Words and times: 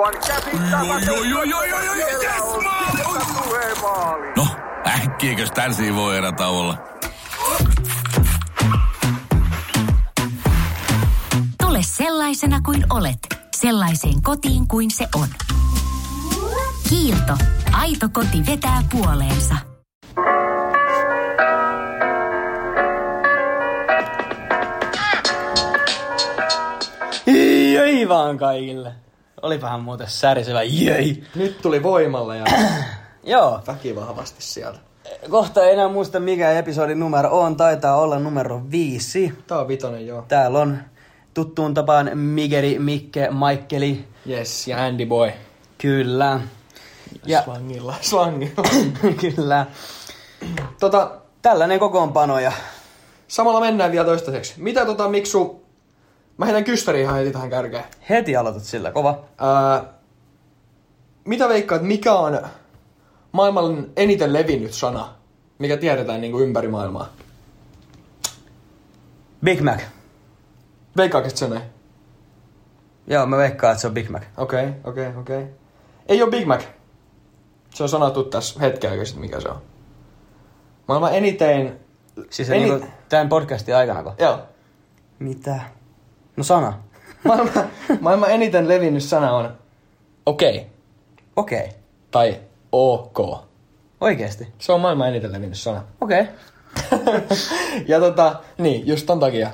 Aivan 0.00 0.20
käsittämätöntä. 0.26 1.12
No, 4.36 4.46
äkkiäkös 4.86 5.50
tän 5.50 5.72
voi 5.94 6.16
erä 6.16 6.32
olla? 6.48 6.78
Tule 11.62 11.78
sellaisena 11.82 12.60
kuin 12.60 12.84
olet, 12.90 13.18
sellaiseen 13.56 14.22
kotiin 14.22 14.68
kuin 14.68 14.90
se 14.90 15.08
on. 15.14 15.28
Kiilto. 16.88 17.36
Aito 17.72 18.08
koti 18.12 18.46
vetää 18.46 18.82
puoleensa. 18.92 19.56
Jöi 27.72 28.08
vaan 28.08 28.38
kaikille. 28.38 29.09
Olipahan 29.42 29.80
muuten 29.80 30.08
särisevä 30.08 30.62
jöi. 30.62 31.22
Nyt 31.34 31.58
tuli 31.62 31.82
voimalla 31.82 32.36
ja 32.36 32.44
Joo, 33.24 33.60
väkivahvasti 33.66 34.42
sieltä. 34.42 34.78
kohta 35.30 35.64
ei 35.64 35.72
enää 35.72 35.88
muista 35.88 36.20
mikä 36.20 36.52
episodin 36.52 37.00
numero 37.00 37.40
on. 37.40 37.56
Taitaa 37.56 37.96
olla 37.96 38.18
numero 38.18 38.62
viisi. 38.70 39.32
Tää 39.46 39.58
on 39.58 39.68
vitonen 39.68 40.06
joo. 40.06 40.24
Täällä 40.28 40.58
on 40.58 40.78
tuttuun 41.34 41.74
tapaan 41.74 42.10
Migeri, 42.18 42.78
Mikke, 42.78 43.30
Maikkeli. 43.30 44.04
Yes, 44.28 44.68
ja 44.68 44.84
Andy 44.84 45.06
Boy. 45.06 45.30
Kyllä. 45.78 46.40
Ja, 47.26 47.42
Slangilla. 47.42 47.94
Slangilla. 48.00 48.62
kyllä. 49.36 49.66
tota, 50.80 51.10
Tällainen 51.42 51.78
kokoonpano 51.78 52.38
ja 52.38 52.52
samalla 53.28 53.60
mennään 53.60 53.92
vielä 53.92 54.04
toistaiseksi. 54.04 54.54
Mitä 54.56 54.86
tota, 54.86 55.08
Miksu... 55.08 55.59
Mä 56.40 56.46
heitän 56.46 56.64
kyssäriin 56.64 57.02
ihan 57.02 57.18
heti 57.18 57.30
tähän 57.30 57.50
kärkeen. 57.50 57.84
heti 58.08 58.36
aloitat 58.36 58.62
sillä 58.62 58.92
kova. 58.92 59.24
Ää, 59.38 59.84
mitä 61.24 61.48
veikkaat, 61.48 61.82
mikä 61.82 62.14
on 62.14 62.40
maailman 63.32 63.86
eniten 63.96 64.32
levinnyt 64.32 64.72
sana, 64.72 65.14
mikä 65.58 65.76
tiedetään 65.76 66.20
niin 66.20 66.32
kuin 66.32 66.44
ympäri 66.44 66.68
maailmaa? 66.68 67.08
Big 69.44 69.60
Mac. 69.60 69.80
Veikkaakit 70.96 71.36
se 71.36 71.48
näin? 71.48 71.62
Joo, 73.06 73.26
mä 73.26 73.36
veikkaan, 73.36 73.72
että 73.72 73.80
se 73.80 73.86
on 73.86 73.94
Big 73.94 74.08
Mac. 74.08 74.22
Okei, 74.36 74.68
okay, 74.68 74.80
okei, 74.84 75.08
okay, 75.08 75.20
okei. 75.20 75.42
Okay. 75.42 75.54
Ei 76.08 76.22
ole 76.22 76.30
Big 76.30 76.46
Mac. 76.46 76.64
Se 77.74 77.82
on 77.82 77.88
sanottu 77.88 78.24
tässä 78.24 78.60
hetken 78.60 79.06
sitten, 79.06 79.20
mikä 79.20 79.40
se 79.40 79.48
on. 79.48 79.62
Maailman 80.88 81.14
eniten... 81.14 81.80
Siis 82.30 82.50
Eni- 82.50 82.58
niinku 82.58 82.86
tämän 83.08 83.28
podcastin 83.28 83.76
aikana, 83.76 84.02
kun... 84.02 84.12
Joo. 84.18 84.38
Mitä? 85.18 85.60
No 86.40 86.44
sana. 86.44 86.72
Maailman, 87.24 87.70
maailman 88.00 88.30
eniten 88.30 88.68
levinnyt 88.68 89.02
sana 89.02 89.32
on 89.32 89.52
okei 90.26 90.56
okay, 90.56 90.64
Okei. 91.36 91.58
Okay. 91.58 91.70
tai 92.10 92.40
ok. 92.72 93.18
Oikeesti? 94.00 94.48
Se 94.58 94.72
on 94.72 94.80
maailman 94.80 95.08
eniten 95.08 95.32
levinnyt 95.32 95.58
sana. 95.58 95.82
Okei. 96.00 96.20
Okay. 96.92 97.20
ja 97.86 98.00
tota, 98.00 98.34
niin, 98.58 98.86
just 98.86 99.06
ton 99.06 99.20
takia. 99.20 99.50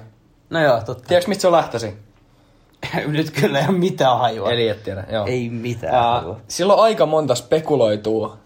No 0.50 0.60
joo, 0.60 0.80
totta. 0.80 1.04
Tiedätkö, 1.08 1.28
mistä 1.28 1.40
se 1.40 1.46
on 1.46 1.52
lähtöisin? 1.52 1.98
Nyt 3.06 3.30
kyllä 3.30 3.58
ei 3.58 3.68
ole 3.68 3.78
mitään 3.78 4.18
hajua. 4.18 4.50
Eli 4.50 4.68
et 4.68 4.82
tiedä, 4.82 5.04
joo. 5.12 5.26
Ei 5.26 5.50
mitään 5.50 5.94
Ää, 5.94 6.20
hajua. 6.20 6.40
sillä 6.48 6.74
on 6.74 6.82
aika 6.82 7.06
monta 7.06 7.34
spekuloitua 7.34 8.36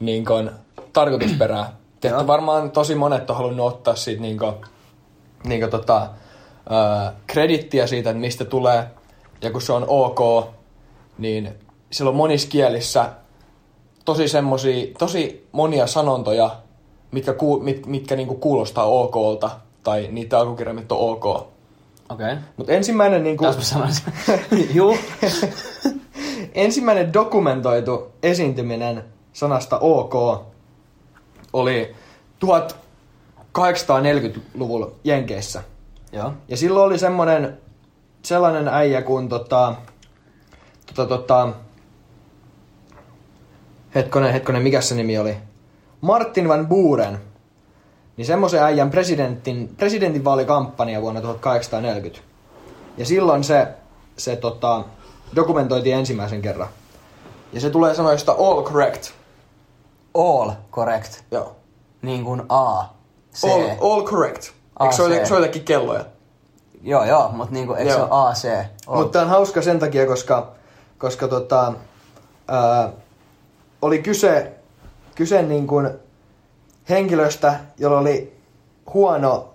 niin 0.00 0.24
kun, 0.24 0.50
tarkoitusperää. 0.92 1.72
Tiedätte, 2.00 2.26
varmaan 2.26 2.70
tosi 2.70 2.94
monet 2.94 3.30
on 3.30 3.36
halunnut 3.36 3.66
ottaa 3.66 3.94
siitä 3.94 4.22
niin 4.22 4.38
kun, 4.38 4.60
niin 5.44 5.60
kun, 5.60 5.70
tota, 5.70 6.10
kredittiä 7.26 7.86
siitä, 7.86 8.10
että 8.10 8.20
mistä 8.20 8.44
tulee. 8.44 8.84
Ja 9.42 9.50
kun 9.50 9.62
se 9.62 9.72
on 9.72 9.84
ok, 9.88 10.46
niin 11.18 11.54
sillä 11.90 12.08
on 12.08 12.16
monissa 12.16 12.48
kielissä 12.48 13.10
tosi 14.04 14.28
semmosia, 14.28 14.86
tosi 14.98 15.48
monia 15.52 15.86
sanontoja, 15.86 16.56
mitkä, 17.10 17.32
ku, 17.32 17.60
mit, 17.60 17.86
mitkä 17.86 18.16
niinku 18.16 18.34
kuulostaa 18.34 18.84
okolta. 18.84 19.50
Tai 19.82 20.08
niitä 20.10 20.38
alkukirjaimet 20.38 20.92
on 20.92 21.10
ok. 21.10 21.26
Okei. 21.26 21.46
Okay. 22.08 22.36
Mutta 22.56 22.72
ensimmäinen 22.72 23.22
niinku... 23.22 23.44
Taas 23.44 23.56
mä 23.56 23.62
sanoisin. 23.62 24.12
Juu. 24.76 24.96
Ensimmäinen 26.54 27.12
dokumentoitu 27.12 28.12
esiintyminen 28.22 29.04
sanasta 29.32 29.78
OK 29.78 30.14
oli 31.52 31.94
1840-luvulla 32.44 34.90
Jenkeissä. 35.04 35.62
Joo. 36.12 36.32
Ja 36.48 36.56
silloin 36.56 36.86
oli 36.86 36.98
semmonen, 36.98 37.58
sellainen 38.22 38.68
äijä 38.68 39.02
kuin 39.02 39.28
tota, 39.28 39.74
tota, 40.86 41.06
tota, 41.06 41.48
hetkonen, 43.94 44.32
hetkonen, 44.32 44.62
mikä 44.62 44.80
se 44.80 44.94
nimi 44.94 45.18
oli? 45.18 45.36
Martin 46.00 46.48
van 46.48 46.66
Buren. 46.66 47.18
Niin 48.16 48.26
semmoisen 48.26 48.62
äijän 48.62 48.90
presidentin, 48.90 49.74
presidentinvaalikampanja 49.76 51.02
vuonna 51.02 51.20
1840. 51.20 52.20
Ja 52.96 53.04
silloin 53.04 53.44
se, 53.44 53.68
se 54.16 54.36
tota, 54.36 54.84
dokumentoitiin 55.36 55.96
ensimmäisen 55.96 56.42
kerran. 56.42 56.68
Ja 57.52 57.60
se 57.60 57.70
tulee 57.70 57.94
sanoista 57.94 58.32
all 58.32 58.62
correct. 58.62 59.10
All 60.14 60.50
correct. 60.72 61.20
Joo. 61.30 61.56
Niin 62.02 62.24
kuin 62.24 62.42
A. 62.48 62.84
C. 63.34 63.44
All, 63.44 63.70
all 63.80 64.02
correct. 64.02 64.57
A, 64.78 64.84
Eikö 64.84 64.96
se 64.96 65.02
ole, 65.02 65.26
se 65.26 65.34
ole 65.34 65.40
jotakin 65.46 65.64
kelloja? 65.64 66.04
Joo, 66.82 67.04
joo, 67.04 67.28
mutta 67.32 67.54
niinku, 67.54 67.74
eikö 67.74 67.92
se 67.92 67.98
Joo. 67.98 68.08
ole 68.10 68.28
A, 68.28 68.32
C? 68.32 68.48
All. 68.86 69.02
Mutta 69.02 69.22
on 69.22 69.28
hauska 69.28 69.62
sen 69.62 69.78
takia, 69.78 70.06
koska, 70.06 70.52
koska 70.98 71.28
tota, 71.28 71.72
ää, 72.48 72.90
oli 73.82 73.98
kyse, 74.02 74.52
kyse 75.14 75.42
niin 75.42 75.66
kuin 75.66 75.90
henkilöstä, 76.88 77.60
jolla 77.78 77.98
oli 77.98 78.36
huono 78.94 79.48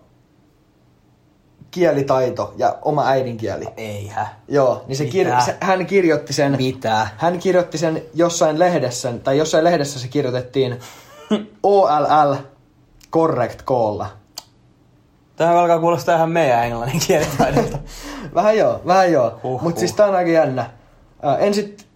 kielitaito 1.72 2.54
ja 2.58 2.78
oma 2.82 3.08
äidinkieli. 3.08 3.66
Eihän. 3.78 4.28
Joo, 4.48 4.84
niin 4.88 4.98
se 4.98 5.04
kir- 5.04 5.46
se, 5.46 5.58
hän 5.62 5.86
kirjoitti 5.86 6.34
sen, 6.34 6.56
Mitä? 6.58 7.08
hän 7.18 7.40
kirjoitti 7.40 7.78
sen 7.78 8.02
jossain 8.14 8.60
lehdessä, 8.60 9.14
tai 9.24 9.38
jossain 9.38 9.64
lehdessä 9.64 10.00
se 10.00 10.08
kirjoitettiin 10.08 10.80
OLL 11.64 12.36
correct 13.12 13.62
koolla. 13.66 14.10
Tähän 15.36 15.58
alkaa 15.58 15.80
kuulostaa 15.80 16.16
ihan 16.16 16.32
meidän 16.32 16.64
englannin 16.66 17.02
kielitaidolta. 17.08 17.78
Vähän 18.36 18.58
joo, 18.58 18.82
vähän 18.86 19.12
joo. 19.12 19.40
Huh, 19.44 19.52
Mutta 19.62 19.70
huh. 19.70 19.80
siis 19.80 19.94
tää 19.94 20.08
on 20.08 20.16
aika 20.16 20.32
jännä. 20.32 20.70
Ää, 21.22 21.38
en 21.38 21.54
sit, 21.54 21.88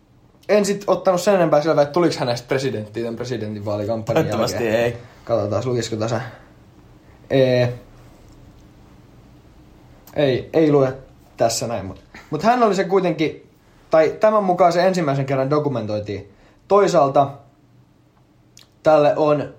en 0.49 0.65
sit 0.65 0.83
ottanut 0.87 1.21
sen 1.21 1.35
enempää 1.35 1.61
selvää, 1.61 1.81
että 1.81 1.93
tuliko 1.93 2.15
hänestä 2.19 2.47
presidentti 2.47 3.01
tämän 3.01 3.15
presidentinvaalikampanjan 3.15 4.23
Toivottavasti 4.25 4.63
jälkeen. 4.63 4.83
ei. 4.83 4.97
Katsotaan, 5.23 5.63
lukisiko 5.65 5.95
tässä. 5.95 6.21
Ee. 7.29 7.73
Ei, 10.15 10.49
ei 10.53 10.71
lue 10.71 10.93
tässä 11.37 11.67
näin, 11.67 11.85
mutta 11.85 12.01
mut 12.29 12.43
hän 12.43 12.63
oli 12.63 12.75
se 12.75 12.83
kuitenkin, 12.83 13.49
tai 13.89 14.15
tämän 14.19 14.43
mukaan 14.43 14.73
se 14.73 14.87
ensimmäisen 14.87 15.25
kerran 15.25 15.49
dokumentoitiin. 15.49 16.33
Toisaalta 16.67 17.31
tälle 18.83 19.13
on, 19.15 19.53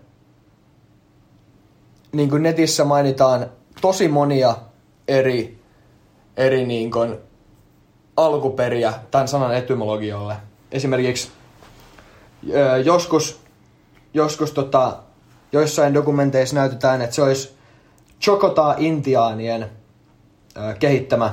niin 2.12 2.30
kuin 2.30 2.42
netissä 2.42 2.84
mainitaan, 2.84 3.46
tosi 3.80 4.08
monia 4.08 4.56
eri, 5.08 5.58
eri 6.36 6.66
niin 6.66 6.90
kuin 6.90 7.16
alkuperiä 8.16 8.92
tämän 9.10 9.28
sanan 9.28 9.56
etymologiolle. 9.56 10.36
Esimerkiksi 10.72 11.30
joskus, 12.84 13.40
joskus 14.14 14.52
tota, 14.52 14.96
joissain 15.52 15.94
dokumenteissa 15.94 16.56
näytetään, 16.56 17.02
että 17.02 17.16
se 17.16 17.22
olisi 17.22 17.58
Choctaw-intiaanien 18.20 19.62
ö, 20.56 20.74
kehittämä. 20.78 21.32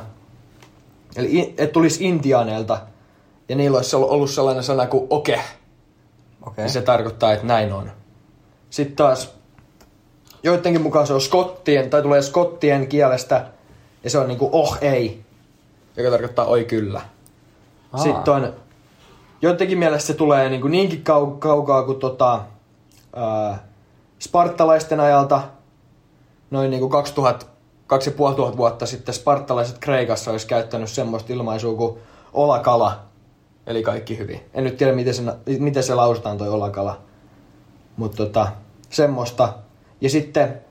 Eli 1.15 1.53
että 1.57 1.73
tulisi 1.73 2.03
intiaaneilta 2.05 2.81
ja 3.49 3.55
niillä 3.55 3.77
olisi 3.77 3.95
ollut 3.95 4.29
sellainen 4.29 4.63
sana 4.63 4.87
kuin 4.87 5.07
oke. 5.09 5.33
Okei. 5.33 5.45
Okay. 6.41 6.69
Se 6.69 6.81
tarkoittaa, 6.81 7.33
että 7.33 7.47
näin 7.47 7.73
on. 7.73 7.91
Sitten 8.69 8.95
taas 8.95 9.33
joidenkin 10.45 10.81
mukaan 10.81 11.07
se 11.07 11.13
on 11.13 11.21
skottien, 11.21 11.89
tai 11.89 12.01
tulee 12.01 12.21
skottien 12.21 12.87
kielestä, 12.87 13.45
ja 14.03 14.09
se 14.09 14.17
on 14.17 14.27
niinku 14.27 14.49
oh 14.51 14.77
ei, 14.81 15.23
joka 15.97 16.09
tarkoittaa 16.09 16.45
oi 16.45 16.65
kyllä. 16.65 17.01
Aa. 17.93 17.99
Sitten 17.99 18.33
on, 18.33 18.53
joidenkin 19.41 19.77
mielestä 19.77 20.07
se 20.07 20.13
tulee 20.13 20.49
niinku 20.49 20.67
niinkin 20.67 21.03
kau- 21.09 21.37
kaukaa 21.39 21.83
kuin 21.83 21.99
tota, 21.99 22.41
ää, 23.15 23.67
spartalaisten 24.19 24.99
ajalta, 24.99 25.41
noin 26.51 26.71
niinku 26.71 26.89
2000, 26.89 27.45
2500 27.87 28.57
vuotta 28.57 28.85
sitten 28.85 29.15
spartalaiset 29.15 29.77
Kreikassa 29.77 30.31
olisi 30.31 30.47
käyttänyt 30.47 30.89
semmoista 30.89 31.33
ilmaisua 31.33 31.75
kuin 31.75 31.99
olakala, 32.33 32.99
eli 33.67 33.83
kaikki 33.83 34.17
hyvin. 34.17 34.41
En 34.53 34.63
nyt 34.63 34.77
tiedä, 34.77 34.93
miten 34.93 35.13
se, 35.13 35.23
miten 35.59 35.83
se 35.83 35.95
lausutaan 35.95 36.37
toi 36.37 36.49
olakala, 36.49 37.01
mutta 37.97 38.17
tota, 38.17 38.47
semmoista. 38.89 39.53
Ja 40.05 40.09
sitten, 40.09 40.61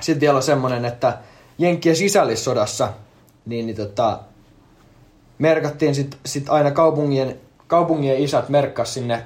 sitten 0.00 0.20
vielä 0.20 0.36
on 0.36 0.42
semmoinen, 0.42 0.84
että 0.84 1.18
Jenkkien 1.58 1.96
sisällissodassa, 1.96 2.88
niin, 3.46 3.66
niin 3.66 3.76
tota, 3.76 4.18
merkattiin 5.38 5.94
sit, 5.94 6.18
sit 6.26 6.48
aina 6.48 6.70
kaupungien, 6.70 7.40
kaupungien 7.66 8.18
isät 8.18 8.48
merkkas 8.48 8.94
sinne 8.94 9.22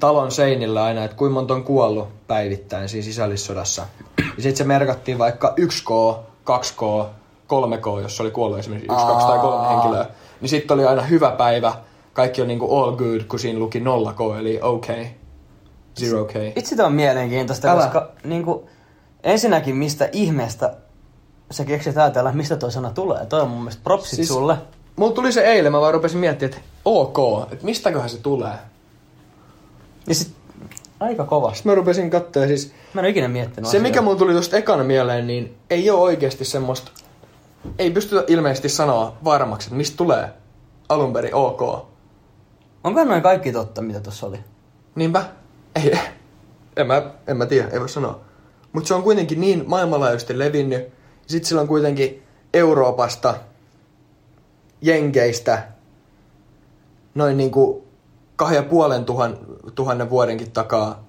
talon 0.00 0.32
seinillä 0.32 0.84
aina, 0.84 1.04
että 1.04 1.16
kuinka 1.16 1.34
monta 1.34 1.54
on 1.54 1.64
kuollut 1.64 2.08
päivittäin 2.26 2.88
siinä 2.88 3.04
sisällissodassa. 3.04 3.86
Ja 4.18 4.24
sitten 4.42 4.56
se 4.56 4.64
merkattiin 4.64 5.18
vaikka 5.18 5.54
1K, 5.60 6.18
2K, 6.44 7.06
3K, 7.48 8.02
jos 8.02 8.20
oli 8.20 8.30
kuollut 8.30 8.58
esimerkiksi 8.58 8.92
1, 8.92 9.06
2 9.06 9.26
tai 9.26 9.38
3 9.38 9.68
henkilöä. 9.68 10.06
Niin 10.40 10.48
sitten 10.48 10.74
oli 10.74 10.84
aina 10.84 11.02
hyvä 11.02 11.30
päivä, 11.30 11.74
kaikki 12.12 12.42
on 12.42 12.48
niinku 12.48 12.76
all 12.76 12.96
good, 12.96 13.20
kun 13.28 13.38
siinä 13.38 13.58
luki 13.58 13.80
0K, 13.80 14.38
eli 14.38 14.58
okay, 14.62 15.06
zero 16.00 16.24
K. 16.24 16.32
Itse 16.56 16.76
tämä 16.76 16.86
on 16.86 16.92
mielenkiintoista, 16.94 17.70
Älä. 17.70 17.82
koska 17.82 18.10
niin 18.24 18.44
kuin, 18.44 18.66
ensinnäkin 19.22 19.76
mistä 19.76 20.08
ihmeestä 20.12 20.76
sä 21.50 21.64
keksit 21.64 21.96
ajatella, 21.98 22.32
mistä 22.32 22.56
toi 22.56 22.72
sana 22.72 22.90
tulee. 22.90 23.26
Toi 23.26 23.40
on 23.40 23.48
mun 23.48 23.58
mielestä 23.58 23.80
propsit 23.84 24.16
Siis- 24.16 24.28
sulle. 24.28 24.56
Mulla 24.96 25.12
tuli 25.12 25.32
se 25.32 25.40
eilen, 25.40 25.72
mä 25.72 25.80
vaan 25.80 25.94
rupesin 25.94 26.18
miettimään, 26.18 26.52
että 26.58 26.68
ok, 26.84 27.18
että 27.52 27.64
mistäköhän 27.64 28.08
se 28.10 28.18
tulee. 28.18 28.52
Ja 30.08 30.14
sit 30.14 30.32
aika 31.00 31.24
kovasti. 31.24 31.56
Sitten 31.56 31.70
mä 31.72 31.74
rupesin 31.76 32.10
katsoa 32.10 32.42
ja 32.42 32.48
siis 32.48 32.72
Mä 32.94 33.00
en 33.00 33.04
ole 33.04 33.08
ikinä 33.08 33.28
miettinyt 33.28 33.64
se, 33.64 33.68
asiaa. 33.68 33.82
mikä 33.82 34.02
mulla 34.02 34.16
tuli 34.18 34.32
tuosta 34.32 34.56
ekana 34.56 34.84
mieleen, 34.84 35.26
niin 35.26 35.56
ei 35.70 35.90
ole 35.90 36.00
oikeasti 36.00 36.44
semmoista, 36.44 36.90
ei 37.78 37.90
pystytä 37.90 38.24
ilmeisesti 38.26 38.68
sanoa 38.68 39.16
varmaksi, 39.24 39.66
että 39.66 39.76
mistä 39.76 39.96
tulee 39.96 40.28
alun 40.88 41.12
perin 41.12 41.34
ok. 41.34 41.62
Onko 42.84 43.04
noin 43.04 43.22
kaikki 43.22 43.52
totta, 43.52 43.82
mitä 43.82 44.00
tuossa 44.00 44.26
oli? 44.26 44.38
Niinpä, 44.94 45.24
ei, 45.74 45.98
en 46.76 46.86
mä, 46.86 47.10
en 47.26 47.36
mä 47.36 47.46
tiedä, 47.46 47.68
ei 47.68 47.80
voi 47.80 47.88
sanoa. 47.88 48.20
Mutta 48.72 48.88
se 48.88 48.94
on 48.94 49.02
kuitenkin 49.02 49.40
niin 49.40 49.64
maailmanlaajuisesti 49.66 50.38
levinnyt, 50.38 50.82
ja 50.82 50.90
sit 51.26 51.44
sillä 51.44 51.60
on 51.60 51.68
kuitenkin 51.68 52.22
Euroopasta, 52.54 53.34
Jenkeistä, 54.80 55.68
noin 57.14 57.36
niinku 57.36 57.86
kahden 58.36 58.56
ja 58.56 58.62
puolen 58.62 59.04
tuhan, 59.04 59.38
tuhannen 59.74 60.10
vuodenkin 60.10 60.50
takaa 60.50 61.04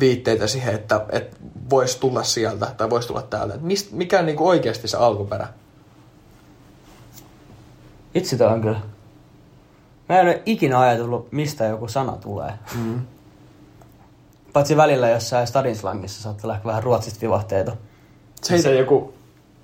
viitteitä 0.00 0.46
siihen, 0.46 0.74
että, 0.74 1.06
että 1.10 1.36
voisi 1.70 2.00
tulla 2.00 2.22
sieltä 2.22 2.66
tai 2.76 2.90
voisi 2.90 3.08
tulla 3.08 3.22
täältä. 3.22 3.58
Mist, 3.60 3.92
mikä 3.92 4.18
on 4.18 4.26
niinku 4.26 4.48
oikeasti 4.48 4.88
se 4.88 4.96
alkuperä? 4.96 5.48
Itse 8.14 8.46
on 8.46 8.60
kyllä. 8.60 8.80
Mä 10.08 10.20
en 10.20 10.26
ole 10.26 10.42
ikinä 10.46 10.80
ajatellut, 10.80 11.32
mistä 11.32 11.64
joku 11.64 11.88
sana 11.88 12.12
tulee. 12.12 12.52
Mm. 12.78 13.00
Paitsi 14.52 14.76
välillä 14.76 15.08
jossain 15.08 15.46
stadinslangissa 15.46 16.22
saattaa 16.22 16.42
olla 16.44 16.54
ehkä 16.54 16.68
vähän 16.68 16.82
ruotsista 16.82 17.20
vivahteita. 17.20 17.76
Se 18.42 18.68
ei 18.68 18.78
joku 18.78 19.14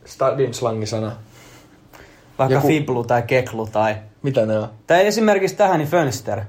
stadin 0.04 0.54
slangisana. 0.54 1.16
Vaikka 2.38 2.54
Joku- 2.54 2.66
fiblu 2.66 3.04
tai 3.04 3.22
keklu 3.22 3.66
tai... 3.66 3.96
Mitä 4.22 4.46
ne 4.46 4.58
on? 4.58 4.68
Tai 4.86 5.06
esimerkiksi 5.06 5.56
tähän 5.56 5.78
niin 5.78 5.88
fönster. 5.88 6.44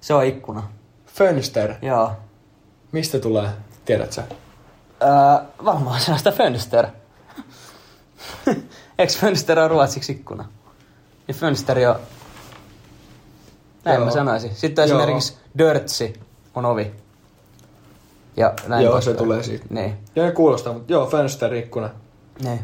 Se 0.00 0.14
on 0.14 0.24
ikkuna. 0.24 0.62
Fönster. 1.06 1.74
Joo. 1.82 2.12
Mistä 2.92 3.18
tulee? 3.18 3.48
Tiedät 3.84 4.12
sä? 4.12 4.22
Öö, 5.02 5.08
varmaan 5.64 6.00
sanasta 6.00 6.32
fönster. 6.32 6.86
Eikö 8.98 9.12
fönster 9.12 9.58
on 9.58 9.70
ruotsiksi 9.70 10.12
ikkuna? 10.12 10.48
Niin 11.28 11.36
fönsteri 11.36 11.86
on... 11.86 11.96
Näin 13.84 13.96
Joo. 13.96 14.04
mä 14.04 14.10
sanoisin. 14.10 14.54
Sitten 14.54 14.88
Joo. 14.88 14.98
esimerkiksi 14.98 15.36
dörtsi 15.58 16.20
on 16.54 16.64
ovi. 16.64 16.92
Ja 18.36 18.54
näin 18.66 18.84
Joo, 18.84 19.00
se 19.00 19.14
tulee 19.14 19.42
siitä. 19.42 19.64
Niin. 19.70 19.94
Ne 20.16 20.32
kuulostaa, 20.32 20.72
mutta 20.72 20.92
joo, 20.92 21.06
fönster, 21.06 21.54
ikkuna. 21.54 21.90
Niin. 22.42 22.60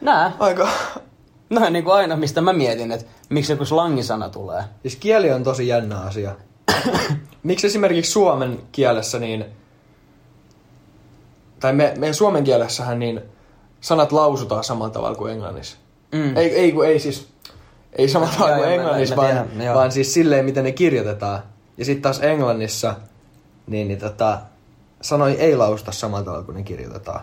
Nää. 0.00 0.32
Aika. 0.38 0.68
No 1.50 1.70
niin 1.70 1.84
kuin 1.84 1.94
aina, 1.94 2.16
mistä 2.16 2.40
mä 2.40 2.52
mietin, 2.52 2.92
että 2.92 3.06
miksi 3.28 3.52
joku 3.52 3.64
slangisana 3.64 4.28
tulee. 4.28 4.64
Siis 4.82 4.96
kieli 4.96 5.32
on 5.32 5.42
tosi 5.42 5.68
jännä 5.68 6.00
asia. 6.00 6.36
Miksi 7.42 7.66
esimerkiksi 7.66 8.10
suomen 8.10 8.58
kielessä 8.72 9.18
niin... 9.18 9.44
Tai 11.60 11.72
me, 11.72 11.94
meidän 11.98 12.14
suomen 12.14 12.44
kielessähän 12.44 12.98
niin 12.98 13.20
sanat 13.80 14.12
lausutaan 14.12 14.64
samalla 14.64 14.90
tavalla 14.90 15.16
kuin 15.16 15.32
englannissa. 15.32 15.76
Mm. 16.12 16.36
Ei, 16.36 16.56
ei, 16.56 16.72
kun 16.72 16.86
ei 16.86 16.98
siis... 16.98 17.28
Ei 17.92 18.08
samalla 18.08 18.34
tavalla 18.34 18.56
kuin 18.56 18.68
englannissa, 18.68 19.16
vaan, 19.16 19.50
vaan 19.74 19.92
siis 19.92 20.14
silleen, 20.14 20.44
miten 20.44 20.64
ne 20.64 20.72
kirjoitetaan. 20.72 21.42
Ja 21.78 21.84
sitten 21.84 22.02
taas 22.02 22.20
englannissa, 22.22 22.94
niin, 23.70 23.88
niin 23.88 23.98
tota, 23.98 24.38
sanoja 25.00 25.38
ei 25.38 25.56
lausuta 25.56 25.92
samalla 25.92 26.24
tavalla 26.24 26.44
kuin 26.44 26.56
ne 26.56 26.62
kirjoitetaan. 26.62 27.20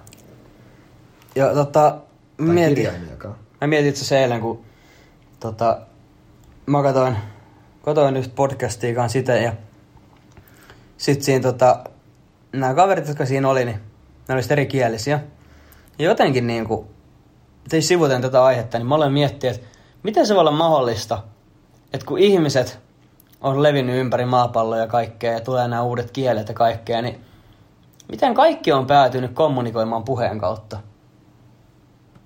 Ja 1.35 1.53
tota, 1.53 1.97
Tai 2.37 2.45
mietin, 2.45 2.89
mä 3.61 3.67
mietin 3.67 3.89
itse 3.89 3.99
asiassa 3.99 4.17
eilen, 4.17 4.41
kun 4.41 4.63
tota, 5.39 5.79
mä 6.65 6.83
katoin, 6.83 7.17
katoin 7.81 8.17
yhtä 8.17 8.35
podcastia 8.35 8.95
kanssa 8.95 9.19
sitä 9.19 9.35
ja 9.35 9.53
sit 10.97 11.23
siinä 11.23 11.41
tota, 11.41 11.83
nämä 12.51 12.73
kaverit, 12.73 13.07
jotka 13.07 13.25
siinä 13.25 13.49
oli, 13.49 13.65
niin 13.65 13.79
ne 14.27 14.33
oli 14.33 14.41
sit 14.41 14.51
erikielisiä. 14.51 15.19
Ja 15.99 16.05
jotenkin 16.05 16.47
niinku, 16.47 16.87
tein 17.69 17.83
sivuten 17.83 18.21
tätä 18.21 18.43
aihetta, 18.43 18.77
niin 18.77 18.87
mä 18.87 18.95
olen 18.95 19.13
miettinyt, 19.13 19.55
että 19.55 19.67
miten 20.03 20.27
se 20.27 20.33
voi 20.33 20.41
olla 20.41 20.51
mahdollista, 20.51 21.23
että 21.93 22.05
kun 22.05 22.19
ihmiset 22.19 22.79
on 23.47 23.63
levinnyt 23.63 23.95
ympäri 23.95 24.25
maapalloa 24.25 24.77
ja 24.77 24.87
kaikkea 24.87 25.33
ja 25.33 25.39
tulee 25.39 25.67
nämä 25.67 25.81
uudet 25.81 26.11
kielet 26.11 26.47
ja 26.47 26.53
kaikkea, 26.53 27.01
niin 27.01 27.21
miten 28.11 28.33
kaikki 28.33 28.71
on 28.71 28.87
päätynyt 28.87 29.33
kommunikoimaan 29.33 30.03
puheen 30.03 30.39
kautta? 30.39 30.79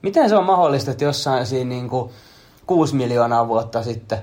Miten 0.02 0.30
se 0.30 0.36
on 0.36 0.46
mahdollista, 0.46 0.92
että 0.92 1.04
jossain 1.04 1.46
siinä 1.46 1.70
niin 1.70 1.90
kuin 1.90 2.12
6 2.68 2.96
miljoonaa 2.96 3.48
vuotta 3.48 3.84
sitten, 3.84 4.20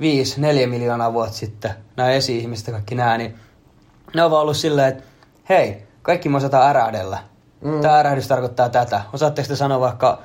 5, 0.00 0.40
4 0.40 0.66
miljoonaa 0.66 1.12
vuotta 1.12 1.36
sitten, 1.36 1.70
nämä 1.96 2.10
esi-ihmiset 2.10 2.70
kaikki 2.70 2.94
nämä, 2.94 3.18
niin 3.18 3.38
ne 4.14 4.24
on 4.24 4.30
vaan 4.30 4.42
ollut 4.42 4.56
silleen, 4.56 4.88
että 4.88 5.04
hei, 5.48 5.86
kaikki 6.02 6.28
me 6.28 6.36
osataan 6.36 6.68
ärähdellä. 6.68 7.18
Mm. 7.60 7.70
Mm. 7.70 7.80
Tämä 7.80 7.98
ärähdys 7.98 8.28
tarkoittaa 8.28 8.68
tätä. 8.68 9.02
Osaatteko 9.12 9.48
te 9.48 9.56
sanoa 9.56 9.80
vaikka 9.80 10.22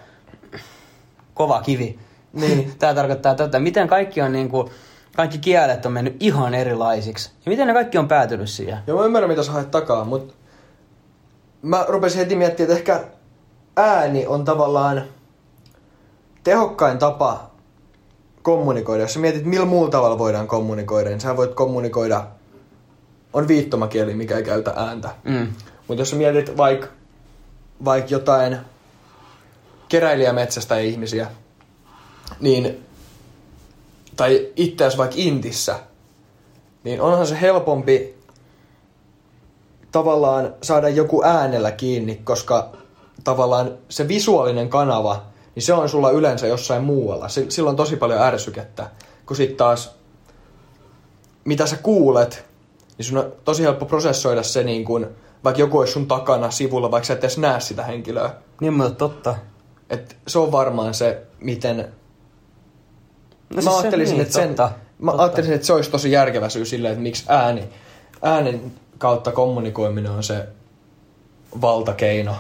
kova 1.33 1.61
kivi? 1.61 1.99
Niin. 2.33 2.73
Tämä 2.79 2.93
tarkoittaa 2.93 3.35
tätä. 3.35 3.59
Miten 3.59 3.87
kaikki 3.87 4.21
on 4.21 4.31
niin 4.31 4.49
kuin, 4.49 4.69
kaikki 5.15 5.37
kielet 5.37 5.85
on 5.85 5.91
mennyt 5.91 6.15
ihan 6.19 6.53
erilaisiksi. 6.53 7.31
Ja 7.45 7.49
miten 7.49 7.67
ne 7.67 7.73
kaikki 7.73 7.97
on 7.97 8.07
päätynyt 8.07 8.49
siihen? 8.49 8.77
Joo, 8.87 8.99
mä 8.99 9.05
ymmärrän 9.05 9.29
mitä 9.29 9.43
sä 9.43 9.51
haet 9.51 9.71
takaa, 9.71 10.05
mutta 10.05 10.33
mä 11.61 11.85
rupesin 11.87 12.19
heti 12.19 12.35
miettimään, 12.35 12.71
että 12.71 12.77
ehkä 12.77 13.03
ääni 13.77 14.27
on 14.27 14.45
tavallaan 14.45 15.03
tehokkain 16.43 16.97
tapa 16.97 17.51
kommunikoida. 18.41 19.03
Jos 19.03 19.13
sä 19.13 19.19
mietit, 19.19 19.45
millä 19.45 19.65
muulla 19.65 19.91
tavalla 19.91 20.17
voidaan 20.17 20.47
kommunikoida, 20.47 21.09
niin 21.09 21.21
sä 21.21 21.37
voit 21.37 21.53
kommunikoida, 21.53 22.27
on 23.33 23.47
viittomakieli, 23.47 24.13
mikä 24.13 24.37
ei 24.37 24.43
käytä 24.43 24.73
ääntä. 24.75 25.09
Mm. 25.23 25.47
Mutta 25.87 26.01
jos 26.01 26.09
sä 26.09 26.15
mietit 26.15 26.57
vaikka 26.57 26.87
vaik 27.85 28.11
jotain 28.11 28.57
keräilijämetsästä 29.89 30.77
ihmisiä, 30.77 31.27
niin, 32.39 32.85
tai 34.15 34.47
itse 34.55 34.83
asiassa 34.83 34.97
vaikka 34.97 35.15
Intissä, 35.19 35.79
niin 36.83 37.01
onhan 37.01 37.27
se 37.27 37.41
helpompi 37.41 38.17
tavallaan 39.91 40.53
saada 40.61 40.89
joku 40.89 41.23
äänellä 41.23 41.71
kiinni, 41.71 42.21
koska 42.23 42.69
tavallaan 43.23 43.77
se 43.89 44.07
visuaalinen 44.07 44.69
kanava, 44.69 45.23
niin 45.55 45.63
se 45.63 45.73
on 45.73 45.89
sulla 45.89 46.11
yleensä 46.11 46.47
jossain 46.47 46.83
muualla. 46.83 47.29
Si- 47.29 47.45
Sillä 47.51 47.69
on 47.69 47.75
tosi 47.75 47.95
paljon 47.95 48.21
ärsykettä. 48.21 48.89
Kun 49.25 49.37
sitten 49.37 49.57
taas, 49.57 49.95
mitä 51.45 51.65
sä 51.65 51.77
kuulet, 51.77 52.45
niin 52.97 53.05
sun 53.05 53.17
on 53.17 53.33
tosi 53.45 53.63
helppo 53.63 53.85
prosessoida 53.85 54.43
se 54.43 54.63
niin 54.63 54.85
kuin, 54.85 55.07
vaikka 55.43 55.61
joku 55.61 55.79
olisi 55.79 55.93
sun 55.93 56.07
takana 56.07 56.51
sivulla, 56.51 56.91
vaikka 56.91 57.07
sä 57.07 57.13
et 57.13 57.19
edes 57.19 57.37
näe 57.37 57.59
sitä 57.59 57.83
henkilöä. 57.83 58.33
Niin, 58.61 58.73
mutta 58.73 58.91
totta. 58.91 59.35
Et 59.89 60.17
se 60.27 60.39
on 60.39 60.51
varmaan 60.51 60.93
se, 60.93 61.21
miten... 61.39 61.93
No 63.55 63.61
mä 63.61 63.61
siis 63.61 63.75
se- 63.75 63.81
ajattelisin, 63.81 64.13
niin, 64.13 64.21
että 64.21 64.33
sen, 64.33 64.47
totta, 64.47 64.71
mä 64.99 65.11
totta. 65.11 65.23
ajattelisin, 65.23 65.55
että 65.55 65.67
se 65.67 65.73
olisi 65.73 65.91
tosi 65.91 66.11
järkevä 66.11 66.49
syy 66.49 66.65
silleen, 66.65 66.91
että 66.91 67.03
miksi 67.03 67.25
ääni, 67.27 67.63
äänen 68.21 68.61
kautta 68.97 69.31
kommunikoiminen 69.31 70.11
on 70.11 70.23
se 70.23 70.47
valtakeino. 71.61 72.35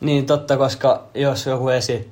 Niin 0.00 0.26
totta, 0.26 0.56
koska 0.56 1.02
jos 1.14 1.46
joku 1.46 1.68
esi, 1.68 2.10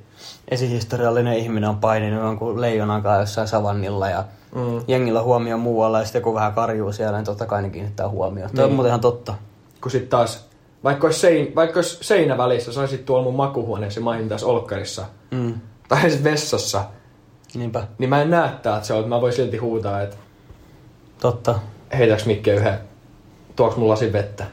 esihistoriallinen 0.51 1.39
ihminen 1.39 1.71
on 1.71 1.77
paininut 1.79 2.23
jonkun 2.25 2.61
leijonan 2.61 3.03
kanssa 3.03 3.23
jossain 3.23 3.49
savannilla 3.49 4.09
ja 4.11 4.25
Mm. 4.55 4.81
jengillä 4.89 5.19
on 5.21 5.25
huomio 5.25 5.59
muualla 5.59 5.99
ja 5.99 6.05
sitten 6.05 6.21
joku 6.21 6.35
vähän 6.35 6.53
karjuu 6.53 6.93
siellä, 6.93 7.19
niin 7.19 7.25
totta 7.25 7.47
kai 7.47 7.63
ne 7.63 7.71
kiinnittää 7.71 8.09
huomioon. 8.09 8.51
Toi 8.55 8.65
on 8.65 8.69
Niin. 8.71 8.75
muuten 8.77 8.89
ihan 8.91 9.01
totta. 9.01 9.35
Kun 9.81 9.91
sitten 9.91 10.11
taas, 10.11 10.49
vaikka 10.85 11.07
olisi, 11.07 11.21
sein, 11.21 11.55
vaikka 11.55 11.79
olisi 11.79 11.99
seinä 12.01 12.39
välissä, 12.39 12.73
sä 12.73 12.81
olisit 12.81 13.05
tuolla 13.07 13.25
mun 13.25 13.35
makuhuoneessa 13.35 14.01
ja 14.01 14.05
mä 14.05 14.17
tässä 14.29 14.47
olkkarissa. 14.47 15.05
Mm. 15.31 15.55
Tai 15.89 16.01
edes 16.03 16.25
vessassa. 16.25 16.85
Niinpä, 17.55 17.87
Niin 17.99 18.11
mä 18.11 18.23
en 18.23 18.31
näe 18.31 18.51
täältä 18.63 18.87
se 18.87 18.97
että 18.99 19.09
mä 19.09 19.21
voin 19.21 19.33
silti 19.33 19.57
huutaa, 19.57 20.01
että 20.03 20.17
totta. 21.21 21.59
heitäks 21.99 22.27
Mikke 22.27 22.55
yhden, 22.55 22.79
tuoks 23.57 23.77
mun 23.77 23.89
lasin 23.89 24.13
vettä. 24.13 24.47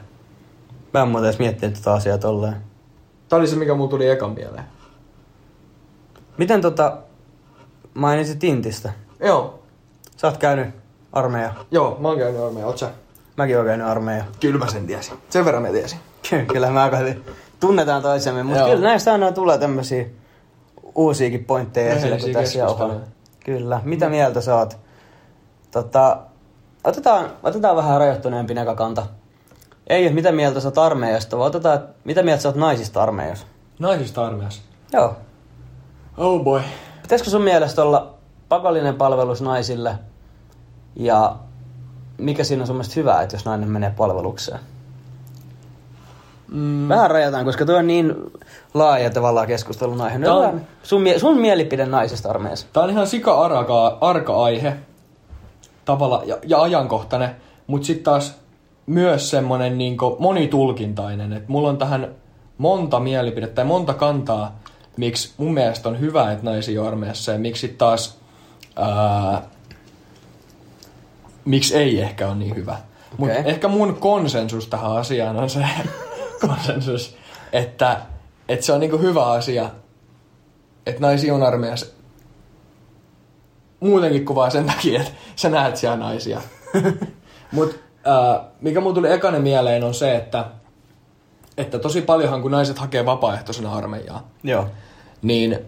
Mä 0.94 1.02
en 1.02 1.08
muuten 1.08 1.28
edes 1.28 1.38
miettinyt 1.38 1.74
tätä 1.74 1.92
asiaa 1.92 2.18
tolleen. 2.18 2.56
Tää 3.28 3.38
oli 3.38 3.46
se, 3.46 3.56
mikä 3.56 3.74
mulla 3.74 3.90
tuli 3.90 4.08
ekan 4.08 4.30
mieleen. 4.30 4.64
Miten 6.38 6.60
tota, 6.60 6.96
mainitsit 7.94 8.44
Intistä. 8.44 8.92
Joo. 9.20 9.58
Sä 10.16 10.26
oot 10.26 10.36
käynyt 10.36 10.68
armeija. 11.12 11.54
Joo, 11.70 11.96
mä 12.00 12.08
oon 12.08 12.18
käynyt 12.18 12.40
armeija, 12.40 12.66
oot 12.66 12.78
sä? 12.78 12.90
Mäkin 13.36 13.56
oon 13.56 13.66
käynyt 13.66 13.86
armeija. 13.86 14.24
Kyllä 14.40 14.58
mä 14.58 14.66
sen 14.66 14.86
tiesin. 14.86 15.18
Sen 15.30 15.44
verran 15.44 15.62
mä 15.62 15.68
tiesin. 15.68 15.98
kyllä 16.52 16.70
mä 16.70 16.90
kohti 16.90 17.22
tunnetaan 17.60 18.02
toisemme, 18.02 18.42
mutta 18.42 18.64
kyllä 18.64 18.88
näistä 18.88 19.12
aina 19.12 19.32
tulee 19.32 19.58
tämmösiä 19.58 20.06
uusiakin 20.96 21.44
pointteja 21.44 21.92
esille, 21.92 22.16
Rehellisiä 22.16 22.40
tässä 22.42 22.58
jauhaa. 22.58 22.90
Kyllä. 23.44 23.80
Mitä 23.84 24.08
mieltä 24.08 24.40
sä 24.40 24.56
oot? 24.56 24.78
Tota, 25.70 26.18
otetaan, 26.84 27.30
otetaan 27.42 27.76
vähän 27.76 28.00
rajoittuneempi 28.00 28.54
näkökanta. 28.54 29.06
Ei, 29.86 30.04
että 30.04 30.14
mitä 30.14 30.32
mieltä 30.32 30.60
sä 30.60 30.68
oot 30.68 30.78
armeijasta, 30.78 31.36
vaan 31.36 31.46
otetaan, 31.46 31.76
että 31.76 31.94
mitä 32.04 32.22
mieltä 32.22 32.42
sä 32.42 32.48
oot 32.48 32.56
naisista 32.56 33.02
armeijassa. 33.02 33.46
Naisista 33.78 34.26
armeijassa. 34.26 34.62
Joo. 34.92 35.16
Oh 36.16 36.44
boy. 36.44 36.60
Pitäisikö 37.02 37.30
sun 37.30 37.42
mielestä 37.42 37.82
olla 37.82 38.14
pakollinen 38.48 38.94
palvelus 38.94 39.42
naisille? 39.42 39.98
Ja 40.96 41.36
mikä 42.18 42.44
siinä 42.44 42.62
on 42.62 42.66
sun 42.66 42.76
mielestä 42.76 42.94
hyvää, 42.96 43.22
että 43.22 43.34
jos 43.34 43.44
nainen 43.44 43.68
menee 43.68 43.90
palvelukseen? 43.96 44.60
Mm, 46.48 46.88
Vähän 46.88 47.10
rajataan, 47.10 47.44
koska 47.44 47.66
tuo 47.66 47.76
on 47.76 47.86
niin 47.86 48.14
laaja 48.74 49.10
tavallaan 49.10 49.46
keskustelun 49.46 50.00
aihe. 50.00 50.16
On- 50.30 50.54
No, 50.54 50.60
sun, 50.82 51.02
mie- 51.02 51.18
sun 51.18 51.40
mielipide 51.40 51.86
naisesta 51.86 52.30
armeijassa. 52.30 52.66
Tää 52.72 52.82
on 52.82 52.90
ihan 52.90 53.06
sika 53.06 53.40
arka, 53.44 53.98
arka 54.00 54.42
aihe 54.44 54.72
tavalla 55.84 56.22
ja, 56.26 56.36
ja 56.46 56.62
ajankohtainen, 56.62 57.30
mutta 57.66 57.86
sitten 57.86 58.04
taas 58.04 58.34
myös 58.86 59.30
semmonen 59.30 59.78
niinku 59.78 60.16
monitulkintainen, 60.18 61.32
että 61.32 61.52
mulla 61.52 61.68
on 61.68 61.78
tähän 61.78 62.08
monta 62.58 63.00
mielipidettä 63.00 63.60
ja 63.60 63.66
monta 63.66 63.94
kantaa, 63.94 64.58
miksi 64.96 65.34
mun 65.36 65.54
mielestä 65.54 65.88
on 65.88 66.00
hyvä, 66.00 66.32
että 66.32 66.44
naisia 66.44 66.80
on 66.82 66.86
armeijassa 66.88 67.32
ja 67.32 67.38
miksi 67.38 67.60
sit 67.66 67.78
taas 67.78 68.18
ää, 68.76 69.42
miksi 71.44 71.76
ei 71.76 72.00
ehkä 72.00 72.26
ole 72.28 72.34
niin 72.36 72.56
hyvä. 72.56 72.76
Mutta 73.16 73.38
Okei. 73.38 73.50
ehkä 73.50 73.68
mun 73.68 73.94
konsensus 73.94 74.66
tähän 74.66 74.92
asiaan 74.96 75.36
on 75.36 75.50
se 75.50 75.64
konsensus, 76.40 77.16
että, 77.52 78.00
että 78.48 78.66
se 78.66 78.72
on 78.72 78.80
niinku 78.80 78.98
hyvä 78.98 79.26
asia, 79.26 79.70
että 80.86 81.00
naisia 81.00 81.34
on 81.34 81.42
armeijassa 81.42 81.86
muutenkin 83.80 84.24
kuvaa 84.24 84.50
sen 84.50 84.66
takia, 84.66 85.00
että 85.00 85.12
sä 85.36 85.48
näet 85.48 85.76
siellä 85.76 85.96
naisia. 85.96 86.40
Mut 87.52 87.80
äh, 88.06 88.46
mikä 88.60 88.80
mulla 88.80 88.94
tuli 88.94 89.12
ekana 89.12 89.38
mieleen 89.38 89.84
on 89.84 89.94
se, 89.94 90.16
että, 90.16 90.44
että 91.56 91.78
tosi 91.78 92.02
paljonhan 92.02 92.42
kun 92.42 92.50
naiset 92.50 92.78
hakee 92.78 93.06
vapaaehtoisena 93.06 93.74
armeijaa, 93.74 94.28
Joo. 94.42 94.66
niin 95.22 95.58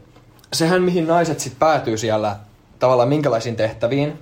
sehän 0.53 0.83
mihin 0.83 1.07
naiset 1.07 1.41
sitten 1.41 1.59
päätyy 1.59 1.99
siellä 1.99 2.37
tavallaan 2.79 3.09
minkälaisiin 3.09 3.57
tehtäviin, 3.57 4.19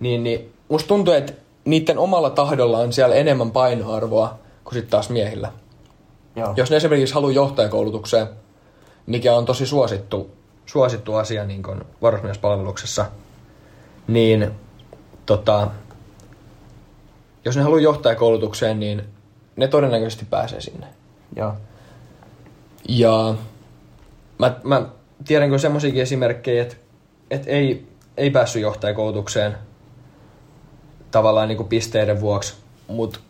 niin, 0.00 0.22
niin 0.24 0.52
musta 0.68 0.88
tuntuu, 0.88 1.14
että 1.14 1.32
niiden 1.64 1.98
omalla 1.98 2.30
tahdolla 2.30 2.78
on 2.78 2.92
siellä 2.92 3.14
enemmän 3.14 3.50
painoarvoa 3.50 4.38
kuin 4.70 4.76
sitten 4.76 4.90
taas 4.90 5.10
miehillä. 5.10 5.52
Joo. 6.36 6.54
Jos 6.56 6.70
ne 6.70 6.76
esimerkiksi 6.76 7.14
haluaa 7.14 7.32
johtajakoulutukseen, 7.32 8.26
mikä 9.06 9.34
on 9.34 9.46
tosi 9.46 9.66
suosittu, 9.66 10.30
suosittu 10.66 11.14
asia 11.14 11.44
niin 11.44 11.62
kuin 11.62 11.80
varusmiespalveluksessa, 12.02 13.06
niin 14.08 14.50
tota, 15.26 15.68
jos 17.44 17.56
ne 17.56 17.62
haluaa 17.62 17.80
johtajakoulutukseen, 17.80 18.80
niin 18.80 19.02
ne 19.56 19.68
todennäköisesti 19.68 20.24
pääsee 20.30 20.60
sinne. 20.60 20.86
Joo. 21.36 21.54
Ja 22.88 23.34
mä, 24.38 24.56
mä 24.64 24.86
tiedän 25.26 25.48
kyllä 25.48 25.58
semmoisiakin 25.58 26.02
esimerkkejä, 26.02 26.62
että, 26.62 26.76
että 27.30 27.50
ei, 27.50 27.86
ei 28.16 28.30
päässyt 28.30 28.62
johtajakoulutukseen 28.62 29.56
tavallaan 31.10 31.48
niin 31.48 31.56
kuin 31.56 31.68
pisteiden 31.68 32.20
vuoksi, 32.20 32.54
mutta 32.88 33.20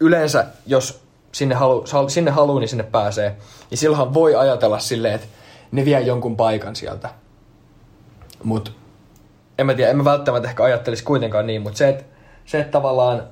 yleensä 0.00 0.46
jos 0.66 1.02
sinne, 1.32 1.54
halu, 1.54 1.84
sinne 2.08 2.30
haluaa, 2.30 2.60
niin 2.60 2.68
sinne 2.68 2.84
pääsee. 2.84 3.36
Ja 3.70 3.76
silloinhan 3.76 4.14
voi 4.14 4.34
ajatella 4.34 4.78
silleen, 4.78 5.14
että 5.14 5.26
ne 5.72 5.84
vie 5.84 6.00
jonkun 6.00 6.36
paikan 6.36 6.76
sieltä. 6.76 7.10
Mutta 8.42 8.70
en 9.58 9.66
mä 9.66 9.74
tiedä, 9.74 9.90
en 9.90 9.96
mä 9.96 10.04
välttämättä 10.04 10.48
ehkä 10.48 10.64
ajattelisi 10.64 11.04
kuitenkaan 11.04 11.46
niin, 11.46 11.62
mutta 11.62 11.78
se, 11.78 11.88
että, 11.88 12.04
se, 12.46 12.60
että 12.60 12.72
tavallaan 12.72 13.22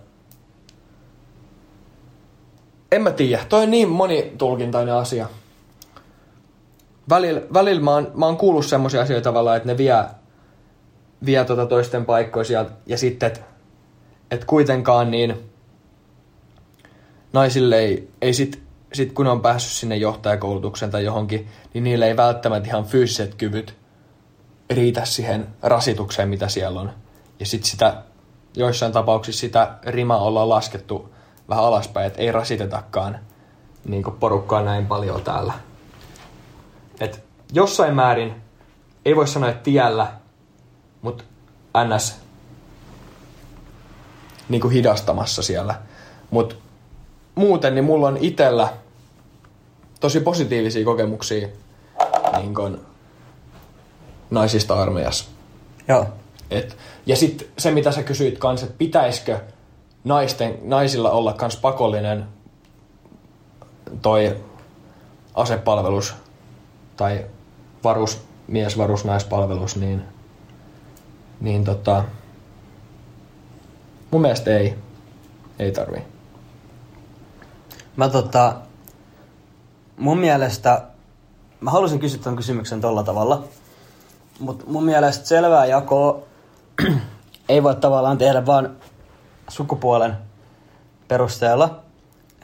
en 2.92 3.02
mä 3.02 3.11
tiedä, 3.11 3.45
toi 3.49 3.62
on 3.62 3.71
niin 3.71 3.88
monitulkintainen 3.88 4.95
asia. 4.95 5.28
Välillä, 7.09 7.40
välillä 7.54 7.81
mä, 7.81 7.90
oon, 7.90 8.11
mä 8.14 8.26
oon 8.26 8.37
kuullut 8.37 8.66
semmoisia 8.66 9.00
asioita 9.00 9.25
tavallaan, 9.25 9.57
että 9.57 9.66
ne 9.66 9.78
vie, 9.78 10.04
vie 11.25 11.45
tota 11.45 11.66
toisten 11.66 12.04
paikkoja 12.04 12.45
sieltä, 12.45 12.71
ja 12.87 12.99
sitten, 12.99 13.26
että 13.26 13.40
et 14.31 14.45
kuitenkaan 14.45 15.11
niin 15.11 15.51
naisille 17.32 17.78
ei, 17.78 18.10
ei 18.22 18.34
sit, 18.34 18.62
sit 18.92 19.12
kun 19.12 19.26
on 19.26 19.40
päässyt 19.40 19.72
sinne 19.72 19.96
johtajakoulutukseen 19.96 20.90
tai 20.90 21.04
johonkin, 21.04 21.48
niin 21.74 21.84
niille 21.84 22.06
ei 22.06 22.16
välttämättä 22.16 22.68
ihan 22.68 22.84
fyysiset 22.84 23.34
kyvyt 23.34 23.76
riitä 24.70 25.04
siihen 25.04 25.46
rasitukseen, 25.62 26.28
mitä 26.28 26.48
siellä 26.48 26.80
on. 26.80 26.92
Ja 27.40 27.46
sitten 27.46 27.70
sitä, 27.70 28.02
joissain 28.56 28.92
tapauksissa 28.92 29.40
sitä 29.40 29.74
rimaa 29.86 30.22
ollaan 30.22 30.48
laskettu 30.48 31.14
vähän 31.48 31.64
alaspäin, 31.64 32.06
että 32.06 32.22
ei 32.22 32.32
rasitetakaan 32.32 33.18
niin 33.84 34.04
porukkaa 34.20 34.62
näin 34.62 34.86
paljon 34.86 35.22
täällä. 35.22 35.52
Et 37.00 37.24
jossain 37.52 37.94
määrin, 37.94 38.34
ei 39.04 39.16
voi 39.16 39.28
sanoa, 39.28 39.48
että 39.48 39.62
tiellä, 39.62 40.12
mutta 41.02 41.24
ns. 41.96 42.20
Niin 44.48 44.60
kuin 44.60 44.72
hidastamassa 44.72 45.42
siellä. 45.42 45.74
Mutta 46.30 46.54
muuten 47.34 47.74
niin 47.74 47.84
mulla 47.84 48.08
on 48.08 48.18
itellä 48.20 48.68
tosi 50.00 50.20
positiivisia 50.20 50.84
kokemuksia 50.84 51.48
niin 52.36 52.54
kuin 52.54 52.78
naisista 54.30 54.74
armeijassa. 54.74 55.24
Joo. 55.88 56.06
Et, 56.50 56.76
ja 57.06 57.16
sitten 57.16 57.48
se, 57.58 57.70
mitä 57.70 57.92
sä 57.92 58.02
kysyit 58.02 58.38
kanssa, 58.38 58.66
että 58.66 58.78
pitäisikö 58.78 59.40
naisten, 60.04 60.58
naisilla 60.62 61.10
olla 61.10 61.32
kans 61.32 61.56
pakollinen 61.56 62.24
toi 64.02 64.36
asepalvelus 65.34 66.14
tai 66.96 67.26
varusmies, 67.84 68.78
varusnaispalvelus, 68.78 69.76
niin, 69.76 70.02
niin 71.40 71.64
tota, 71.64 72.04
mun 74.10 74.20
mielestä 74.20 74.56
ei, 74.56 74.74
ei 75.58 75.72
tarvii. 75.72 76.12
Mä 77.96 78.08
tota, 78.08 78.54
mun 79.96 80.18
mielestä, 80.18 80.82
mä 81.61 81.70
halusin 81.70 81.99
kysyä 81.99 82.20
tämän 82.22 82.37
kysymyksen 82.37 82.80
tolla 82.80 83.02
tavalla, 83.02 83.44
mutta 84.40 84.64
mun 84.66 84.84
mielestä 84.84 85.26
selvää 85.26 85.66
jakoa 85.66 86.22
ei 87.49 87.62
voi 87.62 87.76
tavallaan 87.76 88.18
tehdä 88.18 88.46
vaan 88.46 88.76
sukupuolen 89.49 90.16
perusteella. 91.08 91.78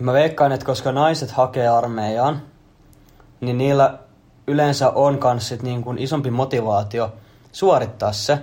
Mä 0.00 0.12
veikkaan, 0.12 0.52
että 0.52 0.66
koska 0.66 0.92
naiset 0.92 1.30
hakee 1.30 1.68
armeijaan, 1.68 2.42
niin 3.40 3.58
niillä 3.58 3.98
yleensä 4.46 4.90
on 4.90 5.18
kans 5.18 5.48
sit 5.48 5.62
niin 5.62 5.82
kuin 5.82 5.98
isompi 5.98 6.30
motivaatio 6.30 7.12
suorittaa 7.52 8.12
se. 8.12 8.38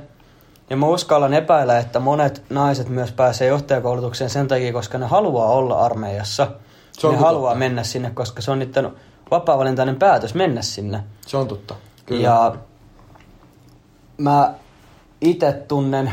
Ja 0.69 0.77
mä 0.77 0.85
uskallan 0.85 1.33
epäillä, 1.33 1.79
että 1.79 1.99
monet 1.99 2.43
naiset 2.49 2.89
myös 2.89 3.11
pääsee 3.11 3.47
johtajakoulutukseen 3.47 4.29
sen 4.29 4.47
takia, 4.47 4.73
koska 4.73 4.97
ne 4.97 5.05
haluaa 5.05 5.47
olla 5.47 5.79
armeijassa. 5.79 6.47
Se 7.01 7.07
on 7.07 7.13
ne 7.13 7.19
haluaa 7.19 7.51
totta. 7.51 7.59
mennä 7.59 7.83
sinne, 7.83 8.11
koska 8.13 8.41
se 8.41 8.51
on 8.51 8.59
niiden 8.59 8.89
vapaa-valintainen 9.31 9.95
päätös 9.95 10.33
mennä 10.33 10.61
sinne. 10.61 11.03
Se 11.27 11.37
on 11.37 11.47
totta. 11.47 11.75
Kyllä. 12.05 12.21
Ja 12.21 12.55
mä 14.17 14.53
itse 15.21 15.51
tunnen 15.67 16.11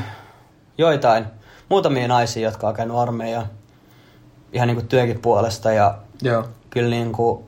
joitain, 0.79 1.25
muutamia 1.69 2.09
naisia, 2.09 2.43
jotka 2.49 2.69
on 2.69 2.75
käynyt 2.75 2.97
armeijan 2.97 3.47
ihan 4.53 4.69
niinku 4.69 4.83
työkin 4.89 5.19
puolesta 5.23 5.73
ja 5.73 5.95
Joo. 6.23 6.45
kyllä 6.71 6.91
niinku, 6.91 7.47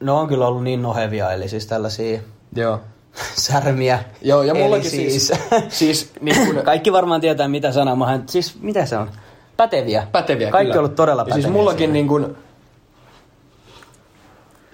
ne 0.00 0.12
on 0.12 0.28
kyllä 0.28 0.46
ollut 0.46 0.62
niin 0.64 0.82
nohevia, 0.82 1.32
eli 1.32 1.48
siis 1.48 1.66
tällaisia 1.66 2.20
Joo. 2.56 2.80
särmiä. 3.46 4.04
Joo, 4.22 4.42
ja 4.42 4.52
Eli 4.52 4.62
mullakin 4.62 4.90
siis, 4.90 5.32
siis 5.68 6.12
niin 6.20 6.46
kun, 6.46 6.62
Kaikki 6.64 6.92
varmaan 6.92 7.20
tietää, 7.20 7.48
mitä 7.48 7.72
sana 7.72 7.96
mä 7.96 8.06
hän- 8.06 8.28
Siis 8.28 8.60
mitä 8.60 8.86
se 8.86 8.96
on? 8.96 9.10
Päteviä. 9.56 10.06
Päteviä, 10.12 10.50
Kaikki 10.50 10.66
kyllä. 10.72 10.80
on 10.80 10.84
ollut 10.84 10.96
todella 10.96 11.20
ja 11.22 11.24
päteviä. 11.24 11.42
siis 11.42 11.52
mullakin 11.52 11.78
siinä. 11.78 11.92
niin 11.92 12.08
kuin 12.08 12.36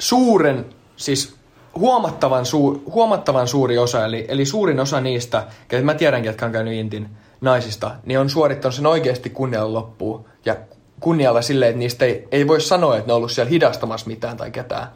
suuren, 0.04 0.66
siis 0.96 1.36
huomattavan, 1.78 2.46
suu, 2.46 2.82
huomattavan 2.92 3.48
suuri 3.48 3.78
osa, 3.78 4.04
eli, 4.04 4.24
eli 4.28 4.46
suurin 4.46 4.80
osa 4.80 5.00
niistä, 5.00 5.46
ketä 5.68 5.82
mä 5.82 5.94
tiedänkin, 5.94 6.28
jotka 6.28 6.46
on 6.46 6.52
käynyt 6.52 6.74
Intin 6.74 7.08
naisista, 7.40 7.94
niin 8.04 8.18
on 8.18 8.30
suorittanut 8.30 8.74
sen 8.74 8.86
oikeasti 8.86 9.30
kunnialla 9.30 9.72
loppuun. 9.72 10.24
Ja 10.44 10.56
kunnialla 11.00 11.42
silleen, 11.42 11.70
että 11.70 11.78
niistä 11.78 12.04
ei, 12.04 12.28
ei 12.32 12.48
voi 12.48 12.60
sanoa, 12.60 12.96
että 12.96 13.06
ne 13.06 13.12
on 13.12 13.16
ollut 13.16 13.30
siellä 13.30 13.50
hidastamassa 13.50 14.06
mitään 14.06 14.36
tai 14.36 14.50
ketään. 14.50 14.88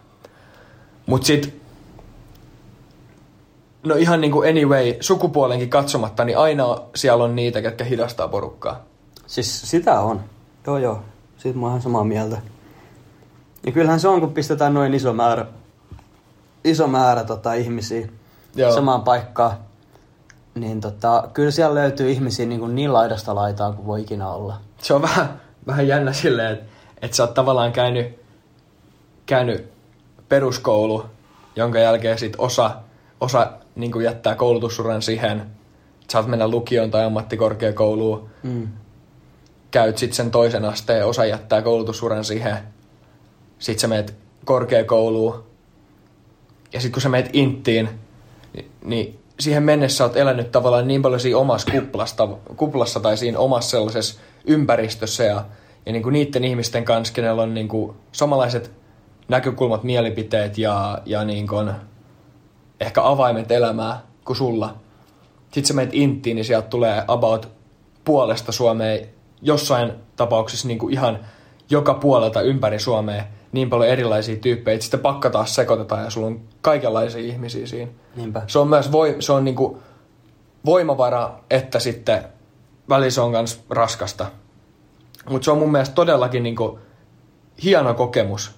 Mut 1.06 1.24
sit 1.24 1.62
no 3.82 3.94
ihan 3.94 4.20
niin 4.20 4.32
kuin 4.32 4.48
anyway, 4.48 4.94
sukupuolenkin 5.00 5.70
katsomatta, 5.70 6.24
niin 6.24 6.38
aina 6.38 6.78
siellä 6.94 7.24
on 7.24 7.36
niitä, 7.36 7.62
ketkä 7.62 7.84
hidastaa 7.84 8.28
porukkaa. 8.28 8.84
Siis 9.26 9.70
sitä 9.70 10.00
on. 10.00 10.20
Joo 10.66 10.78
joo, 10.78 11.02
siitä 11.36 11.58
mä 11.58 11.66
oon 11.66 11.72
ihan 11.72 11.82
samaa 11.82 12.04
mieltä. 12.04 12.38
Ja 13.66 13.72
kyllähän 13.72 14.00
se 14.00 14.08
on, 14.08 14.20
kun 14.20 14.34
pistetään 14.34 14.74
noin 14.74 14.94
iso 14.94 15.12
määrä, 15.12 15.46
iso 16.64 16.86
määrä 16.86 17.24
tota, 17.24 17.54
ihmisiä 17.54 18.08
Joo. 18.54 18.72
samaan 18.72 19.02
paikkaan. 19.02 19.52
Niin 20.54 20.80
tota, 20.80 21.28
kyllä 21.34 21.50
siellä 21.50 21.74
löytyy 21.74 22.10
ihmisiä 22.10 22.46
niin, 22.46 22.60
kuin 22.60 22.74
niin 22.74 22.92
laidasta 22.92 23.34
laitaan 23.34 23.74
kuin 23.74 23.86
voi 23.86 24.00
ikinä 24.00 24.28
olla. 24.28 24.60
Se 24.82 24.94
on 24.94 25.02
vähän, 25.02 25.40
vähän 25.66 25.88
jännä 25.88 26.12
silleen, 26.12 26.52
että, 26.52 26.66
että 27.02 27.16
sä 27.16 27.22
oot 27.22 27.34
tavallaan 27.34 27.72
käynyt, 27.72 28.18
käynyt 29.26 29.72
peruskoulu, 30.28 31.04
jonka 31.56 31.78
jälkeen 31.78 32.18
sit 32.18 32.34
osa, 32.38 32.70
osa 33.20 33.52
niin 33.74 33.92
kuin 33.92 34.04
jättää 34.04 34.34
koulutusuran 34.34 35.02
siihen. 35.02 35.46
Saat 36.10 36.26
mennä 36.26 36.48
lukioon 36.48 36.90
tai 36.90 37.04
ammattikorkeakouluun. 37.04 38.30
Mm. 38.42 38.68
Käyt 39.70 39.98
sitten 39.98 40.16
sen 40.16 40.30
toisen 40.30 40.64
asteen, 40.64 41.06
osa 41.06 41.24
jättää 41.24 41.62
koulutusuran 41.62 42.24
siihen. 42.24 42.58
Sitten 43.58 43.80
sä 43.80 43.88
meet 43.88 44.14
korkeakouluun. 44.44 45.44
Ja 46.72 46.80
sitten 46.80 46.92
kun 46.92 47.02
sä 47.02 47.08
meet 47.08 47.30
inttiin, 47.32 47.88
niin, 48.52 48.70
niin 48.84 49.18
siihen 49.40 49.62
mennessä 49.62 50.04
oot 50.04 50.16
elänyt 50.16 50.52
tavallaan 50.52 50.88
niin 50.88 51.02
paljon 51.02 51.20
siinä 51.20 51.38
omassa 51.38 51.70
kuplasta, 51.72 52.28
kuplassa 52.56 53.00
tai 53.00 53.16
siinä 53.16 53.38
omassa 53.38 53.70
sellaisessa 53.70 54.20
ympäristössä 54.44 55.24
ja, 55.24 55.44
ja 55.86 55.92
niin 55.92 56.02
kuin 56.02 56.12
niiden 56.12 56.44
ihmisten 56.44 56.84
kanssa, 56.84 57.14
kenellä 57.14 57.42
on 57.42 57.54
niin 57.54 57.68
kuin 57.68 57.96
samanlaiset 58.12 58.70
näkökulmat, 59.28 59.84
mielipiteet 59.84 60.58
ja, 60.58 61.02
ja 61.06 61.24
niin 61.24 61.48
kuin 61.48 61.70
ehkä 62.80 63.02
avaimet 63.04 63.50
elämää 63.50 64.02
kuin 64.24 64.36
sulla. 64.36 64.74
Sitten 65.44 65.64
sä 65.64 65.74
menet 65.74 65.94
inttiin, 65.94 66.34
niin 66.34 66.44
sieltä 66.44 66.68
tulee 66.68 67.04
about 67.08 67.48
puolesta 68.04 68.52
Suomea, 68.52 69.06
jossain 69.42 69.92
tapauksessa 70.16 70.68
niin 70.68 70.78
kuin 70.78 70.92
ihan 70.92 71.18
joka 71.70 71.94
puolelta 71.94 72.40
ympäri 72.40 72.78
Suomea 72.78 73.24
niin 73.52 73.70
paljon 73.70 73.90
erilaisia 73.90 74.36
tyyppejä, 74.36 74.74
että 74.74 74.84
sitten 74.84 75.00
pakka 75.00 75.30
taas 75.30 75.54
sekoitetaan 75.54 76.04
ja 76.04 76.10
sulla 76.10 76.26
on 76.26 76.40
kaikenlaisia 76.60 77.20
ihmisiä 77.20 77.66
siinä. 77.66 77.90
Niinpä. 78.16 78.42
Se 78.46 78.58
on 78.58 78.68
myös 78.68 78.92
voi, 78.92 79.16
se 79.20 79.32
on 79.32 79.44
niinku 79.44 79.78
voimavara, 80.66 81.38
että 81.50 81.78
sitten 81.78 82.24
välillä 82.88 83.10
se 83.10 83.20
on 83.20 83.30
myös 83.30 83.64
raskasta. 83.70 84.26
Mutta 85.30 85.44
se 85.44 85.50
on 85.50 85.58
mun 85.58 85.72
mielestä 85.72 85.94
todellakin 85.94 86.42
niinku 86.42 86.78
hieno 87.62 87.94
kokemus 87.94 88.54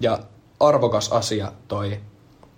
ja 0.00 0.18
arvokas 0.60 1.12
asia 1.12 1.52
toi, 1.68 2.00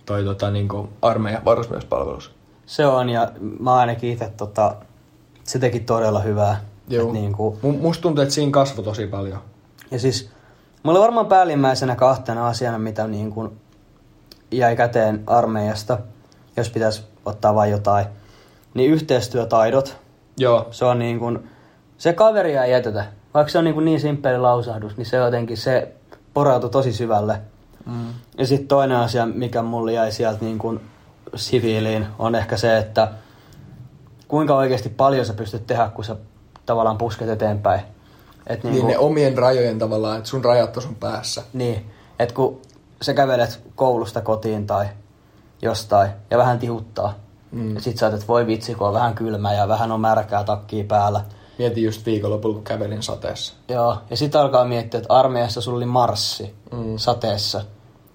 toi 0.07 0.25
tota 0.25 0.51
niinku 0.51 0.89
armeijan 1.03 1.45
varusmiespalvelus. 1.45 2.31
Se 2.67 2.87
on, 2.87 3.09
ja 3.11 3.33
mä 3.61 3.75
ainakin 3.75 4.13
itse 4.13 4.33
tota, 4.37 4.77
se 5.45 5.59
teki 5.59 5.81
todella 5.81 6.21
hyvää. 6.21 6.61
Joo. 6.89 7.13
Niin 7.13 7.35
Mu- 7.35 7.79
Musta 7.81 8.03
tuntuu, 8.03 8.23
että 8.23 8.35
siinä 8.35 8.53
kasvoi 8.53 8.85
tosi 8.85 9.07
paljon. 9.07 9.39
ja 9.91 9.99
siis 9.99 10.31
mulla 10.89 11.01
varmaan 11.01 11.27
päällimmäisenä 11.27 11.97
kahtena 11.97 12.49
asiana, 12.49 12.79
mitä 12.79 13.07
niin 13.07 13.33
kuin 13.33 13.61
jäi 14.51 14.77
käteen 14.77 15.23
armeijasta, 15.27 15.99
jos 16.57 16.71
pitäisi 16.71 17.03
ottaa 17.25 17.55
vain 17.55 17.71
jotain, 17.71 18.07
niin 18.75 18.91
yhteistyötaidot. 18.91 19.97
Joo, 20.39 20.69
Se 20.71 20.85
on 20.85 20.99
niin 20.99 21.19
kuin, 21.19 21.51
se 21.99 22.13
kaveria 22.13 22.65
ei 22.65 22.73
jätetä. 22.73 23.05
Vaikka 23.35 23.51
se 23.51 23.59
on 23.59 23.65
niin, 23.65 23.75
kuin 23.75 23.85
niin 23.85 24.01
simppeli 24.01 24.39
lausahdus, 24.39 24.97
niin 24.97 25.07
se 25.07 25.17
jotenkin 25.17 25.57
se 25.57 25.93
porautui 26.35 26.71
tosi 26.71 26.93
syvälle. 26.93 27.41
mm. 27.87 28.07
Ja 28.39 28.47
sitten 28.47 28.69
toinen 28.69 28.97
asia, 28.97 29.27
mikä 29.27 29.63
mulle 29.63 29.93
jäi 29.93 30.13
sieltä 30.13 30.45
niin 30.45 30.59
kuin 30.59 30.81
siviiliin, 31.35 32.07
on 32.19 32.35
ehkä 32.35 32.57
se, 32.57 32.79
että 32.79 33.09
kuinka 34.29 34.57
oikeasti 34.57 34.89
paljon 34.89 35.27
sä 35.27 35.35
pystyt 35.35 35.67
tehdä, 35.67 35.91
kun 35.95 36.05
sä 36.05 36.17
tavallaan 36.67 36.99
pusket 36.99 37.29
eteenpäin. 37.29 37.81
Et 38.49 38.65
niin, 38.65 38.75
niin 38.75 38.87
ne 38.87 38.99
omien 38.99 39.39
rajojen 39.39 39.79
tavallaan, 39.79 40.19
että 40.19 40.31
sun 40.31 40.45
rajat 40.45 40.77
on 40.77 40.83
sun 40.83 40.95
päässä. 40.95 41.43
Niin, 41.53 41.91
että 42.19 42.35
kun 42.35 42.61
sä 43.03 43.15
kävelet 43.15 43.61
koulusta 43.75 44.21
kotiin 44.21 44.67
tai 44.67 44.87
jostain 45.63 46.11
ja 46.31 46.39
vähän 46.39 46.59
tihuttaa, 46.59 47.15
mm. 47.53 47.75
ja 47.75 47.81
sit 47.81 47.99
sä 47.99 48.07
että 48.07 48.27
voi 48.29 48.47
vitsi, 48.47 48.75
kun 48.75 48.87
on 48.87 48.95
vähän 48.95 49.15
kylmä 49.15 49.55
ja 49.55 49.69
vähän 49.69 49.93
on 49.93 50.01
märkää 50.01 50.45
takkia 50.45 50.85
päällä. 50.85 51.21
Mietin 51.59 51.85
just 51.85 52.07
viikonlopulla, 52.07 52.55
kun 52.55 52.65
kävelin 52.65 53.03
sateessa. 53.03 53.55
Joo, 53.69 53.97
ja 54.11 54.17
sitten 54.17 54.41
alkaa 54.41 54.65
miettiä, 54.65 54.99
että 54.99 55.15
armeijassa 55.15 55.61
sulla 55.61 55.77
oli 55.77 55.87
marssi 55.87 56.55
mm. 56.73 56.97
sateessa. 56.97 57.65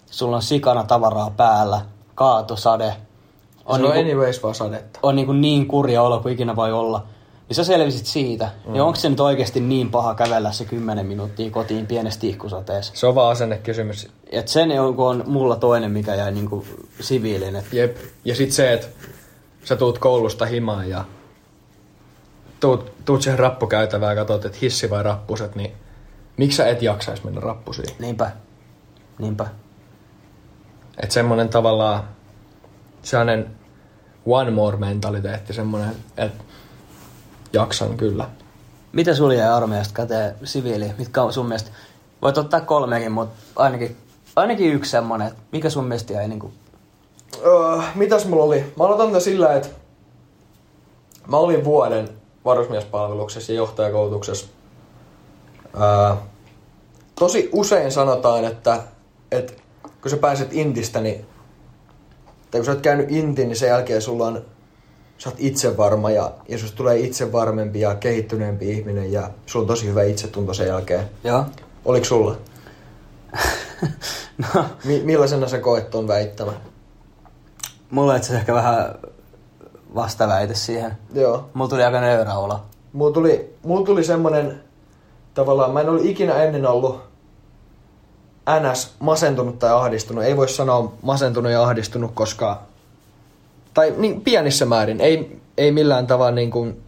Sulla 0.06 0.36
on 0.36 0.42
sikana 0.42 0.84
tavaraa 0.84 1.30
päällä, 1.38 1.82
kaatosade. 2.16 2.96
On 3.66 3.80
se 3.80 3.86
on 3.86 3.92
anyways 3.92 4.44
vaan 4.44 4.56
sadetta. 4.56 5.00
on 5.04 5.16
niin, 5.16 5.42
niin 5.42 5.68
kurja 5.68 6.02
olo 6.02 6.20
kuin 6.20 6.34
ikinä 6.34 6.56
voi 6.56 6.72
olla. 6.72 7.04
Niin 7.50 7.56
sä 7.56 7.64
selvisit 7.64 8.06
siitä. 8.06 8.52
Mm. 8.66 8.72
Niin 8.72 8.82
onko 8.82 9.00
se 9.00 9.10
nyt 9.10 9.20
oikeasti 9.20 9.60
niin 9.60 9.92
paha 9.92 10.16
kävellä 10.16 10.52
se 10.52 10.66
10 10.66 11.06
minuuttia 11.06 11.52
kotiin 11.52 11.88
pienessä 11.88 12.20
tiikkusateessa? 12.20 12.94
Se 12.96 13.08
on 13.08 13.16
vaan 13.16 13.32
asennekysymys. 13.32 14.10
Et 14.32 14.48
sen 14.48 14.82
on, 14.82 14.96
on 14.98 15.24
mulla 15.28 15.56
toinen, 15.56 15.92
mikä 15.92 16.16
jäi 16.16 16.32
niin 16.32 16.50
kuin 16.50 16.68
siviilin. 17.00 17.56
Et 17.56 17.74
Jep. 17.74 17.98
Ja 18.26 18.36
sit 18.36 18.52
se, 18.52 18.74
että 18.74 18.88
sä 19.64 19.76
tuut 19.76 20.00
koulusta 20.00 20.46
himaan 20.46 20.90
ja 20.90 21.06
tuut, 22.60 22.92
tuut 23.06 23.22
siihen 23.22 23.40
rappukäytävään 23.40 24.12
ja 24.12 24.16
katsot, 24.16 24.46
että 24.46 24.58
hissi 24.62 24.90
vai 24.90 25.04
rappuset, 25.04 25.56
niin 25.56 25.74
miksi 26.38 26.56
sä 26.56 26.68
et 26.68 26.82
jaksais 26.82 27.24
mennä 27.24 27.42
rappusiin? 27.42 27.96
niinpä. 28.00 28.32
Niinpä. 29.20 29.48
Että 30.98 31.14
semmonen 31.14 31.50
tavallaan, 31.50 32.04
sellainen 33.02 33.56
one 34.26 34.52
more 34.52 34.78
mentaliteetti, 34.78 35.54
semmonen, 35.54 35.96
että 36.18 36.44
jaksan 37.54 37.98
kyllä. 37.98 38.30
Mitä 38.92 39.16
sulla 39.16 39.34
jäi 39.34 39.50
armeijasta 39.50 39.94
käteen 39.94 40.36
siviili? 40.44 40.92
Mitkä 40.98 41.22
on 41.22 41.34
sun 41.34 41.46
mielestä? 41.46 41.72
Voit 42.22 42.38
ottaa 42.38 42.62
kolmekin, 42.62 43.12
mutta 43.12 43.36
ainakin, 43.56 43.98
ainakin 44.36 44.74
yksi 44.74 44.92
semmonen. 44.92 45.32
Mikä 45.52 45.70
sun 45.70 45.86
mielestä 45.86 46.14
jäi 46.14 46.28
niin 46.28 46.40
kuin... 46.40 46.54
Öö, 47.46 47.82
mitäs 47.96 48.26
mulla 48.26 48.44
oli? 48.44 48.74
Mä 48.78 48.84
aloitan 48.84 49.08
tätä 49.08 49.20
sillä, 49.20 49.54
että 49.54 49.70
mä 51.28 51.38
olin 51.38 51.64
vuoden 51.64 52.10
varusmiespalveluksessa 52.46 53.52
ja 53.52 53.58
johtajakoulutuksessa. 53.58 54.48
Öö, 55.76 56.16
tosi 57.20 57.50
usein 57.52 57.92
sanotaan, 57.92 58.46
että, 58.46 58.82
että 59.32 59.54
kun 60.02 60.12
sä 60.12 60.18
pääset 60.18 60.54
intistä, 60.54 61.02
niin 61.02 61.26
tai 62.52 62.60
kun 62.60 62.66
sä 62.66 62.72
oot 62.72 62.82
käynyt 62.82 63.12
intin, 63.12 63.48
niin 63.48 63.58
sen 63.58 63.70
jälkeen 63.70 64.02
sulla 64.02 64.28
on, 64.28 64.46
sä 65.24 65.30
oot 65.30 65.36
itsevarma 65.40 66.12
ja, 66.12 66.32
ja 66.50 66.58
susta 66.58 66.78
tulee 66.78 67.00
itsevarmempi 67.00 67.80
ja 67.80 67.96
kehittyneempi 67.96 68.70
ihminen 68.72 69.12
ja 69.12 69.30
sulla 69.46 69.64
on 69.64 69.68
tosi 69.68 69.88
hyvä 69.88 70.04
itsetunto 70.04 70.54
sen 70.54 70.68
jälkeen. 70.68 71.10
Joo. 71.24 71.46
Oliko 71.86 72.06
sulla? 72.06 72.36
no, 74.38 74.66
Mi- 74.86 75.02
millaisena 75.04 75.48
sä 75.48 75.60
koet 75.60 75.90
ton 75.90 76.08
väittämän? 76.08 76.56
mulla 77.90 78.16
itse 78.16 78.36
ehkä 78.36 78.54
vähän 78.54 78.96
vastaväite 79.96 80.56
siihen. 80.56 80.98
Joo. 81.14 81.50
Mulla 81.54 81.70
tuli 81.70 81.84
aika 81.84 82.02
nöyrä 82.02 82.34
olo. 82.34 82.60
Mulla 82.94 83.14
tuli, 83.14 83.56
mulla 83.64 83.86
tuli 83.86 84.04
semmonen, 84.04 84.64
tavallaan 85.34 85.72
mä 85.72 85.82
en 85.82 85.90
ollut 85.90 86.06
ikinä 86.06 86.34
ennen 86.44 86.66
ollut 86.66 87.02
NS 88.60 88.96
masentunut 89.00 89.60
tai 89.60 89.72
ahdistunut. 89.72 90.24
Ei 90.24 90.38
voi 90.38 90.50
sanoa 90.50 90.94
masentunut 91.02 91.52
ja 91.52 91.64
ahdistunut, 91.64 92.12
koska, 92.14 92.62
tai 93.74 93.94
niin 93.98 94.22
pienissä 94.22 94.66
määrin, 94.66 95.02
ei, 95.02 95.40
ei 95.58 95.72
millään 95.72 96.08
tavalla 96.08 96.32
niin 96.32 96.52
kuin, 96.52 96.82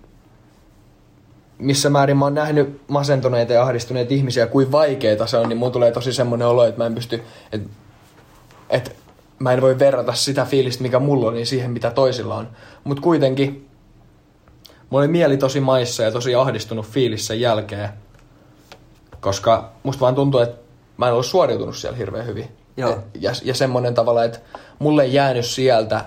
missä 1.58 1.90
määrin 1.90 2.18
mä 2.18 2.26
oon 2.26 2.34
nähnyt 2.34 2.82
masentuneita 2.88 3.54
ja 3.54 3.64
ahdistuneita 3.64 4.14
ihmisiä, 4.14 4.48
kuin 4.48 4.72
vaikeita 4.72 5.28
se 5.28 5.38
on, 5.38 5.50
niin 5.50 5.58
mulla 5.58 5.72
tulee 5.72 5.92
tosi 5.92 6.14
semmoinen 6.14 6.48
olo, 6.48 6.66
että 6.66 6.82
mä 6.82 6.86
en 6.86 6.96
pysty, 6.96 7.22
että, 7.52 7.70
että 8.70 8.92
mä 9.40 9.54
en 9.54 9.62
voi 9.62 9.80
verrata 9.80 10.14
sitä 10.14 10.46
fiilistä, 10.46 10.84
mikä 10.84 11.00
mulla 11.00 11.28
on, 11.28 11.34
niin 11.34 11.46
siihen, 11.46 11.72
mitä 11.72 11.92
toisilla 11.92 12.36
on. 12.36 12.48
Mutta 12.84 13.04
kuitenkin, 13.04 13.68
mulla 14.90 15.04
oli 15.04 15.12
mieli 15.12 15.38
tosi 15.38 15.60
maissa 15.60 16.04
ja 16.04 16.12
tosi 16.12 16.36
ahdistunut 16.36 16.86
fiilis 16.86 17.28
sen 17.28 17.42
jälkeen, 17.42 17.90
koska 19.20 19.72
musta 19.84 20.02
vaan 20.02 20.16
tuntuu, 20.16 20.40
että 20.40 20.58
mä 20.98 21.08
en 21.08 21.14
ollut 21.14 21.26
suoriutunut 21.26 21.78
siellä 21.78 21.98
hirveän 21.98 22.26
hyvin. 22.26 22.48
Joo. 22.78 23.00
Ja, 23.20 23.32
ja 23.44 23.54
semmoinen 23.54 23.94
tavalla, 23.94 24.24
että 24.24 24.40
mulle 24.80 25.04
ei 25.04 25.14
jäänyt 25.14 25.46
sieltä 25.46 26.06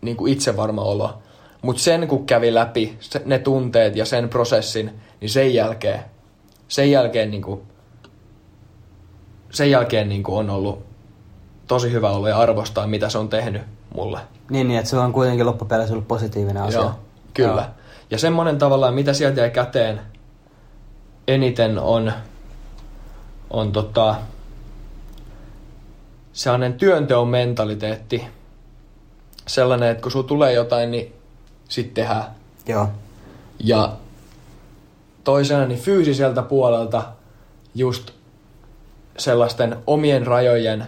niin 0.00 0.16
kuin 0.16 0.32
itsevarma 0.32 0.82
olo. 0.82 1.18
Mutta 1.62 1.82
sen 1.82 2.08
kun 2.08 2.26
kävi 2.26 2.54
läpi 2.54 2.96
se, 3.00 3.22
ne 3.24 3.38
tunteet 3.38 3.96
ja 3.96 4.04
sen 4.04 4.28
prosessin, 4.28 5.00
niin 5.20 5.30
sen 5.30 5.54
jälkeen, 5.54 6.00
sen 6.68 6.90
jälkeen, 6.90 7.30
niin 7.30 7.42
kuin, 7.42 7.62
sen 9.50 9.70
jälkeen 9.70 10.08
niin 10.08 10.22
kuin 10.22 10.38
on 10.38 10.50
ollut 10.50 10.86
tosi 11.66 11.92
hyvä 11.92 12.10
olla 12.10 12.28
ja 12.28 12.38
arvostaa, 12.38 12.86
mitä 12.86 13.08
se 13.08 13.18
on 13.18 13.28
tehnyt 13.28 13.62
mulle. 13.94 14.20
Niin, 14.50 14.68
niin 14.68 14.78
että 14.78 14.90
se 14.90 14.98
on 14.98 15.12
kuitenkin 15.12 15.46
loppupeleissä 15.46 15.94
ollut 15.94 16.08
positiivinen 16.08 16.62
asia. 16.62 16.80
Joo, 16.80 16.92
kyllä. 17.34 17.62
Joo. 17.62 17.70
Ja 18.10 18.18
semmonen 18.18 18.58
tavallaan, 18.58 18.94
mitä 18.94 19.12
sieltä 19.12 19.40
jäi 19.40 19.50
käteen 19.50 20.00
eniten 21.28 21.78
on, 21.78 22.12
on 23.50 23.72
tota, 23.72 24.14
sellainen 26.32 26.74
työnteon 26.74 27.28
mentaliteetti 27.28 28.24
sellainen, 29.46 29.90
että 29.90 30.02
kun 30.02 30.12
sulla 30.12 30.26
tulee 30.26 30.52
jotain, 30.52 30.90
niin 30.90 31.14
sit 31.68 31.94
tehdään. 31.94 32.24
Joo. 32.66 32.88
Ja 33.58 33.92
toisena 35.24 35.66
niin 35.66 35.80
fyysiseltä 35.80 36.42
puolelta 36.42 37.02
just 37.74 38.10
sellaisten 39.18 39.76
omien 39.86 40.26
rajojen 40.26 40.86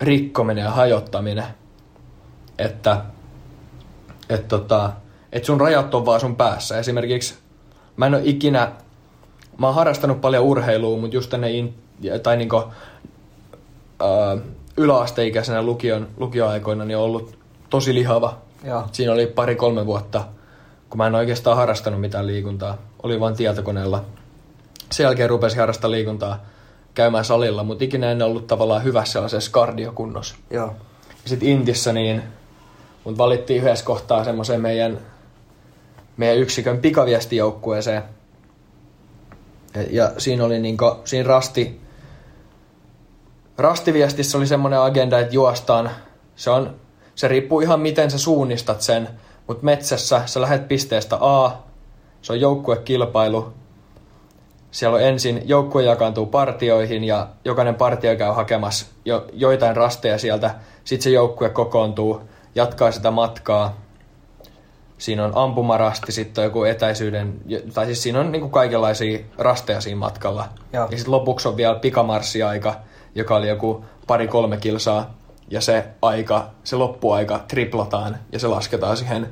rikkominen 0.00 0.64
ja 0.64 0.70
hajottaminen. 0.70 1.44
Että 2.58 3.02
et 4.28 4.48
tota, 4.48 4.92
et 5.32 5.44
sun 5.44 5.60
rajat 5.60 5.94
on 5.94 6.06
vaan 6.06 6.20
sun 6.20 6.36
päässä. 6.36 6.78
Esimerkiksi 6.78 7.34
mä 7.96 8.06
en 8.06 8.14
ole 8.14 8.22
ikinä, 8.24 8.72
mä 9.58 9.66
oon 9.66 9.74
harrastanut 9.74 10.20
paljon 10.20 10.44
urheilua, 10.44 10.98
mutta 10.98 11.16
just 11.16 11.30
tänne 11.30 11.50
in, 11.50 11.74
tai 12.22 12.36
niinku, 12.36 12.56
ää, 14.00 14.36
yläasteikäisenä 14.80 15.62
lukion, 15.62 16.08
lukioaikoina 16.16 16.84
niin 16.84 16.96
ollut 16.96 17.38
tosi 17.70 17.94
lihava. 17.94 18.38
Joo. 18.64 18.84
Siinä 18.92 19.12
oli 19.12 19.26
pari-kolme 19.26 19.86
vuotta, 19.86 20.24
kun 20.90 20.98
mä 20.98 21.06
en 21.06 21.14
oikeastaan 21.14 21.56
harrastanut 21.56 22.00
mitään 22.00 22.26
liikuntaa. 22.26 22.78
Oli 23.02 23.20
vain 23.20 23.36
tietokoneella. 23.36 24.04
Sen 24.92 25.04
jälkeen 25.04 25.30
rupesin 25.30 25.60
harrastaa 25.60 25.90
liikuntaa 25.90 26.44
käymään 26.94 27.24
salilla, 27.24 27.64
mutta 27.64 27.84
ikinä 27.84 28.10
en 28.12 28.22
ollut 28.22 28.46
tavallaan 28.46 28.84
hyvässä 28.84 29.12
sellaisessa 29.12 29.50
kardiokunnossa. 29.50 30.36
Joo. 30.50 30.74
Sitten 31.24 31.48
Intissä 31.48 31.92
niin 31.92 32.22
mut 33.04 33.18
valittiin 33.18 33.62
yhdessä 33.62 33.84
kohtaa 33.84 34.24
semmoiseen 34.24 34.60
meidän, 34.60 34.98
meidän 36.16 36.38
yksikön 36.38 36.78
pikaviestijoukkueeseen. 36.78 38.02
Ja, 39.74 39.82
ja 39.90 40.12
siinä 40.18 40.44
oli 40.44 40.58
niinku, 40.58 40.96
siinä 41.04 41.28
rasti, 41.28 41.80
rastiviestissä 43.60 44.38
oli 44.38 44.46
semmoinen 44.46 44.80
agenda, 44.80 45.18
että 45.18 45.34
juostaan. 45.34 45.90
Se, 46.36 46.50
on, 46.50 46.76
se 47.14 47.28
riippuu 47.28 47.60
ihan 47.60 47.80
miten 47.80 48.10
sä 48.10 48.18
suunnistat 48.18 48.80
sen, 48.80 49.08
mutta 49.46 49.64
metsässä 49.64 50.22
sä 50.26 50.40
lähdet 50.40 50.68
pisteestä 50.68 51.16
A, 51.20 51.52
se 52.22 52.32
on 52.32 52.40
joukkuekilpailu. 52.40 53.52
Siellä 54.70 54.96
on 54.96 55.02
ensin, 55.02 55.42
joukkue 55.44 55.82
jakaantuu 55.82 56.26
partioihin 56.26 57.04
ja 57.04 57.28
jokainen 57.44 57.74
partio 57.74 58.16
käy 58.16 58.32
hakemassa 58.32 58.86
jo, 59.04 59.26
joitain 59.32 59.76
rasteja 59.76 60.18
sieltä. 60.18 60.54
Sitten 60.84 61.02
se 61.02 61.10
joukkue 61.10 61.48
kokoontuu, 61.48 62.20
jatkaa 62.54 62.92
sitä 62.92 63.10
matkaa. 63.10 63.76
Siinä 64.98 65.24
on 65.24 65.32
ampumarasti, 65.34 66.12
sitten 66.12 66.42
on 66.42 66.46
joku 66.46 66.64
etäisyyden, 66.64 67.40
tai 67.74 67.86
siis 67.86 68.02
siinä 68.02 68.20
on 68.20 68.32
niinku 68.32 68.48
kaikenlaisia 68.48 69.18
rasteja 69.38 69.80
siinä 69.80 69.98
matkalla. 69.98 70.48
Joo. 70.72 70.88
Ja 70.90 70.96
sitten 70.96 71.12
lopuksi 71.12 71.48
on 71.48 71.56
vielä 71.56 71.74
pikamarssiaika, 71.74 72.74
joka 73.14 73.36
oli 73.36 73.48
joku 73.48 73.84
pari-kolme 74.06 74.56
kilsaa. 74.56 75.14
Ja 75.50 75.60
se 75.60 75.84
aika, 76.02 76.50
se 76.64 76.76
loppuaika 76.76 77.44
triplataan 77.48 78.16
ja 78.32 78.38
se 78.38 78.46
lasketaan 78.46 78.96
siihen, 78.96 79.30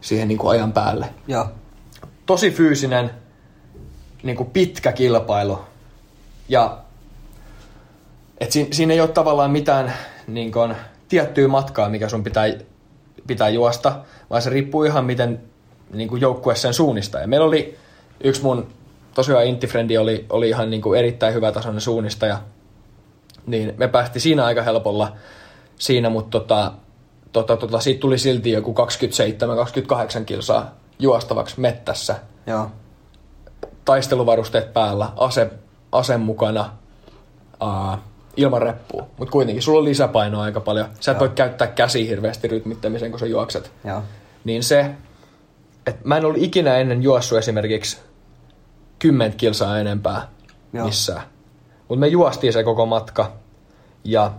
siihen 0.00 0.28
niinku 0.28 0.48
ajan 0.48 0.72
päälle 0.72 1.06
Joo. 1.28 1.48
tosi 2.26 2.50
fyysinen, 2.50 3.10
niin 4.22 4.36
kuin 4.36 4.50
pitkä 4.50 4.92
kilpailu. 4.92 5.58
Ja 6.48 6.78
et 8.40 8.52
siinä, 8.52 8.68
siinä 8.72 8.94
ei 8.94 9.00
ole 9.00 9.08
tavallaan 9.08 9.50
mitään 9.50 9.92
niin 10.26 10.52
kuin, 10.52 10.74
tiettyä 11.08 11.48
matkaa, 11.48 11.88
mikä 11.88 12.08
sun 12.08 12.24
pitää, 12.24 12.44
pitää 13.26 13.48
juosta, 13.48 13.96
vaan 14.30 14.42
se 14.42 14.50
riippuu 14.50 14.84
ihan 14.84 15.04
miten 15.04 15.40
niin 15.92 16.08
kuin 16.08 16.20
joukkue 16.20 16.56
sen 16.56 16.74
suunnistaa. 16.74 17.20
Ja 17.20 17.26
meillä 17.26 17.46
oli 17.46 17.78
yksi 18.24 18.42
mun 18.42 18.68
tosiaan 19.14 19.46
Intifrendi 19.46 19.98
oli, 19.98 20.26
oli 20.30 20.48
ihan 20.48 20.70
niin 20.70 20.82
kuin 20.82 20.98
erittäin 20.98 21.34
hyvä 21.34 21.52
tasoinen 21.52 21.80
suunnistaja. 21.80 22.38
Niin 23.46 23.74
me 23.76 23.88
päästi 23.88 24.20
siinä 24.20 24.44
aika 24.44 24.62
helpolla 24.62 25.12
siinä, 25.78 26.10
mutta 26.10 26.40
tota, 26.40 26.72
tota, 27.32 27.56
tota, 27.56 27.80
siitä 27.80 28.00
tuli 28.00 28.18
silti 28.18 28.50
joku 28.50 28.74
27-28 30.20 30.24
kilsaa 30.24 30.74
juostavaksi 30.98 31.60
mettässä 31.60 32.16
Joo. 32.46 32.70
taisteluvarusteet 33.84 34.72
päällä, 34.72 35.08
ase, 35.16 35.50
ase 35.92 36.16
mukana, 36.16 36.72
ää, 37.60 37.98
ilman 38.36 38.62
reppua. 38.62 39.06
Mutta 39.18 39.32
kuitenkin 39.32 39.62
sulla 39.62 39.78
on 39.78 39.84
lisäpainoa 39.84 40.42
aika 40.42 40.60
paljon. 40.60 40.86
Sä 41.00 41.12
et 41.12 41.16
Joo. 41.16 41.20
voi 41.20 41.28
käyttää 41.34 41.66
käsi 41.66 42.08
hirveästi 42.08 42.48
rytmittämiseen, 42.48 43.10
kun 43.10 43.20
sä 43.20 43.26
juokset. 43.26 43.72
Joo. 43.84 44.02
Niin 44.44 44.62
se, 44.62 44.90
että 45.86 46.00
mä 46.04 46.16
en 46.16 46.24
ollut 46.24 46.42
ikinä 46.42 46.78
ennen 46.78 47.02
juossut 47.02 47.38
esimerkiksi 47.38 47.98
10 48.98 49.36
kilsaa 49.36 49.78
enempää 49.78 50.28
Joo. 50.72 50.86
missään. 50.86 51.22
Mutta 51.90 52.00
me 52.00 52.08
juostiin 52.08 52.52
se 52.52 52.64
koko 52.64 52.86
matka. 52.86 53.32
Ja 54.04 54.32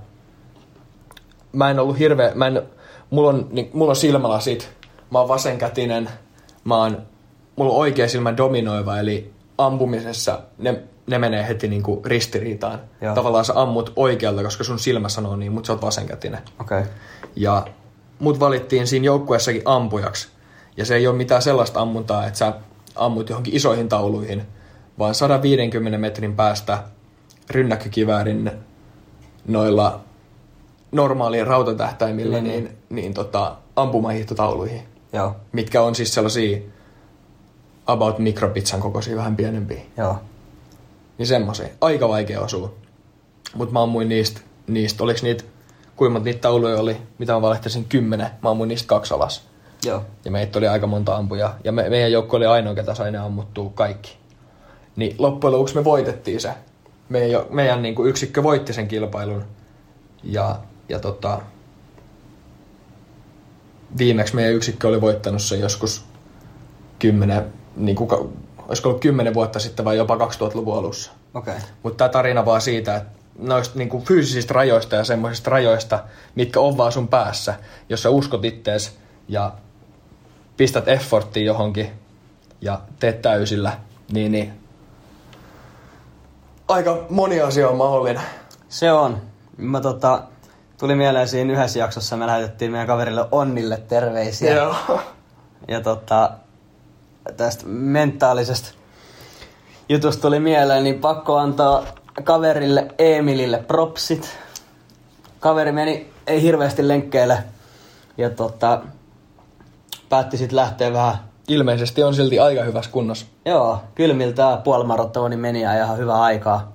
mä 1.53 1.69
en 1.69 1.79
ollut 1.79 1.99
hirveä, 1.99 2.31
mä 2.35 2.47
en, 2.47 2.61
mulla 3.09 3.29
on, 3.29 3.47
niin, 3.51 3.69
mulla 3.73 3.91
on 3.91 3.95
silmälasit, 3.95 4.69
mä 5.09 5.19
oon 5.19 5.27
vasenkätinen, 5.27 6.09
mä 6.63 6.77
oon, 6.77 7.01
mulla 7.55 7.73
on 7.73 7.79
oikea 7.79 8.09
silmä 8.09 8.37
dominoiva, 8.37 8.99
eli 8.99 9.31
ampumisessa 9.57 10.39
ne, 10.57 10.83
ne 11.07 11.17
menee 11.17 11.47
heti 11.47 11.67
niinku 11.67 12.01
ristiriitaan. 12.05 12.79
Joo. 13.01 13.15
Tavallaan 13.15 13.45
sä 13.45 13.53
ammut 13.55 13.93
oikealta, 13.95 14.43
koska 14.43 14.63
sun 14.63 14.79
silmä 14.79 15.09
sanoo 15.09 15.35
niin, 15.35 15.51
mutta 15.51 15.67
sä 15.67 15.73
oot 15.73 15.81
vasenkätinen. 15.81 16.41
Okei. 16.61 16.79
Okay. 16.79 16.91
Ja 17.35 17.67
mut 18.19 18.39
valittiin 18.39 18.87
siinä 18.87 19.05
joukkueessakin 19.05 19.61
ampujaksi. 19.65 20.27
Ja 20.77 20.85
se 20.85 20.95
ei 20.95 21.07
ole 21.07 21.15
mitään 21.15 21.41
sellaista 21.41 21.81
ammuntaa, 21.81 22.27
että 22.27 22.39
sä 22.39 22.53
ammut 22.95 23.29
johonkin 23.29 23.55
isoihin 23.55 23.89
tauluihin, 23.89 24.41
vaan 24.99 25.15
150 25.15 25.97
metrin 25.97 26.35
päästä 26.35 26.83
rynnäkkökiväärin 27.51 28.51
noilla 29.47 29.99
normaalien 30.91 31.47
rautatähtäimillä 31.47 32.41
Niin, 32.41 32.63
niin, 32.63 32.77
niin 32.89 33.13
tota, 33.13 33.55
ampumahiihtotauluihin, 33.75 34.81
Joo. 35.13 35.35
mitkä 35.51 35.81
on 35.81 35.95
siis 35.95 36.13
sellaisia 36.13 36.61
about 37.87 38.19
mikropizzan 38.19 38.79
kokoisia, 38.81 39.15
vähän 39.15 39.35
pienempiä. 39.35 39.81
Joo. 39.97 40.17
Niin 41.17 41.27
semmoisia. 41.27 41.67
Aika 41.81 42.09
vaikea 42.09 42.41
osua. 42.41 42.73
Mutta 43.55 43.73
mä 43.73 43.81
ammuin 43.81 44.09
niistä, 44.09 44.41
niistä 44.67 45.03
oliks 45.03 45.23
niitä, 45.23 45.43
kuinka 45.95 46.19
niitä 46.19 46.39
tauluja 46.39 46.79
oli, 46.79 46.97
mitä 47.17 47.33
mä 47.33 47.41
valehtelisin, 47.41 47.85
kymmenen. 47.85 48.27
Mä 48.43 48.49
ammuin 48.49 48.67
niistä 48.67 48.87
kaksi 48.87 49.13
alas. 49.13 49.43
Joo. 49.85 50.03
Ja 50.25 50.31
meitä 50.31 50.59
oli 50.59 50.67
aika 50.67 50.87
monta 50.87 51.15
ampujaa. 51.15 51.57
Ja 51.63 51.71
me, 51.71 51.89
meidän 51.89 52.11
joukko 52.11 52.37
oli 52.37 52.45
ainoa, 52.45 52.75
ketä 52.75 52.95
sai 52.95 53.11
ne 53.11 53.17
ammuttua 53.17 53.71
kaikki. 53.75 54.17
Niin 54.95 55.15
loppujen 55.17 55.51
lopuksi 55.51 55.75
me 55.75 55.83
voitettiin 55.83 56.41
se. 56.41 56.53
Meidän, 57.11 57.41
meidän 57.49 57.81
niin 57.81 57.95
kuin 57.95 58.09
yksikkö 58.09 58.43
voitti 58.43 58.73
sen 58.73 58.87
kilpailun. 58.87 59.43
Ja, 60.23 60.59
ja 60.89 60.99
tota, 60.99 61.41
viimeksi 63.97 64.35
meidän 64.35 64.53
yksikkö 64.53 64.87
oli 64.87 65.01
voittanut 65.01 65.41
sen 65.41 65.59
joskus 65.59 66.05
kymmenen, 66.99 67.53
niin 67.75 67.95
kuin, 67.95 68.09
olisiko 68.67 68.89
ollut 68.89 69.01
kymmenen 69.01 69.33
vuotta 69.33 69.59
sitten 69.59 69.85
vai 69.85 69.97
jopa 69.97 70.15
2000-luvun 70.15 70.77
alussa. 70.77 71.11
Okei. 71.33 71.53
Okay. 71.53 71.67
Mutta 71.83 71.97
tämä 71.97 72.09
tarina 72.09 72.45
vaan 72.45 72.61
siitä, 72.61 72.95
että 72.95 73.11
noista 73.39 73.77
niinku 73.77 74.03
fyysisistä 74.07 74.53
rajoista 74.53 74.95
ja 74.95 75.03
semmoisista 75.03 75.51
rajoista, 75.51 76.03
mitkä 76.35 76.59
on 76.59 76.77
vaan 76.77 76.91
sun 76.91 77.07
päässä, 77.07 77.55
jos 77.89 78.03
sä 78.03 78.09
uskot 78.09 78.45
ittees 78.45 78.97
ja 79.27 79.53
pistät 80.57 80.87
efforttia 80.87 81.43
johonkin 81.43 81.89
ja 82.61 82.81
teet 82.99 83.21
täysillä, 83.21 83.77
niin, 84.11 84.31
niin 84.31 84.60
aika 86.71 87.05
moni 87.09 87.41
asia 87.41 87.69
on 87.69 87.77
mahdollinen. 87.77 88.23
Se 88.69 88.91
on. 88.91 89.21
Mä 89.57 89.81
tota, 89.81 90.23
tuli 90.79 90.95
mieleen 90.95 91.27
siinä 91.27 91.53
yhdessä 91.53 91.79
jaksossa, 91.79 92.17
me 92.17 92.27
lähetettiin 92.27 92.71
meidän 92.71 92.87
kaverille 92.87 93.25
Onnille 93.31 93.77
terveisiä. 93.77 94.53
Joo. 94.53 94.75
Ja 95.67 95.81
tota, 95.81 96.31
tästä 97.37 97.63
mentaalisesta 97.65 98.69
jutusta 99.89 100.21
tuli 100.21 100.39
mieleen, 100.39 100.83
niin 100.83 100.99
pakko 100.99 101.37
antaa 101.37 101.83
kaverille 102.23 102.87
Emilille 102.99 103.57
propsit. 103.57 104.37
Kaveri 105.39 105.71
meni, 105.71 106.13
ei 106.27 106.41
hirveästi 106.41 106.87
lenkkeille. 106.87 107.43
Ja 108.17 108.29
tota, 108.29 108.81
päätti 110.09 110.37
sitten 110.37 110.55
lähteä 110.55 110.93
vähän 110.93 111.30
Ilmeisesti 111.51 112.03
on 112.03 112.15
silti 112.15 112.39
aika 112.39 112.63
hyvässä 112.63 112.91
kunnossa. 112.91 113.25
Joo, 113.45 113.79
kylmiltä 113.95 114.61
puolimaratoni 114.63 115.35
meni 115.37 115.61
ja 115.61 115.73
ihan 115.83 115.97
hyvää 115.97 116.21
aikaa. 116.21 116.71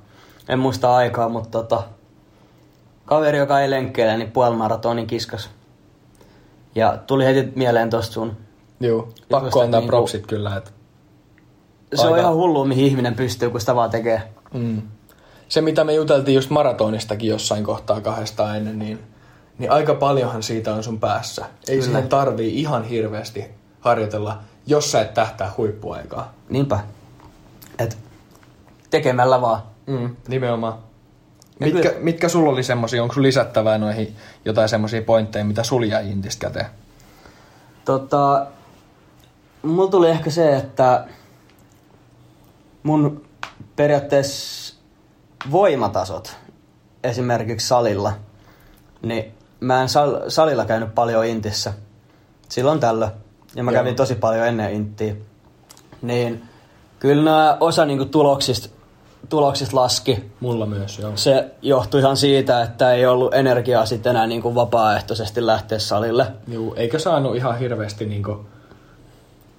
En 0.48 0.58
muista 0.58 0.96
aikaa, 0.96 1.28
mutta 1.28 1.50
tota, 1.58 1.82
kaveri, 3.04 3.38
joka 3.38 3.60
ei 3.60 3.70
lenkkeile, 3.70 4.16
niin 4.16 4.30
puolimaratonin 4.32 5.06
kiskas. 5.06 5.50
Ja 6.74 6.96
tuli 7.06 7.24
heti 7.24 7.52
mieleen 7.54 7.90
tosta 7.90 8.12
sun. 8.12 8.36
Joo. 8.80 9.08
Pakko 9.30 9.60
antaa 9.60 9.80
niinku- 9.80 9.90
propsit 9.96 10.26
kyllä. 10.26 10.56
Että 10.56 10.70
Se 11.94 12.02
on 12.02 12.08
Aika- 12.08 12.20
ihan 12.20 12.34
hullu, 12.34 12.64
mihin 12.64 12.86
ihminen 12.86 13.14
pystyy, 13.14 13.50
kun 13.50 13.60
sitä 13.60 13.74
vaan 13.74 13.90
tekee. 13.90 14.22
Mm. 14.54 14.82
Se, 15.48 15.60
mitä 15.60 15.84
me 15.84 15.94
juteltiin 15.94 16.34
just 16.34 16.50
maratonistakin 16.50 17.30
jossain 17.30 17.64
kohtaa 17.64 18.00
kahdesta 18.00 18.56
ennen, 18.56 18.78
niin, 18.78 18.98
niin 19.58 19.70
aika 19.70 19.94
paljonhan 19.94 20.42
siitä 20.42 20.74
on 20.74 20.82
sun 20.82 21.00
päässä. 21.00 21.44
Ei 21.44 21.76
Kyllä. 21.76 21.84
siihen 21.84 22.08
tarvii 22.08 22.60
ihan 22.60 22.84
hirveästi 22.84 23.44
harjoitella, 23.80 24.38
jos 24.66 24.92
sä 24.92 25.00
et 25.00 25.14
tähtää 25.14 25.52
huippuaikaa. 25.56 26.32
Niinpä. 26.48 26.80
Et 27.78 27.98
tekemällä 28.90 29.40
vaan. 29.40 29.62
Mm, 29.86 30.16
nimenomaan. 30.28 30.78
Ja 31.60 31.66
Mitkä, 31.66 31.88
kyllä- 31.88 32.04
mitkä 32.04 32.28
sulla 32.28 32.50
oli 32.50 32.62
semmosia, 32.62 33.02
onko 33.02 33.14
sulla 33.14 33.26
lisättävää 33.26 33.78
noihin 33.78 34.16
jotain 34.44 34.68
semmosia 34.68 35.02
pointteja, 35.02 35.44
mitä 35.44 35.62
sulla 35.62 35.86
jäi 35.86 36.10
Intistä 36.10 36.46
käteen? 36.46 36.66
Tota, 37.84 38.46
mulla 39.62 39.90
tuli 39.90 40.10
ehkä 40.10 40.30
se, 40.30 40.56
että 40.56 41.04
mun 42.82 43.24
periaatteessa 43.76 44.74
voimatasot 45.50 46.36
esimerkiksi 47.04 47.66
salilla, 47.68 48.12
niin 49.02 49.34
mä 49.60 49.82
en 49.82 49.88
sal- 49.88 50.30
salilla 50.30 50.64
käynyt 50.64 50.94
paljon 50.94 51.26
intissä 51.26 51.72
silloin 52.48 52.80
tällöin. 52.80 53.12
Ja 53.54 53.62
mä 53.62 53.70
Joo. 53.70 53.80
kävin 53.80 53.96
tosi 53.96 54.14
paljon 54.14 54.46
ennen 54.46 54.72
inttiä. 54.72 55.14
Niin 56.02 56.42
kyllä 56.98 57.24
nämä 57.24 57.56
osa 57.60 57.84
niinku 57.84 58.04
tuloksista, 58.04 58.68
tuloksista 59.28 59.76
laski. 59.76 60.24
Mulla 60.40 60.66
myös, 60.66 60.98
joo. 60.98 61.12
Se 61.14 61.50
johtui 61.62 62.00
ihan 62.00 62.16
siitä, 62.16 62.62
että 62.62 62.92
ei 62.92 63.06
ollut 63.06 63.34
energiaa 63.34 63.86
sitten 63.86 64.10
enää 64.10 64.26
niinku 64.26 64.54
vapaaehtoisesti 64.54 65.46
lähteä 65.46 65.78
salille. 65.78 66.26
Juu, 66.48 66.74
eikä 66.76 66.98
saanut 66.98 67.36
ihan 67.36 67.58
hirveästi 67.58 68.06
niinku, 68.06 68.46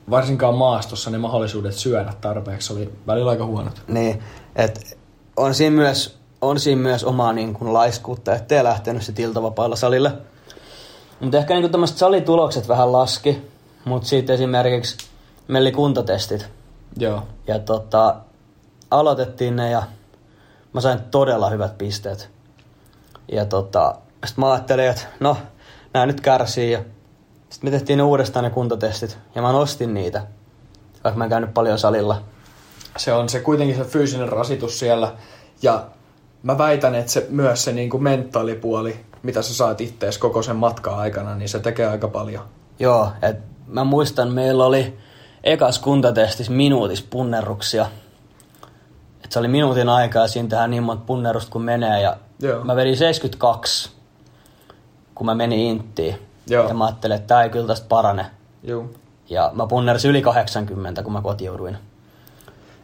varsinkaan 0.09 0.55
maastossa 0.55 1.09
ne 1.09 1.17
mahdollisuudet 1.17 1.73
syödä 1.73 2.13
tarpeeksi 2.21 2.73
oli 2.73 2.93
välillä 3.07 3.31
aika 3.31 3.45
huonot. 3.45 3.81
Niin, 3.87 4.23
et 4.55 4.97
on 5.37 5.53
siinä 5.53 5.75
myös, 5.75 6.17
on 6.41 6.59
siinä 6.59 6.81
myös 6.81 7.03
omaa 7.03 7.33
niin 7.33 7.53
kuin 7.53 7.73
laiskuutta, 7.73 8.35
ettei 8.35 8.63
lähtenyt 8.63 9.03
sit 9.03 9.19
iltavapailla 9.19 9.75
salille. 9.75 10.11
Mutta 11.19 11.37
ehkä 11.37 11.53
niin 11.53 11.71
tämmöiset 11.71 11.97
salitulokset 11.97 12.67
vähän 12.67 12.91
laski, 12.91 13.41
mutta 13.87 14.07
sitten 14.07 14.33
esimerkiksi 14.33 14.97
meillä 15.47 15.67
oli 15.67 15.71
kuntatestit. 15.71 16.49
Joo. 16.97 17.23
Ja 17.47 17.59
tota, 17.59 18.15
aloitettiin 18.91 19.55
ne 19.55 19.69
ja 19.69 19.83
mä 20.73 20.81
sain 20.81 20.99
todella 21.11 21.49
hyvät 21.49 21.77
pisteet. 21.77 22.29
Ja 23.31 23.45
tota, 23.45 23.95
sit 24.25 24.37
mä 24.37 24.51
ajattelin, 24.51 24.89
että 24.89 25.01
no, 25.19 25.37
nää 25.93 26.05
nyt 26.05 26.21
kärsii. 26.21 26.71
Ja 26.71 26.79
sitten 27.49 27.67
me 27.67 27.71
tehtiin 27.71 27.97
ne 27.97 28.03
uudestaan 28.03 28.43
ne 28.43 28.49
kuntatestit 28.49 29.17
ja 29.35 29.41
mä 29.41 29.51
nostin 29.51 29.93
niitä, 29.93 30.27
vaikka 31.03 31.17
mä 31.17 31.23
en 31.23 31.29
käynyt 31.29 31.53
paljon 31.53 31.79
salilla. 31.79 32.21
Se 32.97 33.13
on 33.13 33.29
se 33.29 33.39
kuitenkin 33.39 33.77
se 33.77 33.83
fyysinen 33.83 34.29
rasitus 34.29 34.79
siellä. 34.79 35.13
Ja 35.61 35.85
mä 36.43 36.57
väitän, 36.57 36.95
että 36.95 37.11
se 37.11 37.27
myös 37.29 37.63
se 37.63 37.73
niinku 37.73 37.97
mentaalipuoli, 37.97 39.05
mitä 39.23 39.41
sä 39.41 39.53
saat 39.53 39.81
ittees 39.81 40.17
koko 40.17 40.43
sen 40.43 40.55
matkan 40.55 40.95
aikana, 40.95 41.35
niin 41.35 41.49
se 41.49 41.59
tekee 41.59 41.87
aika 41.87 42.07
paljon. 42.07 42.43
Joo, 42.79 43.11
et 43.21 43.37
mä 43.67 43.83
muistan, 43.83 44.31
meillä 44.31 44.65
oli 44.65 44.97
ekas 45.43 45.79
kuntatestissä 45.79 46.51
minuutis 46.51 47.01
punnerruksia. 47.01 47.85
Et 49.23 49.31
se 49.31 49.39
oli 49.39 49.47
minuutin 49.47 49.89
aikaa 49.89 50.21
ja 50.21 50.27
siinä 50.27 50.49
tehdään 50.49 50.69
niin 50.71 50.83
monta 50.83 51.03
punnerusta 51.05 51.51
kuin 51.51 51.63
menee. 51.63 52.01
Ja 52.01 52.17
Joo. 52.39 52.63
mä 52.63 52.75
vedin 52.75 52.97
72, 52.97 53.91
kun 55.15 55.25
mä 55.25 55.35
menin 55.35 55.59
inttiin. 55.59 56.15
Joo. 56.47 56.67
Ja 56.67 56.73
mä 56.73 56.85
ajattelin, 56.85 57.15
että 57.15 57.27
tää 57.27 57.43
ei 57.43 57.49
kyllä 57.49 57.67
tästä 57.67 57.87
parane. 57.89 58.25
Joo. 58.63 58.85
Ja 59.29 59.51
mä 59.53 59.67
punnersin 59.67 60.11
yli 60.11 60.21
80, 60.21 61.03
kun 61.03 61.13
mä 61.13 61.21
kotiuduin. 61.21 61.77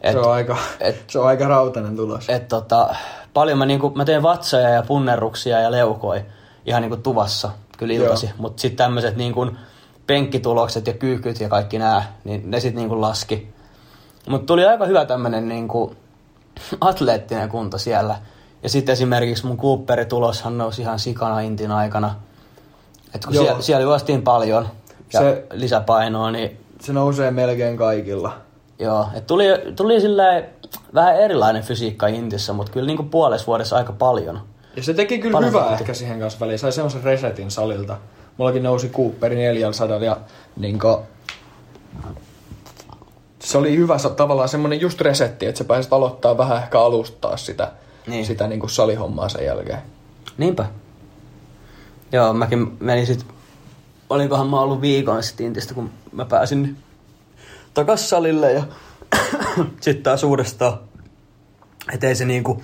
Et, 0.00 0.12
se, 0.12 0.18
on 0.18 0.32
aika, 0.32 0.56
et- 0.80 1.04
se 1.10 1.18
on 1.18 1.26
aika 1.26 1.48
rautainen 1.48 1.96
tulos. 1.96 2.28
et 2.28 2.48
tota, 2.48 2.94
paljon 3.34 3.58
mä, 3.58 3.66
niinku, 3.66 3.92
mä 3.94 4.04
teen 4.04 4.22
vatsoja 4.22 4.68
ja 4.68 4.82
punnerruksia 4.82 5.60
ja 5.60 5.70
leukoi 5.70 6.24
ihan 6.66 6.82
niinku 6.82 6.96
tuvassa, 6.96 7.50
kyllä 7.78 7.94
iltasi. 7.94 8.30
Mutta 8.38 8.60
sitten 8.60 8.76
tämmöiset 8.76 9.16
niinku 9.16 9.46
penkkitulokset 10.06 10.86
ja 10.86 10.92
kyykyt 10.92 11.40
ja 11.40 11.48
kaikki 11.48 11.78
nämä, 11.78 12.02
niin 12.24 12.50
ne 12.50 12.60
sitten 12.60 12.80
niinku 12.82 13.00
laski. 13.00 13.52
Mutta 14.28 14.46
tuli 14.46 14.64
aika 14.64 14.86
hyvä 14.86 15.04
tämmönen 15.04 15.48
niinku 15.48 15.96
atleettinen 16.80 17.48
kunto 17.48 17.78
siellä. 17.78 18.16
Ja 18.62 18.68
sitten 18.68 18.92
esimerkiksi 18.92 19.46
mun 19.46 19.58
Cooperituloshan 19.58 20.58
nousi 20.58 20.82
ihan 20.82 20.98
sikana 20.98 21.40
intin 21.40 21.70
aikana. 21.70 22.14
Et 23.14 23.24
kun 23.24 23.34
Joo. 23.34 23.44
siellä, 23.44 23.62
siellä 23.62 23.82
juostiin 23.82 24.22
paljon 24.22 24.68
ja 25.12 25.20
Se- 25.20 25.46
lisäpainoa, 25.52 26.30
niin 26.30 26.60
Se 26.80 26.92
nousee 26.92 27.30
melkein 27.30 27.76
kaikilla. 27.76 28.32
Joo, 28.78 29.06
et 29.14 29.26
tuli, 29.26 29.44
tuli 29.76 30.00
sillä 30.00 30.42
vähän 30.94 31.16
erilainen 31.16 31.62
fysiikka 31.62 32.06
Intissä, 32.06 32.52
mutta 32.52 32.72
kyllä 32.72 32.86
niinku 32.86 33.02
puolessa 33.02 33.46
vuodessa 33.46 33.76
aika 33.76 33.92
paljon. 33.92 34.40
Ja 34.76 34.82
se 34.82 34.94
teki 34.94 35.18
kyllä 35.18 35.32
Paljon 35.32 35.50
hyvää 35.52 35.68
tehty. 35.68 35.82
ehkä 35.82 35.94
siihen 35.94 36.20
kanssa 36.20 36.40
väliin. 36.40 36.58
Sai 36.58 36.72
semmoisen 36.72 37.02
resetin 37.02 37.50
salilta. 37.50 37.96
Mullakin 38.36 38.62
nousi 38.62 38.88
Cooperi 38.88 39.36
400 39.36 39.96
ja 39.96 40.16
niinku... 40.56 41.02
Se 43.38 43.58
oli 43.58 43.76
hyvä 43.76 43.96
tavallaan 44.16 44.48
semmonen 44.48 44.80
just 44.80 45.00
resetti, 45.00 45.46
että 45.46 45.58
sä 45.58 45.64
pääsit 45.64 45.92
aloittaa 45.92 46.38
vähän 46.38 46.58
ehkä 46.58 46.80
alusta 46.80 47.16
taas 47.20 47.46
sitä, 47.46 47.72
Niin. 48.06 48.26
sitä 48.26 48.46
niinku 48.46 48.68
salihommaa 48.68 49.28
sen 49.28 49.44
jälkeen. 49.44 49.78
Niinpä. 50.38 50.66
Joo, 52.12 52.32
mäkin 52.32 52.76
menin 52.80 53.06
sit, 53.06 53.26
olinkohan 54.10 54.46
mä 54.46 54.60
ollut 54.60 54.80
viikon 54.80 55.22
sitten 55.22 55.46
Intistä, 55.46 55.74
kun 55.74 55.90
mä 56.12 56.24
pääsin 56.24 56.76
takas 57.74 58.10
salille 58.10 58.52
ja 58.52 58.62
sitten 59.80 60.02
taas 60.02 60.24
uudestaan. 60.24 60.78
Et 61.92 62.04
ei 62.04 62.14
se 62.14 62.24
niinku, 62.24 62.62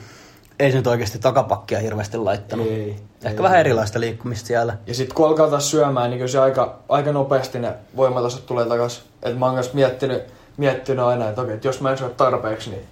ei 0.60 0.70
se 0.70 0.76
nyt 0.76 0.86
oikeasti 0.86 1.18
takapakkia 1.18 1.78
hirveästi 1.78 2.16
laittanut. 2.18 2.66
Ei, 2.66 2.96
Ehkä 3.24 3.38
ei. 3.38 3.42
vähän 3.42 3.60
erilaista 3.60 4.00
liikkumista 4.00 4.46
siellä. 4.46 4.76
Ja 4.86 4.94
sitten 4.94 5.14
kun 5.14 5.26
alkaa 5.26 5.50
taas 5.50 5.70
syömään, 5.70 6.10
niin 6.10 6.18
kyllä 6.18 6.30
se 6.30 6.38
aika, 6.38 6.78
aika 6.88 7.12
nopeasti 7.12 7.58
ne 7.58 7.74
voimatasot 7.96 8.46
tulee 8.46 8.66
takas. 8.66 9.02
Et 9.22 9.38
mä 9.38 9.46
oon 9.46 9.54
kanssa 9.54 9.74
miettinyt, 9.74 10.22
miettinyt 10.56 11.04
aina, 11.04 11.28
että 11.28 11.40
okei, 11.42 11.54
että 11.54 11.68
jos 11.68 11.80
mä 11.80 11.90
en 11.90 11.98
syö 11.98 12.08
tarpeeksi, 12.08 12.70
niin 12.70 12.84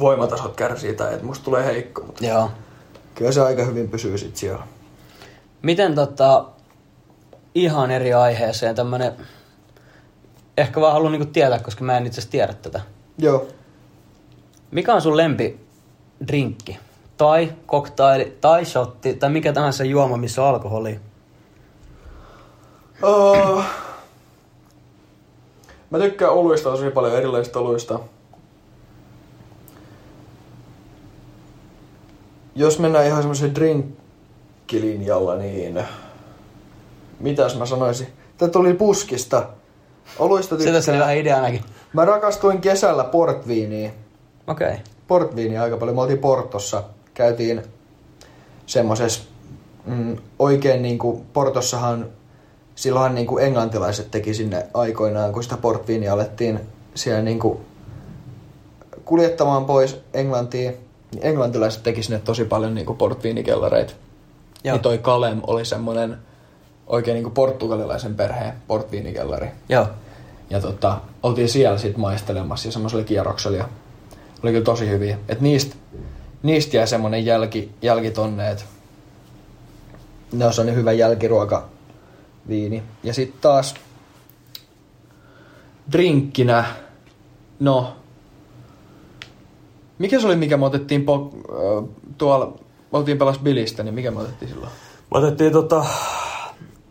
voimatasot 0.00 0.56
kärsii 0.56 0.94
tai 0.94 1.12
että 1.14 1.26
musta 1.26 1.44
tulee 1.44 1.64
heikko. 1.64 2.02
Mutta 2.02 2.26
Joo. 2.26 2.50
kyllä 3.14 3.32
se 3.32 3.40
aika 3.40 3.64
hyvin 3.64 3.88
pysyy 3.88 4.18
sit 4.18 4.36
siellä. 4.36 4.62
Miten 5.62 5.94
tota, 5.94 6.44
ihan 7.54 7.90
eri 7.90 8.12
aiheeseen 8.12 8.74
tämmönen, 8.74 9.12
ehkä 10.58 10.80
vaan 10.80 10.92
haluan 10.92 11.12
niinku 11.12 11.32
tietää, 11.32 11.58
koska 11.58 11.84
mä 11.84 11.96
en 11.96 12.06
itse 12.06 12.20
asiassa 12.20 12.30
tiedä 12.30 12.54
tätä. 12.54 12.80
Joo. 13.18 13.46
Mikä 14.70 14.94
on 14.94 15.02
sun 15.02 15.16
lempi 15.16 15.60
drinkki? 16.28 16.78
Tai 17.16 17.52
koktaili, 17.66 18.36
tai 18.40 18.64
shotti, 18.64 19.14
tai 19.14 19.30
mikä 19.30 19.52
tahansa 19.52 19.84
juoma, 19.84 20.16
missä 20.16 20.42
on 20.42 20.48
alkoholia? 20.48 20.98
Uh, 23.02 23.62
mä 25.90 25.98
tykkään 25.98 26.32
oluista 26.32 26.70
tosi 26.70 26.90
paljon 26.90 27.16
erilaisista 27.16 27.60
oluista. 27.60 28.00
Jos 32.54 32.78
mennään 32.78 33.06
ihan 33.06 33.22
semmoisen 33.22 33.54
drinkkilinjalla, 33.54 35.36
niin... 35.36 35.84
Mitäs 37.20 37.58
mä 37.58 37.66
sanoisin? 37.66 38.06
Tää 38.38 38.48
tuli 38.48 38.74
puskista. 38.74 39.46
Oluista 40.18 40.58
Se 40.58 40.64
tässä 40.64 40.72
oli 40.72 40.80
tykkään. 40.80 41.00
vähän 41.00 41.16
ideanakin. 41.16 41.64
Mä 41.92 42.04
rakastuin 42.04 42.60
kesällä 42.60 43.04
portviiniin. 43.04 43.92
Okei. 44.46 44.68
Okay. 44.68 44.91
Portviiniä 45.12 45.62
aika 45.62 45.76
paljon. 45.76 45.96
Me 45.96 46.00
oltiin 46.00 46.18
Portossa. 46.18 46.82
Käytiin 47.14 47.62
semmosessa 48.66 49.22
mm, 49.86 50.16
oikein 50.38 50.82
niinku 50.82 51.24
Portossahan 51.32 52.06
silloinhan 52.74 53.14
niinku 53.14 53.38
englantilaiset 53.38 54.10
teki 54.10 54.34
sinne 54.34 54.66
aikoinaan, 54.74 55.32
kun 55.32 55.42
sitä 55.42 55.56
portviiniä 55.56 56.12
alettiin 56.12 56.60
siellä 56.94 57.22
niinku 57.22 57.60
kuljettamaan 59.04 59.64
pois 59.64 60.00
Englantiin. 60.14 60.74
Niin 61.14 61.26
englantilaiset 61.26 61.82
teki 61.82 62.02
sinne 62.02 62.18
tosi 62.18 62.44
paljon 62.44 62.74
niinku 62.74 62.94
portviinikellareita. 62.94 63.92
Joo. 64.64 64.74
Niin 64.74 64.82
toi 64.82 64.98
Kalem 64.98 65.40
oli 65.46 65.64
semmonen 65.64 66.18
oikein 66.86 67.14
niinku 67.14 67.30
portugalilaisen 67.30 68.14
perheen 68.14 68.52
portviinikellari. 68.66 69.48
Joo. 69.68 69.86
Ja 70.50 70.60
tota, 70.60 71.00
oltiin 71.22 71.48
siellä 71.48 71.78
sitten 71.78 72.00
maistelemassa 72.00 72.68
ja 72.68 72.72
semmoisella 72.72 73.04
kierroksella. 73.04 73.56
Ja 73.56 73.68
oli 74.42 74.52
kyllä 74.52 74.64
tosi 74.64 74.88
hyviä. 74.88 75.18
Et 75.28 75.40
niistä, 75.40 75.76
niistä 76.42 76.76
jäi 76.76 76.86
semmonen 76.86 77.24
jälki, 77.24 77.70
jälki 77.82 78.10
tonne, 78.10 78.50
et 78.50 78.64
ne 80.32 80.46
on 80.46 80.52
sellainen 80.52 80.76
hyvä 80.76 80.92
jälkiruoka 80.92 81.68
viini. 82.48 82.82
Ja 83.02 83.14
sitten 83.14 83.40
taas 83.40 83.74
drinkkinä, 85.92 86.64
no, 87.60 87.96
mikä 89.98 90.20
se 90.20 90.26
oli, 90.26 90.36
mikä 90.36 90.56
me 90.56 90.66
otettiin 90.66 91.04
po, 91.04 91.32
äh, 91.34 91.88
tuolla, 92.18 92.46
me 92.92 92.98
oltiin 92.98 93.18
pelas 93.18 93.38
bilistä, 93.38 93.82
niin 93.82 93.94
mikä 93.94 94.10
me 94.10 94.20
otettiin 94.20 94.48
silloin? 94.48 94.72
Me 95.10 95.18
otettiin 95.18 95.52
tota, 95.52 95.84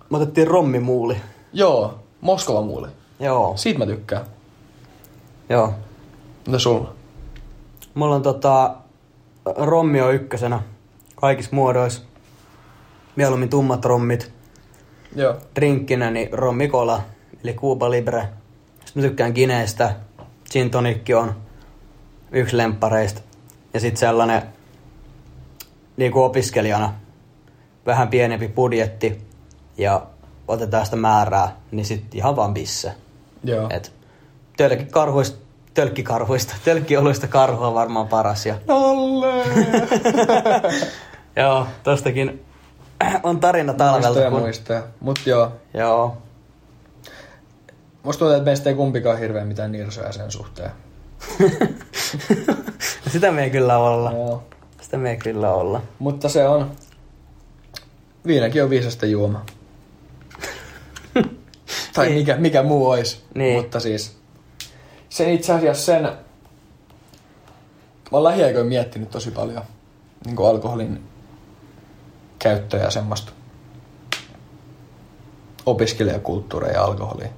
me 0.09 0.17
otettiin 0.17 0.47
rommimuuli. 0.47 1.17
Joo, 1.53 1.99
Moskova 2.21 2.61
muuli. 2.61 2.87
Joo. 3.19 3.53
Siitä 3.57 3.79
mä 3.79 3.85
tykkään. 3.85 4.25
Joo. 5.49 5.73
Mitä 6.47 6.59
sulla? 6.59 6.93
Mulla 7.93 8.15
on 8.15 8.21
tota, 8.21 8.75
rommi 9.55 10.01
on 10.01 10.13
ykkösenä 10.13 10.61
kaikissa 11.15 11.55
muodoissa. 11.55 12.01
Mieluummin 13.15 13.49
tummat 13.49 13.85
rommit. 13.85 14.31
Joo. 15.15 15.35
Drinkkinä 15.55 16.11
niin 16.11 16.29
rommikola, 16.31 17.01
eli 17.43 17.53
Cuba 17.53 17.91
Libre. 17.91 18.29
Sitten 18.85 19.03
mä 19.03 19.07
tykkään 19.07 19.33
Gineestä. 19.33 19.95
Gin 20.51 20.69
tonikki 20.69 21.13
on 21.13 21.35
yksi 22.31 22.57
lemppareista. 22.57 23.21
Ja 23.73 23.79
sitten 23.79 23.99
sellainen 23.99 24.41
niin 25.97 26.11
kuin 26.11 26.23
opiskelijana 26.23 26.93
vähän 27.85 28.07
pienempi 28.07 28.47
budjetti 28.47 29.21
ja 29.77 30.05
otetaan 30.47 30.85
sitä 30.85 30.97
määrää, 30.97 31.55
niin 31.71 31.85
sitten 31.85 32.17
ihan 32.17 32.35
vaan 32.35 32.53
bisse. 32.53 32.93
Joo. 33.43 33.67
Et 33.69 33.93
tölkkikarhuista, 34.57 35.37
tölkkikarhuista, 35.73 36.55
tölkkioluista 36.65 37.27
karhu 37.27 37.63
on 37.63 37.73
varmaan 37.73 38.07
paras. 38.07 38.45
Ja, 38.45 38.55
Nolle! 38.67 39.43
joo, 41.43 41.67
tostakin 41.83 42.45
on 43.23 43.39
tarina 43.39 43.73
talvelta. 43.73 44.07
muistoja 44.07 44.31
kun- 44.31 44.39
muistoja. 44.39 44.83
Mut 44.99 45.19
joo. 45.25 45.51
Joo, 45.73 46.17
Musta 48.03 48.19
tuntuu, 48.19 48.35
että 48.37 48.45
meistä 48.49 48.69
ei 48.69 48.75
kumpikaan 48.75 49.19
hirveän 49.19 49.47
mitään 49.47 49.71
nirsoja 49.71 50.11
sen 50.11 50.31
suhteen. 50.31 50.71
sitä 53.11 53.31
me 53.31 53.43
ei 53.43 53.49
kyllä 53.49 53.77
olla. 53.77 54.11
Joo. 54.11 54.43
Sitä 54.81 54.97
me 54.97 55.09
ei 55.11 55.17
kyllä 55.17 55.53
olla. 55.53 55.81
Mutta 55.99 56.29
se 56.29 56.47
on... 56.47 56.71
Viinäkin 58.27 58.63
on 58.63 58.69
viisasta 58.69 59.05
juoma. 59.05 59.45
tai 61.93 62.05
Niin. 62.05 62.17
mikä, 62.17 62.35
mikä 62.37 62.63
muu 62.63 62.89
olisi. 62.89 63.23
Niin. 63.35 63.57
Mutta 63.61 63.79
siis... 63.79 64.17
Sen 65.11 65.29
itse 65.29 65.53
asiassa 65.53 65.85
sen... 65.85 66.03
Mä 66.03 66.11
oon 68.11 68.23
lähiaikoin 68.23 68.67
miettinyt 68.67 69.09
tosi 69.09 69.31
paljon 69.31 69.63
niin 70.25 70.35
kuin 70.35 70.49
alkoholin 70.49 71.03
käyttöä 72.39 72.83
ja 72.83 72.91
semmoista 72.91 73.31
opiskelijakulttuuria 75.65 76.73
ja 76.73 76.83
alkoholia. 76.83 77.29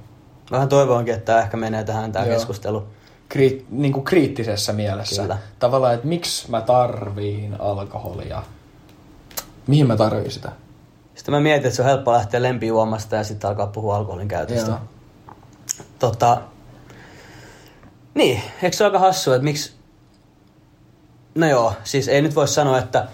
Vähän 0.52 0.70
toivonkin, 0.70 1.14
että 1.14 1.34
tää 1.34 1.42
ehkä 1.42 1.58
menee 1.58 1.84
tähän 1.84 2.12
tämä 2.12 2.26
Joo. 2.26 2.36
keskustelu. 2.36 2.88
Kriit, 3.30 3.66
niin 3.70 3.94
kuin 3.94 4.06
kriittisessä 4.06 4.74
mielessä. 4.74 5.22
Kyllä. 5.22 5.38
Tavallaan, 5.60 5.94
että 5.94 6.08
miksi 6.08 6.52
mä 6.52 6.62
tarviin 6.62 7.62
alkoholia? 7.62 8.44
Mihin 9.68 9.88
mä 9.88 9.98
tarviin 9.98 10.32
sitä? 10.32 10.52
Sitten 11.16 11.34
mä 11.34 11.40
mietin, 11.40 11.66
että 11.66 11.76
se 11.76 11.82
on 11.82 11.88
helppo 11.88 12.14
lähteä 12.14 12.42
lempijuomasta 12.42 13.16
ja 13.16 13.24
sitten 13.24 13.50
alkaa 13.50 13.68
puhua 13.68 13.96
alkoholin 13.96 14.28
käytöstä. 14.28 14.72
Joo. 14.72 14.80
Tota, 16.00 16.42
niin, 18.14 18.42
eikö 18.64 18.78
se 18.78 18.84
ole 18.84 18.90
aika 18.90 19.00
hassua, 19.00 19.36
että 19.36 19.44
miksi... 19.44 19.74
No 21.36 21.48
joo, 21.48 21.74
siis 21.84 22.08
ei 22.08 22.22
nyt 22.22 22.36
voi 22.36 22.48
sanoa, 22.48 22.80
että 22.80 23.08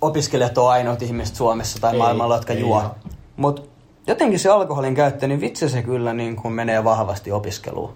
opiskelijat 0.00 0.58
on 0.58 0.70
ainoat 0.70 1.02
ihmiset 1.02 1.36
Suomessa 1.36 1.80
tai 1.80 1.92
Ei, 1.92 1.98
maailmalla, 1.98 2.36
jotka 2.36 2.52
ei 2.52 2.60
juo. 2.60 2.94
Mutta 3.36 3.62
jotenkin 4.06 4.38
se 4.38 4.48
alkoholin 4.48 4.94
käyttö, 4.94 5.26
niin 5.26 5.40
vitsi 5.40 5.68
se 5.68 5.82
kyllä 5.82 6.12
niin 6.12 6.36
kuin 6.36 6.54
menee 6.54 6.84
vahvasti 6.84 7.32
opiskeluun. 7.32 7.94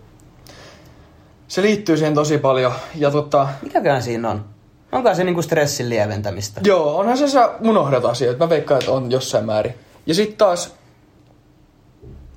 Se 1.48 1.62
liittyy 1.62 1.96
siihen 1.96 2.14
tosi 2.14 2.38
paljon. 2.38 2.72
Ja 2.94 3.10
tota, 3.10 3.48
Mikäkään 3.62 4.02
siinä 4.02 4.30
on? 4.30 4.44
Onko 4.92 5.14
se 5.14 5.24
niinku 5.24 5.42
stressin 5.42 5.88
lieventämistä? 5.88 6.60
joo, 6.64 6.98
onhan 6.98 7.18
se 7.18 7.28
sä 7.28 7.50
unohdat 7.60 8.04
asioita. 8.04 8.44
Mä 8.44 8.48
veikkaan, 8.48 8.80
että 8.80 8.92
on 8.92 9.10
jossain 9.10 9.46
määrin. 9.46 9.74
Ja 10.06 10.14
sitten 10.14 10.36
taas 10.36 10.74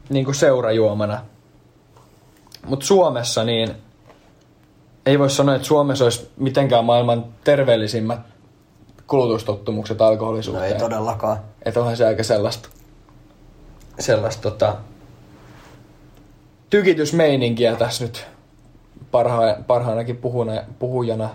niin 0.10 0.26
kuin 0.26 0.36
seurajuomana. 0.36 1.22
Mutta 2.68 2.86
Suomessa 2.86 3.44
niin 3.44 3.72
ei 5.06 5.20
voi 5.20 5.30
sanoa, 5.30 5.56
että 5.56 5.68
Suomessa 5.68 6.04
olisi 6.04 6.30
mitenkään 6.38 6.86
maailman 6.86 7.26
terveellisimmät 7.44 8.20
kulutustottumukset 9.08 10.00
No 10.00 10.06
alkoholisuuteen. 10.06 10.74
ei 10.74 10.80
todellakaan. 10.80 11.38
Että 11.66 11.80
onhan 11.80 11.98
se 11.98 12.06
aika 12.06 12.24
sellaista, 12.24 12.70
sellaista 14.00 14.42
tota, 14.42 14.76
tykitysmeininkiä 16.70 17.76
tässä 17.76 18.04
nyt 18.04 18.26
parha, 19.12 19.42
parhaanakin 19.68 20.18
puhuna, 20.18 20.52
puhujana 20.80 21.30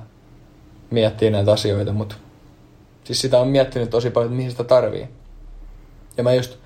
miettii 0.91 1.31
näitä 1.31 1.53
asioita, 1.53 1.93
mutta 1.93 2.15
siis 3.05 3.21
sitä 3.21 3.39
on 3.39 3.49
miettinyt 3.49 3.91
tosi 3.91 4.11
paljon, 4.11 4.27
että 4.33 4.37
mihin 4.37 4.51
sitä 4.51 4.65
tarvii. 4.65 5.09
Ja 6.17 6.23
mä 6.23 6.33
just, 6.35 6.57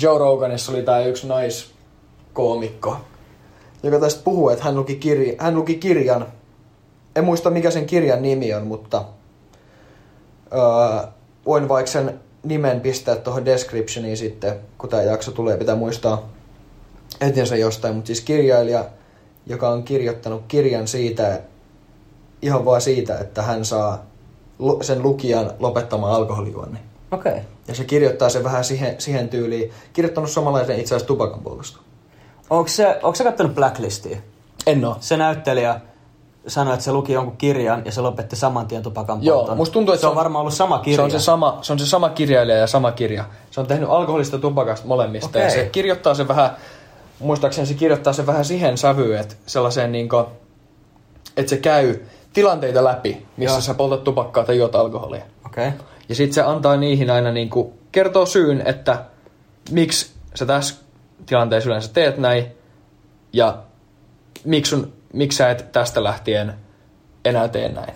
Joe 0.00 0.18
Roganissa 0.18 0.72
oli 0.72 0.82
tää 0.82 1.04
yksi 1.04 1.26
naiskoomikko, 1.26 2.96
joka 3.86 4.00
tästä 4.00 4.24
puhuu, 4.24 4.48
että 4.48 4.64
hän 4.64 4.76
luki, 4.76 4.96
kirja, 4.96 5.34
hän 5.38 5.54
luki 5.54 5.74
kirjan. 5.74 6.26
En 7.16 7.24
muista 7.24 7.50
mikä 7.50 7.70
sen 7.70 7.86
kirjan 7.86 8.22
nimi 8.22 8.54
on, 8.54 8.66
mutta 8.66 9.04
öö, 10.52 11.08
voin 11.46 11.68
vaikka 11.68 11.92
sen 11.92 12.20
nimen 12.44 12.80
pistää 12.80 13.16
tuohon 13.16 13.44
descriptioniin 13.44 14.16
sitten, 14.16 14.54
kun 14.78 14.90
tämä 14.90 15.02
jakso 15.02 15.32
tulee, 15.32 15.56
pitää 15.56 15.76
muistaa 15.76 16.28
etinsä 17.20 17.56
jostain, 17.56 17.94
mutta 17.94 18.06
siis 18.06 18.20
kirjailija, 18.20 18.84
joka 19.46 19.68
on 19.68 19.82
kirjoittanut 19.82 20.42
kirjan 20.48 20.88
siitä, 20.88 21.40
ihan 22.42 22.64
vaan 22.64 22.80
siitä, 22.80 23.18
että 23.18 23.42
hän 23.42 23.64
saa 23.64 24.06
sen 24.80 25.02
lukijan 25.02 25.50
lopettamaan 25.58 26.12
alkoholijuonnin. 26.12 26.80
Okei. 27.10 27.32
Okay. 27.32 27.44
Ja 27.68 27.74
se 27.74 27.84
kirjoittaa 27.84 28.28
sen 28.28 28.44
vähän 28.44 28.64
siihen, 28.64 28.94
siihen 28.98 29.28
tyyliin, 29.28 29.70
kirjoittanut 29.92 30.30
samanlaisen 30.30 30.80
itse 30.80 30.94
asiassa 30.94 31.06
tupakan 31.06 31.40
puolesta. 31.40 31.78
Onko 32.50 32.68
se, 32.68 32.98
onko 33.02 33.14
se 33.14 33.24
kattonut 33.24 33.54
Blacklistia? 33.54 34.18
En 34.66 34.84
oo. 34.84 34.96
Se 35.00 35.16
näyttelijä 35.16 35.80
sanoi, 36.46 36.74
että 36.74 36.84
se 36.84 36.92
luki 36.92 37.12
jonkun 37.12 37.36
kirjan 37.36 37.82
ja 37.84 37.92
se 37.92 38.00
lopetti 38.00 38.36
saman 38.36 38.66
tien 38.66 38.82
tupakan 38.82 39.24
Joo, 39.24 39.38
polton. 39.38 39.56
musta 39.56 39.72
tuntuu, 39.72 39.94
että 39.94 40.00
se 40.00 40.06
on 40.06 40.16
varmaan 40.16 40.40
ollut 40.40 40.54
sama 40.54 40.78
kirja. 40.78 40.96
Se 40.96 41.02
on 41.02 41.10
se 41.10 41.18
sama, 41.18 41.58
se 41.62 41.72
on 41.72 41.78
se 41.78 41.86
sama 41.86 42.08
kirjailija 42.08 42.58
ja 42.58 42.66
sama 42.66 42.92
kirja. 42.92 43.24
Se 43.50 43.60
on 43.60 43.66
tehnyt 43.66 43.88
alkoholista 43.88 44.38
tupakasta 44.38 44.86
molemmista. 44.86 45.28
Okei. 45.28 45.42
Ja 45.42 45.50
se 45.50 45.68
kirjoittaa 45.72 46.14
se 46.14 46.28
vähän, 46.28 46.50
muistaakseni 47.18 47.66
se 47.66 47.74
kirjoittaa 47.74 48.12
se 48.12 48.26
vähän 48.26 48.44
siihen 48.44 48.78
sävyyn, 48.78 49.20
että 49.20 49.34
sellaiseen 49.46 49.92
niinku, 49.92 50.24
että 51.36 51.50
se 51.50 51.56
käy 51.56 52.00
tilanteita 52.32 52.84
läpi, 52.84 53.26
missä 53.36 53.54
Joo. 53.54 53.60
sä 53.60 53.74
poltat 53.74 54.04
tupakkaa 54.04 54.44
tai 54.44 54.58
juot 54.58 54.74
alkoholia. 54.74 55.22
Okei. 55.46 55.68
Okay. 55.68 55.80
Ja 56.08 56.14
sitten 56.14 56.34
se 56.34 56.42
antaa 56.42 56.76
niihin 56.76 57.10
aina 57.10 57.32
niinku, 57.32 57.72
kertoo 57.92 58.26
syyn, 58.26 58.62
että 58.66 59.04
miksi 59.70 60.10
sä 60.34 60.46
tässä 60.46 60.85
tilanteessa 61.26 61.70
yleensä 61.70 61.92
teet 61.92 62.18
näin 62.18 62.46
ja 63.32 63.62
miksi, 64.44 64.70
sun, 64.70 64.92
miksi 65.12 65.36
sä 65.36 65.50
et 65.50 65.72
tästä 65.72 66.04
lähtien 66.04 66.54
enää 67.24 67.48
tee 67.48 67.68
näin. 67.68 67.94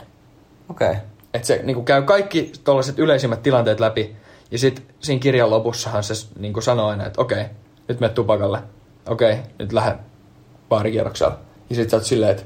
Okei. 0.69 0.91
Okay. 0.91 1.01
Että 1.35 1.47
se 1.47 1.61
niin 1.63 1.85
käy 1.85 2.03
kaikki 2.03 2.53
tuollaiset 2.65 2.99
yleisimmät 2.99 3.43
tilanteet 3.43 3.81
läpi. 3.81 4.17
Ja 4.51 4.59
sitten 4.59 4.85
siinä 5.01 5.21
kirjan 5.21 5.51
lopussahan 5.51 6.03
se 6.03 6.15
niin 6.39 6.63
sanoo 6.63 6.89
aina, 6.89 7.07
että 7.07 7.21
okei, 7.21 7.45
nyt 7.89 8.01
menet 8.01 8.15
tupakalle. 8.15 8.63
Okei, 9.09 9.39
nyt 9.59 9.73
lähde 9.73 9.99
baarikierroksella. 10.69 11.39
Ja 11.71 11.77
sitten 11.77 11.91
sä 11.91 11.97
oot 11.97 12.05
silleen, 12.05 12.31
että... 12.31 12.43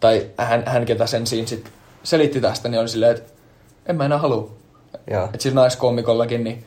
Tai 0.00 0.30
hän, 0.38 0.62
hän 0.66 0.86
ketä 0.86 1.06
sen 1.06 1.26
siinä 1.26 1.46
sit 1.46 1.72
selitti 2.02 2.40
tästä, 2.40 2.68
niin 2.68 2.80
oli 2.80 2.88
silleen, 2.88 3.16
että 3.16 3.32
en 3.86 3.96
mä 3.96 4.04
enää 4.04 4.18
halua. 4.18 4.50
Että 5.06 5.38
siis 5.38 5.54
naiskoomikollakin, 5.54 6.44
niin 6.44 6.64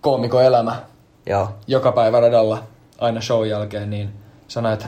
koomikon 0.00 0.44
elämä 0.44 0.82
Joo. 1.26 1.48
joka 1.66 1.92
päivä 1.92 2.20
radalla 2.20 2.62
aina 2.98 3.20
show 3.20 3.46
jälkeen, 3.46 3.90
niin 3.90 4.10
sanoi, 4.48 4.72
että 4.72 4.86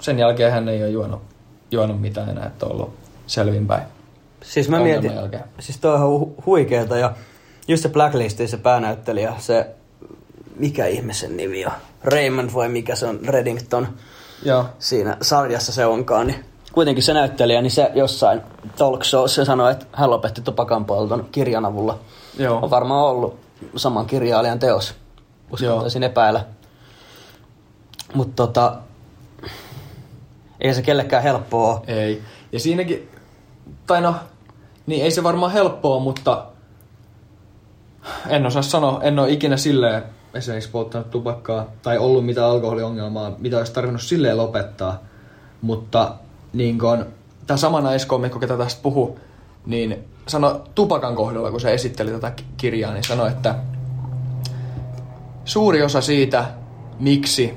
sen 0.00 0.18
jälkeen 0.18 0.52
hän 0.52 0.68
ei 0.68 0.82
ole 0.82 0.90
juonut, 0.90 1.22
juonut 1.70 2.00
mitään 2.00 2.28
enää, 2.28 2.46
että 2.46 2.66
on 2.66 2.72
ollut 2.72 2.94
selvinpäin. 3.26 3.82
Siis 4.42 4.68
mä 4.68 4.76
Ongelman 4.76 5.02
mietin, 5.02 5.18
jälkeen. 5.18 5.44
siis 5.60 5.78
toi 5.78 5.90
on 5.94 5.96
ihan 5.98 6.10
hu- 6.10 6.42
huikeeta 6.46 6.96
ja 6.98 7.12
just 7.68 7.82
se 7.82 7.88
Blacklistin 7.88 8.48
se 8.48 8.56
päänäyttelijä, 8.56 9.32
se, 9.38 9.66
mikä 10.56 10.86
ihme 10.86 11.12
sen 11.12 11.36
nimi 11.36 11.66
on? 11.66 11.72
Raymond 12.04 12.50
vai 12.54 12.68
mikä 12.68 12.94
se 12.94 13.06
on, 13.06 13.20
Reddington 13.28 13.88
Joo. 14.44 14.64
siinä 14.78 15.16
sarjassa 15.20 15.72
se 15.72 15.86
onkaan, 15.86 16.26
niin 16.26 16.44
kuitenkin 16.72 17.04
se 17.04 17.12
näyttelijä, 17.12 17.62
niin 17.62 17.70
se 17.70 17.90
jossain 17.94 18.40
talk 18.76 19.04
showssa 19.04 19.44
sanoi, 19.44 19.72
että 19.72 19.86
hän 19.92 20.10
lopetti 20.10 20.40
tupakan 20.40 20.84
polton 20.84 21.28
kirjan 21.32 21.64
avulla. 21.64 21.98
Joo. 22.38 22.58
On 22.62 22.70
varmaan 22.70 23.04
ollut 23.04 23.38
saman 23.76 24.06
kirjailijan 24.06 24.58
teos, 24.58 24.94
uskaltaisin 25.52 26.02
epäillä. 26.02 26.44
Mutta 28.14 28.46
tota, 28.46 28.78
ei 30.60 30.74
se 30.74 30.82
kellekään 30.82 31.22
helppoa. 31.22 31.82
Ei. 31.86 32.22
Ja 32.52 32.60
siinäkin, 32.60 33.10
tai 33.86 34.00
no, 34.00 34.14
niin 34.86 35.04
ei 35.04 35.10
se 35.10 35.22
varmaan 35.22 35.52
helppoa, 35.52 36.00
mutta 36.00 36.46
en 38.28 38.46
osaa 38.46 38.62
sanoa, 38.62 39.00
en 39.02 39.18
ole 39.18 39.30
ikinä 39.30 39.56
silleen 39.56 40.02
esimerkiksi 40.34 40.70
polttanut 40.70 41.10
tupakkaa 41.10 41.66
tai 41.82 41.98
ollut 41.98 42.26
mitään 42.26 42.50
alkoholiongelmaa, 42.50 43.32
mitä 43.38 43.58
olisi 43.58 43.72
tarvinnut 43.72 44.02
silleen 44.02 44.36
lopettaa. 44.36 45.02
Mutta 45.62 46.14
niin 46.52 46.78
kun, 46.78 47.06
tämä 47.46 47.56
sama 47.56 47.80
naiskomikko, 47.80 48.38
ketä 48.38 48.56
tästä 48.56 48.82
puhu, 48.82 49.18
niin 49.66 50.04
sano 50.26 50.64
tupakan 50.74 51.16
kohdalla, 51.16 51.50
kun 51.50 51.60
se 51.60 51.74
esitteli 51.74 52.10
tätä 52.10 52.30
ki- 52.30 52.44
kirjaa, 52.56 52.92
niin 52.92 53.04
sanoi, 53.04 53.28
että 53.28 53.54
suuri 55.44 55.82
osa 55.82 56.00
siitä, 56.00 56.44
miksi 56.98 57.54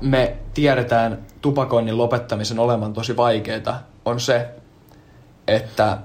me 0.00 0.36
tiedetään 0.54 1.18
tupakoinnin 1.40 1.98
lopettamisen 1.98 2.58
olevan 2.58 2.92
tosi 2.92 3.16
vaikeaa, 3.16 3.82
on 4.04 4.20
se, 4.20 4.48
että 5.46 5.98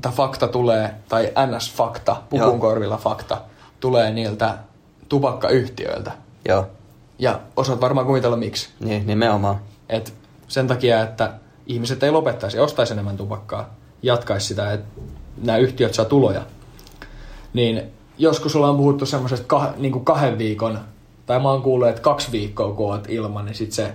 tämä 0.00 0.12
fakta 0.14 0.48
tulee, 0.48 0.94
tai 1.08 1.32
NS-fakta, 1.46 2.16
Joo. 2.32 2.44
pukun 2.44 2.60
korvilla 2.60 2.96
fakta, 2.96 3.40
tulee 3.80 4.10
niiltä 4.10 4.58
tupakkayhtiöiltä. 5.08 6.12
Joo, 6.48 6.66
Ja 7.18 7.40
osaat 7.56 7.80
varmaan 7.80 8.06
kuvitella 8.06 8.36
miksi. 8.36 8.68
niin, 8.80 9.06
nimenomaan. 9.06 9.60
Et 9.88 10.14
sen 10.48 10.66
takia, 10.66 11.02
että 11.02 11.32
ihmiset 11.66 12.02
ei 12.02 12.10
lopettaisi, 12.10 12.58
ostaisi 12.58 12.92
enemmän 12.92 13.16
tupakkaa, 13.16 13.74
jatkaisi 14.02 14.46
sitä. 14.46 14.72
Et 14.72 14.80
nämä 15.42 15.58
yhtiöt 15.58 15.94
saa 15.94 16.04
tuloja. 16.04 16.42
Niin 17.52 17.82
joskus 18.18 18.56
ollaan 18.56 18.76
puhuttu 18.76 19.06
semmoisesta 19.06 19.46
kah, 19.46 19.76
niin 19.76 20.04
kahden 20.04 20.38
viikon, 20.38 20.80
tai 21.26 21.40
mä 21.40 21.50
oon 21.50 21.62
kuullut, 21.62 21.88
että 21.88 22.02
kaksi 22.02 22.32
viikkoa 22.32 22.72
kun 22.72 22.92
oot 22.92 23.08
ilman, 23.08 23.44
niin 23.44 23.54
sit 23.54 23.72
se 23.72 23.94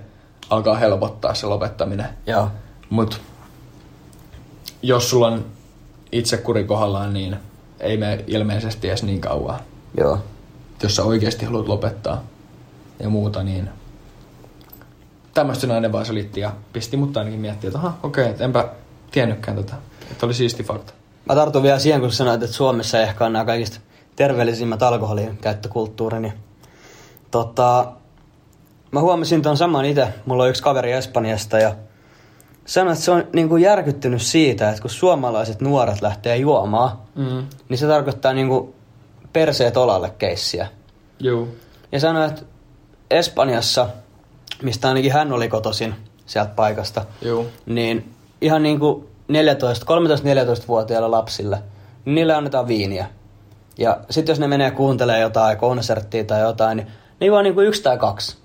alkaa 0.49 0.76
helpottaa 0.76 1.34
se 1.34 1.47
lopettaminen. 1.47 2.07
Joo. 2.28 2.47
Mut 2.89 3.22
jos 4.82 5.09
sulla 5.09 5.28
on 5.28 5.45
itsekuri 6.11 6.63
kohdallaan, 6.63 7.13
niin 7.13 7.38
ei 7.80 7.97
me 7.97 8.24
ilmeisesti 8.28 8.89
edes 8.89 9.03
niin 9.03 9.22
kauan. 9.22 9.59
Joo. 9.97 10.19
Jos 10.84 10.95
sä 10.95 11.03
oikeasti 11.03 11.45
haluat 11.45 11.67
lopettaa 11.67 12.24
ja 12.99 13.09
muuta, 13.09 13.43
niin 13.43 13.69
tämmöistä 15.34 15.67
nainen 15.67 15.91
vaan 15.91 16.05
selitti 16.05 16.39
ja 16.39 16.51
pisti 16.74 16.97
mut 16.97 17.17
ainakin 17.17 17.39
miettiä, 17.39 17.67
että 17.67 17.80
aha, 17.80 17.97
okei, 18.03 18.32
okay, 18.32 18.45
enpä 18.45 18.69
tiennytkään 19.11 19.57
tota. 19.57 19.76
Että 20.11 20.26
oli 20.26 20.34
siisti 20.34 20.63
fakta. 20.63 20.93
Mä 21.26 21.36
tartun 21.36 21.63
vielä 21.63 21.80
siihen, 21.80 22.01
kun 22.01 22.11
sanoit, 22.11 22.43
että 22.43 22.55
Suomessa 22.55 22.99
ehkä 23.01 23.26
on 23.26 23.34
nämä 23.34 23.45
kaikista 23.45 23.80
terveellisimmät 24.22 24.84
alkoholin 24.84 25.38
käyttökulttuuri, 25.38 26.19
niin 26.19 26.34
tota, 27.32 27.91
mä 28.91 28.99
huomasin 28.99 29.41
ton 29.41 29.57
saman 29.57 29.86
itse. 29.86 30.07
Mulla 30.26 30.43
on 30.43 30.49
yksi 30.49 30.63
kaveri 30.63 30.91
Espanjasta 30.91 31.59
ja 31.59 31.76
sanoi, 32.65 32.93
että 32.93 33.05
se 33.05 33.11
on 33.11 33.24
niin 33.34 33.49
kuin 33.49 33.63
järkyttynyt 33.63 34.22
siitä, 34.22 34.69
että 34.69 34.82
kun 34.82 34.89
suomalaiset 34.91 35.61
nuoret 35.61 36.01
lähtee 36.01 36.38
juomaan, 36.38 36.91
Mm. 37.15 37.43
niin 37.69 37.78
se 37.78 37.88
tarkoittaa 37.88 38.34
niin 38.34 38.47
kuin 38.47 38.74
perseet 39.34 39.78
olalle 39.78 40.09
keissiä. 40.17 40.67
Joo. 41.19 41.47
Ja 41.91 41.99
sanoi, 41.99 42.28
että 42.28 42.41
Espanjassa, 43.11 43.88
mistä 44.63 44.88
ainakin 44.88 45.13
hän 45.13 45.32
oli 45.34 45.47
kotoisin 45.49 45.95
sieltä 46.26 46.51
paikasta, 46.55 47.05
Joo. 47.22 47.45
niin 47.65 48.13
ihan 48.41 48.63
niin 48.63 48.80
kuin 48.80 49.07
14, 49.28 49.86
13-14-vuotiailla 49.86 51.11
lapsille, 51.11 51.63
niin 52.05 52.15
niille 52.15 52.34
annetaan 52.34 52.67
viiniä. 52.67 53.07
Ja 53.82 53.99
sitten 54.09 54.32
jos 54.34 54.39
ne 54.39 54.47
menee 54.47 54.71
kuuntelemaan 54.71 55.21
jotain 55.21 55.57
konserttia 55.57 56.23
tai 56.23 56.41
jotain, 56.41 56.77
niin 56.77 56.88
niin 57.19 57.32
vaan 57.32 57.43
niin 57.43 57.53
kuin 57.53 57.67
yksi 57.67 57.84
tai 57.84 57.97
kaksi. 57.97 58.38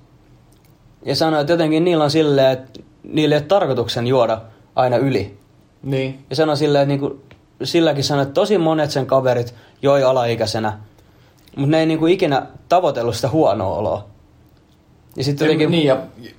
Ja 1.04 1.16
sanoi, 1.16 1.40
että 1.40 1.52
jotenkin 1.52 1.84
niillä 1.84 2.04
on 2.04 2.10
silleen, 2.10 2.52
että 2.52 2.80
niillä 3.02 3.34
ei 3.34 3.40
ole 3.40 3.46
tarkoituksen 3.46 4.06
juoda 4.06 4.40
aina 4.76 4.96
yli. 4.96 5.38
Niin. 5.82 6.24
Ja 6.30 6.36
sanoi 6.36 6.56
silleen, 6.56 6.82
että 6.82 6.88
niin 6.88 7.00
kuin, 7.00 7.22
silläkin 7.62 8.04
sanoi, 8.04 8.22
että 8.22 8.34
tosi 8.34 8.58
monet 8.58 8.90
sen 8.90 9.06
kaverit 9.06 9.54
joi 9.82 10.04
alaikäisenä, 10.04 10.78
mutta 11.56 11.70
ne 11.70 11.80
ei 11.80 11.86
niin 11.86 11.98
kuin 11.98 12.12
ikinä 12.12 12.46
tavoitellut 12.68 13.14
sitä 13.14 13.28
huonoa 13.28 13.76
oloa. 13.76 14.06
Ja 15.16 15.24
sitten 15.24 15.46
jotenkin... 15.46 15.70
niin, 15.70 15.86
ja 15.86 15.96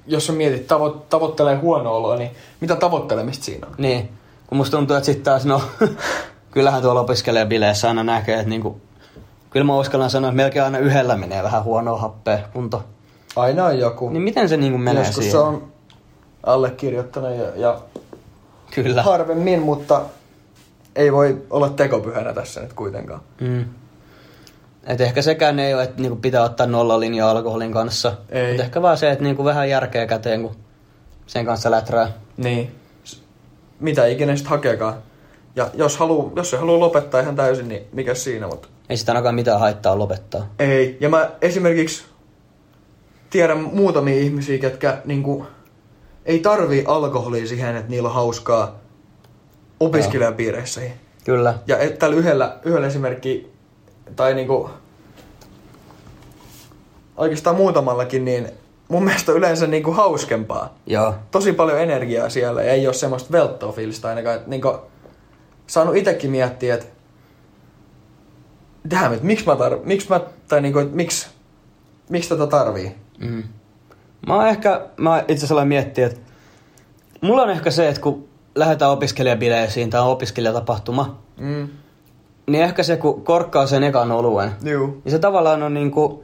jos 0.08 0.28
sä 0.28 0.34
mietit, 0.34 0.68
tavo- 0.72 1.06
tavoittelee 1.10 1.56
huono 1.56 1.96
oloa, 1.96 2.16
niin 2.16 2.32
mitä 2.60 2.76
tavoittelemista 2.76 3.46
siinä 3.46 3.68
on? 3.68 3.74
Niin, 3.78 4.10
kun 4.48 4.58
musta 4.58 4.78
tuntuu, 4.78 4.96
että 4.96 5.06
sitten 5.06 5.24
taas, 5.24 5.46
no, 5.46 5.62
kyllähän 6.52 6.82
tuolla 6.82 7.02
opiskelee 7.02 7.46
bileissä 7.46 7.88
aina 7.88 8.04
näkee, 8.04 8.36
että 8.36 8.50
niinku, 8.50 8.82
kyllä 9.50 9.66
mä 9.66 9.78
uskallan 9.78 10.10
sanoa, 10.10 10.30
että 10.30 10.36
melkein 10.36 10.66
aina 10.66 10.78
yhdellä 10.78 11.18
menee 11.18 11.44
vähän 11.44 11.64
huonoa 11.64 12.00
happea 12.00 12.40
kunto. 12.54 12.84
Aina 13.36 13.66
on 13.66 13.80
joku. 13.80 14.10
Niin 14.10 14.22
miten 14.24 14.50
se 14.50 14.58
niinku 14.58 14.78
menee 14.78 15.04
Joskus 15.04 15.16
siihen? 15.16 15.32
se 15.32 15.38
on 15.38 15.68
allekirjoittanut 16.44 17.32
ja, 17.38 17.46
ja 17.56 17.82
Kyllä. 18.76 19.04
harvemmin, 19.04 19.62
mutta 19.62 20.02
ei 20.96 21.14
voi 21.14 21.42
olla 21.50 21.70
tekopyhänä 21.70 22.34
tässä 22.34 22.62
nyt 22.62 22.74
kuitenkaan. 22.74 23.22
Mm. 23.42 23.66
Et 24.88 25.02
ehkä 25.02 25.22
sekään 25.22 25.60
ei 25.60 25.74
ole, 25.74 25.84
että 25.84 26.02
niinku 26.02 26.18
pitää 26.18 26.44
ottaa 26.44 26.68
nollalinja 26.68 27.30
alkoholin 27.30 27.72
kanssa. 27.72 28.14
Ei. 28.30 28.52
Mut 28.52 28.62
ehkä 28.62 28.82
vaan 28.82 28.98
se, 28.98 29.12
että 29.12 29.24
niinku 29.24 29.46
vähän 29.46 29.70
järkeä 29.70 30.08
käteen, 30.08 30.42
kun 30.42 30.56
sen 31.28 31.46
kanssa 31.46 31.72
läträä. 31.72 32.12
Niin. 32.38 32.76
Mitä 33.80 34.06
ikinä 34.06 34.36
sitten 34.36 34.50
hakeekaan. 34.50 34.94
Ja 35.56 35.70
jos, 35.74 35.98
haluu, 35.98 36.34
jos 36.36 36.50
se 36.50 36.58
haluaa 36.58 36.80
lopettaa 36.80 37.22
ihan 37.22 37.36
täysin, 37.36 37.68
niin 37.68 37.84
mikä 37.94 38.14
siinä, 38.14 38.48
mutta 38.48 38.68
Ei 38.90 38.98
sitä 38.98 39.12
ainakaan 39.12 39.36
mitään 39.36 39.60
haittaa 39.60 40.00
lopettaa. 40.00 40.54
ei. 40.60 40.98
Ja 41.00 41.10
mä 41.10 41.30
esimerkiksi 41.42 42.04
tiedän 43.30 43.60
muutamia 43.60 44.16
ihmisiä, 44.20 44.58
ketkä 44.58 44.98
niinku, 45.06 45.46
ei 46.26 46.40
tarvii 46.40 46.84
alkoholia 46.88 47.48
siihen, 47.48 47.76
että 47.76 47.90
niillä 47.90 48.10
on 48.10 48.16
hauskaa 48.16 48.76
opiskelijapiireissä. 49.80 50.82
Kyllä. 51.26 51.54
Ja 51.68 51.78
et- 51.78 52.00
tällä 52.00 52.16
yhdellä, 52.16 52.58
yhdellä 52.66 52.88
esimerkki, 52.88 53.52
tai 54.16 54.34
niinku, 54.34 54.70
oikeastaan 57.18 57.56
muutamallakin, 57.56 58.26
niin 58.26 58.48
mun 58.88 59.04
mielestä 59.06 59.32
yleensä 59.32 59.68
niinku 59.68 59.92
hauskempaa. 59.92 60.76
Joo. 60.86 61.16
Tosi 61.32 61.54
paljon 61.54 61.80
energiaa 61.82 62.30
siellä 62.30 62.64
ja 62.64 62.72
ei 62.74 62.88
ole 62.88 62.94
semmoista 62.94 63.32
velttoa 63.32 63.72
fiilistä 63.72 64.08
ainakaan. 64.08 64.36
Että 64.36 64.50
niinku, 64.50 64.76
saanut 65.68 65.96
itekin 65.96 66.32
miettiä, 66.32 66.74
että 66.76 66.86
damn, 68.92 69.14
että 69.14 69.26
miksi 69.26 69.46
mä 69.46 69.56
tar... 69.56 69.78
Miksi 69.84 70.10
mä, 70.10 70.22
tai 70.48 70.62
niinku, 70.62 70.80
että 70.80 70.96
miksi, 70.96 71.28
miksi 72.10 72.30
tätä 72.30 72.48
tarvii? 72.48 72.96
Mm. 73.20 73.44
Mä 74.28 74.36
oon 74.36 74.48
ehkä, 74.48 74.82
mä 74.98 75.20
itse 75.28 75.46
asiassa 75.46 75.66
miettiä, 75.66 76.06
että 76.08 76.20
mulla 77.22 77.42
on 77.42 77.50
ehkä 77.50 77.72
se, 77.72 77.90
että 77.90 78.02
kun 78.02 78.28
lähdetään 78.56 78.92
opiskelijabileisiin 78.92 79.90
tai 79.90 80.02
on 80.02 80.08
opiskelijatapahtuma, 80.08 81.20
Mm. 81.38 81.68
niin 82.48 82.64
ehkä 82.64 82.84
se, 82.84 82.98
kun 82.98 83.24
korkkaa 83.24 83.68
sen 83.68 83.84
ekan 83.84 84.12
oluen, 84.12 84.52
Juu. 84.64 84.88
niin 85.04 85.12
se 85.12 85.20
tavallaan 85.20 85.64
on 85.64 85.74
niinku 85.74 86.24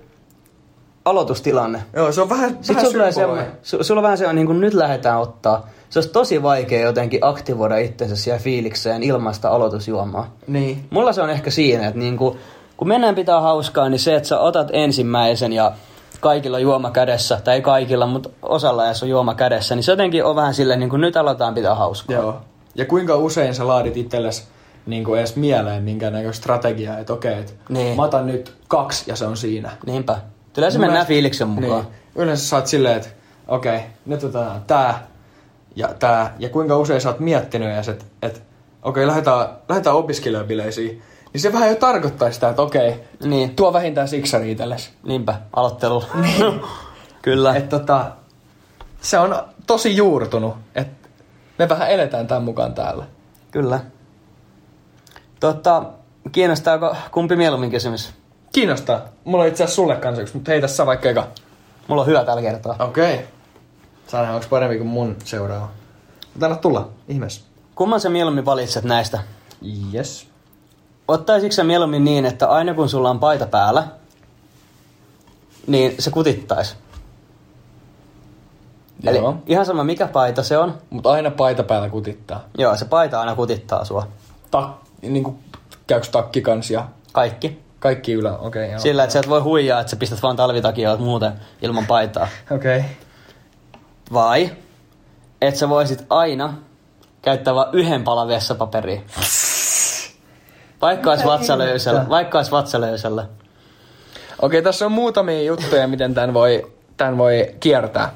aloitustilanne. 1.05 1.83
Joo, 1.95 2.11
se 2.11 2.21
on 2.21 2.29
vähän, 2.29 2.49
Sitten 2.49 2.75
vähän 2.75 2.91
sulla, 2.91 3.11
semmoinen, 3.11 3.47
su, 3.63 3.83
sulla 3.83 3.99
on 3.99 4.03
vähän 4.03 4.17
se, 4.17 4.33
niin 4.33 4.47
kuin 4.47 4.59
nyt 4.61 4.73
lähdetään 4.73 5.19
ottaa. 5.19 5.67
Se 5.93 5.99
olisi 5.99 6.09
tosi 6.09 6.43
vaikea 6.43 6.81
jotenkin 6.81 7.19
aktivoida 7.21 7.77
itsensä 7.77 8.15
siellä 8.15 8.39
fiilikseen 8.39 9.03
ilmaista 9.03 9.49
aloitusjuomaa. 9.49 10.35
Niin. 10.47 10.85
Mulla 10.89 11.13
se 11.13 11.21
on 11.21 11.29
ehkä 11.29 11.51
siinä, 11.51 11.87
että 11.87 11.99
niin 11.99 12.17
kuin, 12.17 12.37
kun 12.77 12.87
mennään 12.87 13.15
pitää 13.15 13.41
hauskaa, 13.41 13.89
niin 13.89 13.99
se, 13.99 14.15
että 14.15 14.29
sä 14.29 14.39
otat 14.39 14.67
ensimmäisen 14.71 15.53
ja 15.53 15.71
kaikilla 16.19 16.59
juoma 16.59 16.91
kädessä, 16.91 17.41
tai 17.43 17.55
ei 17.55 17.61
kaikilla, 17.61 18.05
mutta 18.07 18.29
osalla 18.41 18.85
edes 18.85 19.03
on 19.03 19.09
juoma 19.09 19.35
kädessä, 19.35 19.75
niin 19.75 19.83
se 19.83 19.91
jotenkin 19.91 20.25
on 20.25 20.35
vähän 20.35 20.53
silleen, 20.53 20.79
niin 20.79 20.89
kuin 20.89 21.01
nyt 21.01 21.17
aletaan 21.17 21.53
pitää 21.53 21.75
hauskaa. 21.75 22.15
Joo. 22.15 22.41
Ja 22.75 22.85
kuinka 22.85 23.15
usein 23.15 23.55
sä 23.55 23.67
laadit 23.67 23.97
itsellesi 23.97 24.43
niin 24.85 25.03
kuin 25.03 25.19
edes 25.19 25.35
mieleen 25.35 25.83
minkäännäköistä 25.83 26.41
strategiaa, 26.43 26.97
että 26.97 27.13
okei, 27.13 27.39
että 27.39 27.53
Niin. 27.69 27.95
mä 27.95 28.03
otan 28.03 28.27
nyt 28.27 28.53
kaksi 28.67 29.03
ja 29.07 29.15
se 29.15 29.25
on 29.25 29.37
siinä. 29.37 29.71
Niinpä. 29.85 30.17
Kyllä 30.53 30.71
se 30.71 30.79
mennään 30.79 31.05
fiiliksen 31.07 31.47
mukaan. 31.47 31.83
Niin. 31.83 31.93
Yleensä 32.15 32.47
sä 32.47 32.55
oot 32.55 32.67
silleen, 32.67 32.97
että 32.97 33.09
okei, 33.47 33.79
nyt 34.05 34.23
otetaan 34.23 34.61
tää 34.67 35.12
ja 35.75 35.87
tää. 35.99 36.35
Ja 36.39 36.49
kuinka 36.49 36.77
usein 36.77 37.01
sä 37.01 37.09
oot 37.09 37.19
miettinyt 37.19 37.69
edes, 37.73 37.89
että, 37.89 38.05
että 38.21 38.39
okei, 38.81 39.07
lähdetään, 39.07 39.47
lähdetään 39.69 39.95
opiskelijabileisiin. 39.95 41.01
Niin 41.33 41.41
se 41.41 41.53
vähän 41.53 41.69
jo 41.69 41.75
tarkoittaa 41.75 42.31
sitä, 42.31 42.49
että 42.49 42.61
okei, 42.61 43.03
Niin. 43.23 43.55
tuo 43.55 43.73
vähintään 43.73 44.07
siksari 44.07 44.51
itsellesi. 44.51 44.89
Niinpä, 45.03 45.35
aloittelu. 45.55 46.03
Niin. 46.21 46.61
Kyllä. 47.21 47.55
Että 47.55 47.79
tota, 47.79 48.05
se 49.01 49.19
on 49.19 49.35
tosi 49.67 49.95
juurtunut, 49.97 50.55
että 50.75 51.09
me 51.59 51.69
vähän 51.69 51.89
eletään 51.91 52.27
tämän 52.27 52.43
mukaan 52.43 52.73
täällä. 52.73 53.05
Kyllä. 53.51 53.79
Totta, 55.39 55.83
kiinnostaako 56.31 56.95
kumpi 57.11 57.35
mieluummin 57.35 57.71
kysymys? 57.71 58.13
Kiinnostaa. 58.51 59.01
Mulla 59.23 59.43
on 59.43 59.47
itse 59.49 59.63
asiassa 59.63 59.75
sulle 59.75 59.95
kanssa 59.95 60.21
yksi, 60.21 60.33
mutta 60.33 60.51
heitä 60.51 60.67
sä 60.67 60.85
vaikka 60.85 61.09
eka. 61.09 61.27
Mulla 61.87 62.01
on 62.01 62.07
hyvä 62.07 62.25
tällä 62.25 62.41
kertaa. 62.41 62.75
Okei. 62.79 63.13
Okay. 63.13 63.25
Nähdä, 64.13 64.33
onko 64.33 64.47
parempi 64.49 64.77
kuin 64.77 64.87
mun 64.87 65.15
seuraava. 65.23 65.69
Mutta 66.33 66.45
anna 66.45 66.57
tulla, 66.57 66.89
ihmeessä. 67.07 67.41
Kumman 67.75 67.99
sä 67.99 68.09
mieluummin 68.09 68.45
valitset 68.45 68.83
näistä? 68.83 69.19
Yes. 69.93 70.27
Ottaisitko 71.07 71.53
sä 71.53 71.63
mieluummin 71.63 72.03
niin, 72.03 72.25
että 72.25 72.47
aina 72.47 72.73
kun 72.73 72.89
sulla 72.89 73.09
on 73.09 73.19
paita 73.19 73.45
päällä, 73.45 73.83
niin 75.67 75.95
se 75.99 76.11
kutittais? 76.11 76.75
Eli 79.03 79.17
Joo. 79.17 79.37
ihan 79.47 79.65
sama 79.65 79.83
mikä 79.83 80.07
paita 80.07 80.43
se 80.43 80.57
on. 80.57 80.77
Mutta 80.89 81.11
aina 81.11 81.31
paita 81.31 81.63
päällä 81.63 81.89
kutittaa. 81.89 82.43
Joo, 82.57 82.77
se 82.77 82.85
paita 82.85 83.19
aina 83.19 83.35
kutittaa 83.35 83.85
sua. 83.85 84.07
Tak, 84.51 84.69
niin 85.01 85.23
kuin, 85.23 85.39
käykö 85.87 86.07
takki 86.11 86.41
kans 86.41 86.71
ja 86.71 86.87
Kaikki. 87.11 87.59
kaikki 87.79 88.13
ylä. 88.13 88.37
Okei, 88.37 88.47
okay, 88.47 88.71
joo. 88.71 88.79
Sillä, 88.79 89.03
että 89.03 89.13
sä 89.13 89.19
et 89.19 89.29
voi 89.29 89.41
huijaa, 89.41 89.79
että 89.79 89.91
sä 89.91 89.95
pistät 89.95 90.23
vaan 90.23 90.35
talvitakia 90.35 90.97
muuten 90.97 91.33
ilman 91.61 91.85
paitaa. 91.85 92.27
Okei. 92.51 92.77
Okay. 92.77 92.89
Vai, 94.13 94.51
että 95.41 95.59
sä 95.59 95.69
voisit 95.69 96.05
aina 96.09 96.53
käyttää 97.21 97.55
vain 97.55 97.69
yhden 97.73 98.03
palan 98.03 98.27
vessapaperia. 98.27 99.01
Vaikka 100.81 101.09
olisi 101.09 101.25
vatsalöysellä. 101.25 102.05
Vaikka 102.09 102.37
olisi 102.37 102.51
vatsalöysellä. 102.51 103.27
Okei, 104.41 104.61
tässä 104.61 104.85
on 104.85 104.91
muutamia 104.91 105.43
juttuja, 105.43 105.87
miten 105.87 106.13
tämän 106.13 106.33
voi, 106.33 106.71
tämän 106.97 107.17
voi 107.17 107.55
kiertää. 107.59 108.13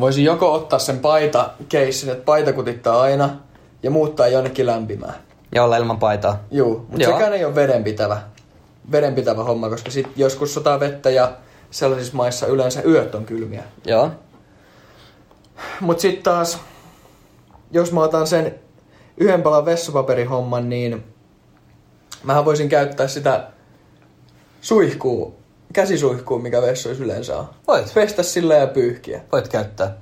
Voisin 0.00 0.24
joko 0.24 0.52
ottaa 0.52 0.78
sen 0.78 0.98
paita 0.98 1.50
keissin, 1.68 2.10
että 2.10 2.24
paita 2.24 2.52
kutittaa 2.52 3.00
aina, 3.00 3.30
ja 3.82 3.90
muuttaa 3.90 4.28
jonnekin 4.28 4.66
lämpimään. 4.66 5.14
Ja 5.54 5.64
olla 5.64 5.76
ilman 5.76 5.98
paitaa. 5.98 6.38
Juu, 6.50 6.86
mutta 6.88 7.06
sekään 7.06 7.32
ei 7.32 7.44
ole 7.44 7.54
vedenpitävä, 7.54 8.20
vedenpitävä 8.92 9.44
homma, 9.44 9.68
koska 9.68 9.90
sit 9.90 10.08
joskus 10.16 10.54
sataa 10.54 10.80
vettä 10.80 11.10
ja 11.10 11.32
sellaisissa 11.70 12.16
maissa 12.16 12.46
yleensä 12.46 12.82
yöt 12.82 13.14
on 13.14 13.24
kylmiä. 13.24 13.64
Joo. 13.84 14.10
Mut 15.80 16.00
sitten 16.00 16.22
taas, 16.22 16.58
jos 17.70 17.92
mä 17.92 18.02
otan 18.02 18.26
sen 18.26 18.54
yhden 19.16 19.42
palan 19.42 19.64
vessapaperihomman, 19.64 20.68
niin 20.68 21.04
mähän 22.22 22.44
voisin 22.44 22.68
käyttää 22.68 23.08
sitä 23.08 23.46
suihkuu, 24.60 25.36
käsisuihkuu, 25.72 26.38
mikä 26.38 26.62
vessoissa 26.62 27.04
yleensä 27.04 27.36
on. 27.36 27.48
Voit. 27.66 27.94
Pestä 27.94 28.22
sillä 28.22 28.54
ja 28.54 28.66
pyyhkiä. 28.66 29.20
Voit 29.32 29.48
käyttää. 29.48 29.96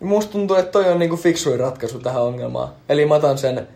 Musta 0.00 0.32
tuntuu, 0.32 0.56
että 0.56 0.72
toi 0.72 0.92
on 0.92 0.98
niinku 0.98 1.16
fiksuin 1.16 1.60
ratkaisu 1.60 1.98
tähän 1.98 2.22
ongelmaan. 2.22 2.68
Eli 2.88 3.06
mä 3.06 3.14
otan 3.14 3.38
sen 3.38 3.68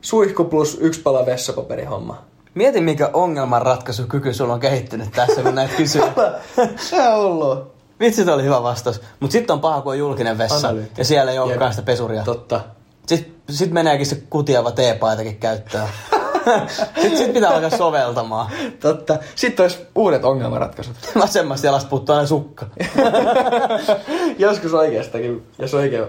suihku 0.00 0.44
plus 0.44 0.78
yksi 0.80 1.00
pala 1.00 1.26
vessapaperihomma. 1.26 2.24
Mieti, 2.54 2.80
mikä 2.80 3.10
ongelmanratkaisukyky 3.12 4.34
sulla 4.34 4.54
on 4.54 4.60
kehittynyt 4.60 5.10
tässä, 5.12 5.42
kun 5.42 5.54
näitä 5.54 5.74
kysyy. 5.76 6.02
Se 6.90 7.08
on 7.08 7.14
ollut. 7.14 7.72
Vitsi, 8.00 8.30
oli 8.30 8.42
hyvä 8.42 8.62
vastaus. 8.62 9.00
Mut 9.20 9.30
sitten 9.30 9.54
on 9.54 9.60
paha, 9.60 9.80
kun 9.80 9.92
on 9.92 9.98
julkinen 9.98 10.38
vessa. 10.38 10.68
Analyyttinen. 10.68 10.98
Ja 10.98 11.04
siellä 11.04 11.32
ei 11.32 11.38
olekaan 11.38 11.72
sitä 11.72 11.82
pesuria. 11.82 12.22
Totta. 12.22 12.60
Sitten 13.06 13.32
sit 13.50 13.70
meneekin 13.70 14.06
se 14.06 14.22
kutiava 14.30 14.70
teepaitakin 14.70 15.36
käyttöön. 15.36 15.88
sitten 17.02 17.18
sit 17.18 17.32
pitää 17.32 17.50
alkaa 17.50 17.70
soveltamaan. 17.70 18.50
Totta. 18.80 19.18
Sitten 19.34 19.64
olisi 19.64 19.78
uudet 19.94 20.24
ongelmanratkaisut. 20.24 20.96
Vasemmasta 21.20 21.66
jalasta 21.66 21.88
puuttuu 21.88 22.14
aina 22.14 22.26
sukka. 22.26 22.66
Joskus 24.38 24.74
oikeastakin, 24.74 25.46
jos 25.58 25.74
oikein. 25.74 26.04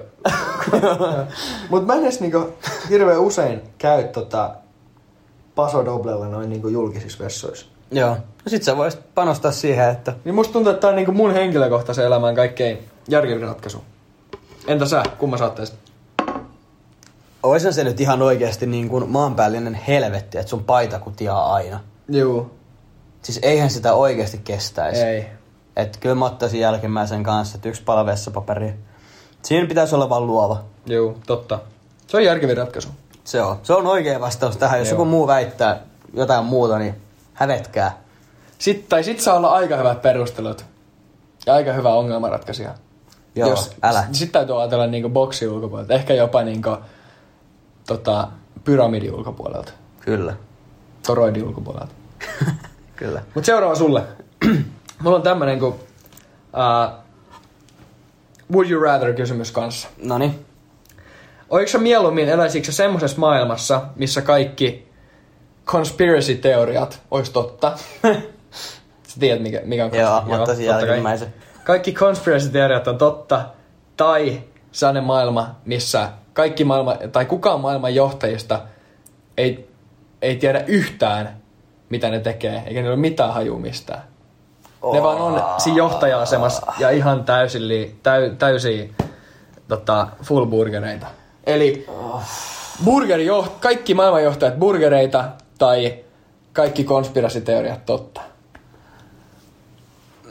Mut 1.69 1.85
mä 1.85 1.93
en 1.93 2.03
edes 2.03 2.19
niinku 2.19 2.53
hirveän 2.89 3.19
usein 3.19 3.61
käy 3.77 4.03
tota 4.03 4.55
Paso 5.55 5.85
Doblella 5.85 6.27
noin 6.27 6.49
niinku 6.49 6.67
julkisissa 6.67 7.23
vessoissa. 7.23 7.65
Joo. 7.91 8.09
No 8.09 8.47
sit 8.47 8.63
sä 8.63 8.77
voisit 8.77 9.01
panostaa 9.15 9.51
siihen, 9.51 9.89
että 9.89 10.13
Niin 10.25 10.35
musta 10.35 10.53
tuntuu, 10.53 10.71
että 10.71 10.81
tää 10.81 10.89
on 10.89 10.95
niinku 10.95 11.11
mun 11.11 11.33
henkilökohtaisen 11.33 12.05
elämän 12.05 12.35
kaikkein 12.35 12.77
järkevin 13.07 13.47
ratkaisu. 13.47 13.83
Entä 14.67 14.85
sä? 14.85 15.03
Kumma 15.17 15.37
sä 15.37 15.45
ottaisit? 15.45 15.75
Oishan 17.43 17.73
se 17.73 17.83
nyt 17.83 18.01
ihan 18.01 18.21
oikeasti 18.21 18.65
niin 18.65 18.89
kuin 18.89 19.09
maanpäällinen 19.09 19.73
helvetti, 19.73 20.37
että 20.37 20.49
sun 20.49 20.63
paita 20.63 20.99
kutiaa 20.99 21.53
aina. 21.53 21.79
Juu. 22.09 22.51
Siis 23.21 23.39
eihän 23.41 23.69
sitä 23.69 23.93
oikeasti 23.93 24.41
kestäisi. 24.43 25.01
Ei. 25.01 25.25
Että 25.75 25.99
kyllä 25.99 26.15
mä 26.15 26.25
ottaisin 26.25 26.59
jälkimmäisen 26.59 27.23
kanssa, 27.23 27.55
että 27.55 27.69
yksi 27.69 27.83
pala 27.83 28.05
vessapaperia. 28.05 28.73
Siinä 29.41 29.67
pitäisi 29.67 29.95
olla 29.95 30.09
vaan 30.09 30.27
luova. 30.27 30.63
Juu, 30.85 31.17
totta. 31.27 31.59
Se 32.07 32.17
on 32.17 32.23
järkevin 32.23 32.57
ratkaisu. 32.57 32.89
Se 33.23 33.41
on. 33.41 33.59
Se 33.63 33.73
on 33.73 33.87
oikea 33.87 34.19
vastaus 34.19 34.57
tähän. 34.57 34.79
Jos 34.79 34.87
Joo. 34.87 34.93
joku 34.93 35.05
muu 35.05 35.27
väittää 35.27 35.79
jotain 36.13 36.45
muuta, 36.45 36.79
niin 36.79 36.95
hävetkää. 37.33 37.97
Sitten, 38.59 38.89
tai 38.89 39.03
sit 39.03 39.19
saa 39.19 39.35
olla 39.35 39.49
aika 39.49 39.77
hyvät 39.77 40.01
perustelut. 40.01 40.65
Ja 41.45 41.53
aika 41.53 41.73
hyvä 41.73 41.89
ongelmanratkaisija. 41.93 42.73
Joo, 43.35 43.55
älä. 43.83 44.05
Sitten 44.11 44.31
täytyy 44.33 44.61
ajatella 44.61 44.87
niinku 44.87 45.09
boksi 45.09 45.47
ulkopuolelta. 45.47 45.93
Ehkä 45.93 46.13
jopa 46.13 46.43
niinku, 46.43 46.77
tota, 47.87 48.27
pyramidi 48.63 49.11
ulkopuolelta. 49.11 49.71
Kyllä. 49.99 50.35
Toroidi 51.07 51.43
ulkopuolelta. 51.43 51.93
Kyllä. 52.95 53.21
Mut 53.35 53.45
seuraava 53.45 53.75
sulle. 53.75 54.03
Mulla 55.03 55.15
on 55.15 55.21
tämmönen 55.23 55.59
kuin 55.59 55.73
uh, 55.73 57.03
Would 58.51 58.69
you 58.69 58.83
rather 58.83 59.13
kysymys 59.13 59.51
kanssa. 59.51 59.87
Noniin. 60.03 60.45
Oliko 61.53 61.69
sä 61.69 61.77
mieluummin 61.77 62.29
eläisikö 62.29 62.65
sä 62.65 62.71
semmosessa 62.71 63.19
maailmassa, 63.19 63.81
missä 63.95 64.21
kaikki 64.21 64.87
conspiracy-teoriat 65.65 67.01
olisi 67.11 67.31
totta? 67.31 67.71
sä 69.07 69.19
tiedät, 69.19 69.41
mikä, 69.41 69.61
mikä 69.63 69.85
on 69.85 69.91
Joo, 69.93 70.23
ottaisin 70.29 70.65
totta 70.65 70.79
kai. 70.79 70.89
jälkimmäisen. 70.89 71.33
Kaikki 71.63 71.91
conspiracy-teoriat 71.93 72.87
on 72.87 72.97
totta, 72.97 73.45
tai 73.97 74.41
sellainen 74.71 75.03
maailma, 75.03 75.55
missä 75.65 76.09
kaikki 76.33 76.63
maailma, 76.63 76.95
tai 77.11 77.25
kukaan 77.25 77.59
maailman 77.59 77.95
johtajista 77.95 78.59
ei, 79.37 79.69
ei 80.21 80.35
tiedä 80.35 80.63
yhtään, 80.67 81.37
mitä 81.89 82.09
ne 82.09 82.19
tekee, 82.19 82.63
eikä 82.65 82.79
niillä 82.79 82.93
ole 82.93 82.99
mitään 82.99 83.33
hajua 83.33 83.59
mistään. 83.59 84.01
Ne 84.93 85.03
vaan 85.03 85.17
on 85.17 85.41
siinä 85.57 85.77
johtaja-asemassa 85.77 86.73
ja 86.79 86.89
ihan 86.89 87.23
täysin, 87.23 87.99
täy, 88.03 88.35
täysiä 88.35 88.85
tota, 89.67 90.07
full 90.23 90.45
burgereita. 90.45 91.07
Eli 91.43 91.85
burgeri 92.85 93.27
joht- 93.27 93.51
kaikki 93.59 93.93
maailmanjohtajat 93.93 94.59
burgereita 94.59 95.29
tai 95.57 96.03
kaikki 96.53 96.83
konspirasiteoriat 96.83 97.85
totta. 97.85 98.21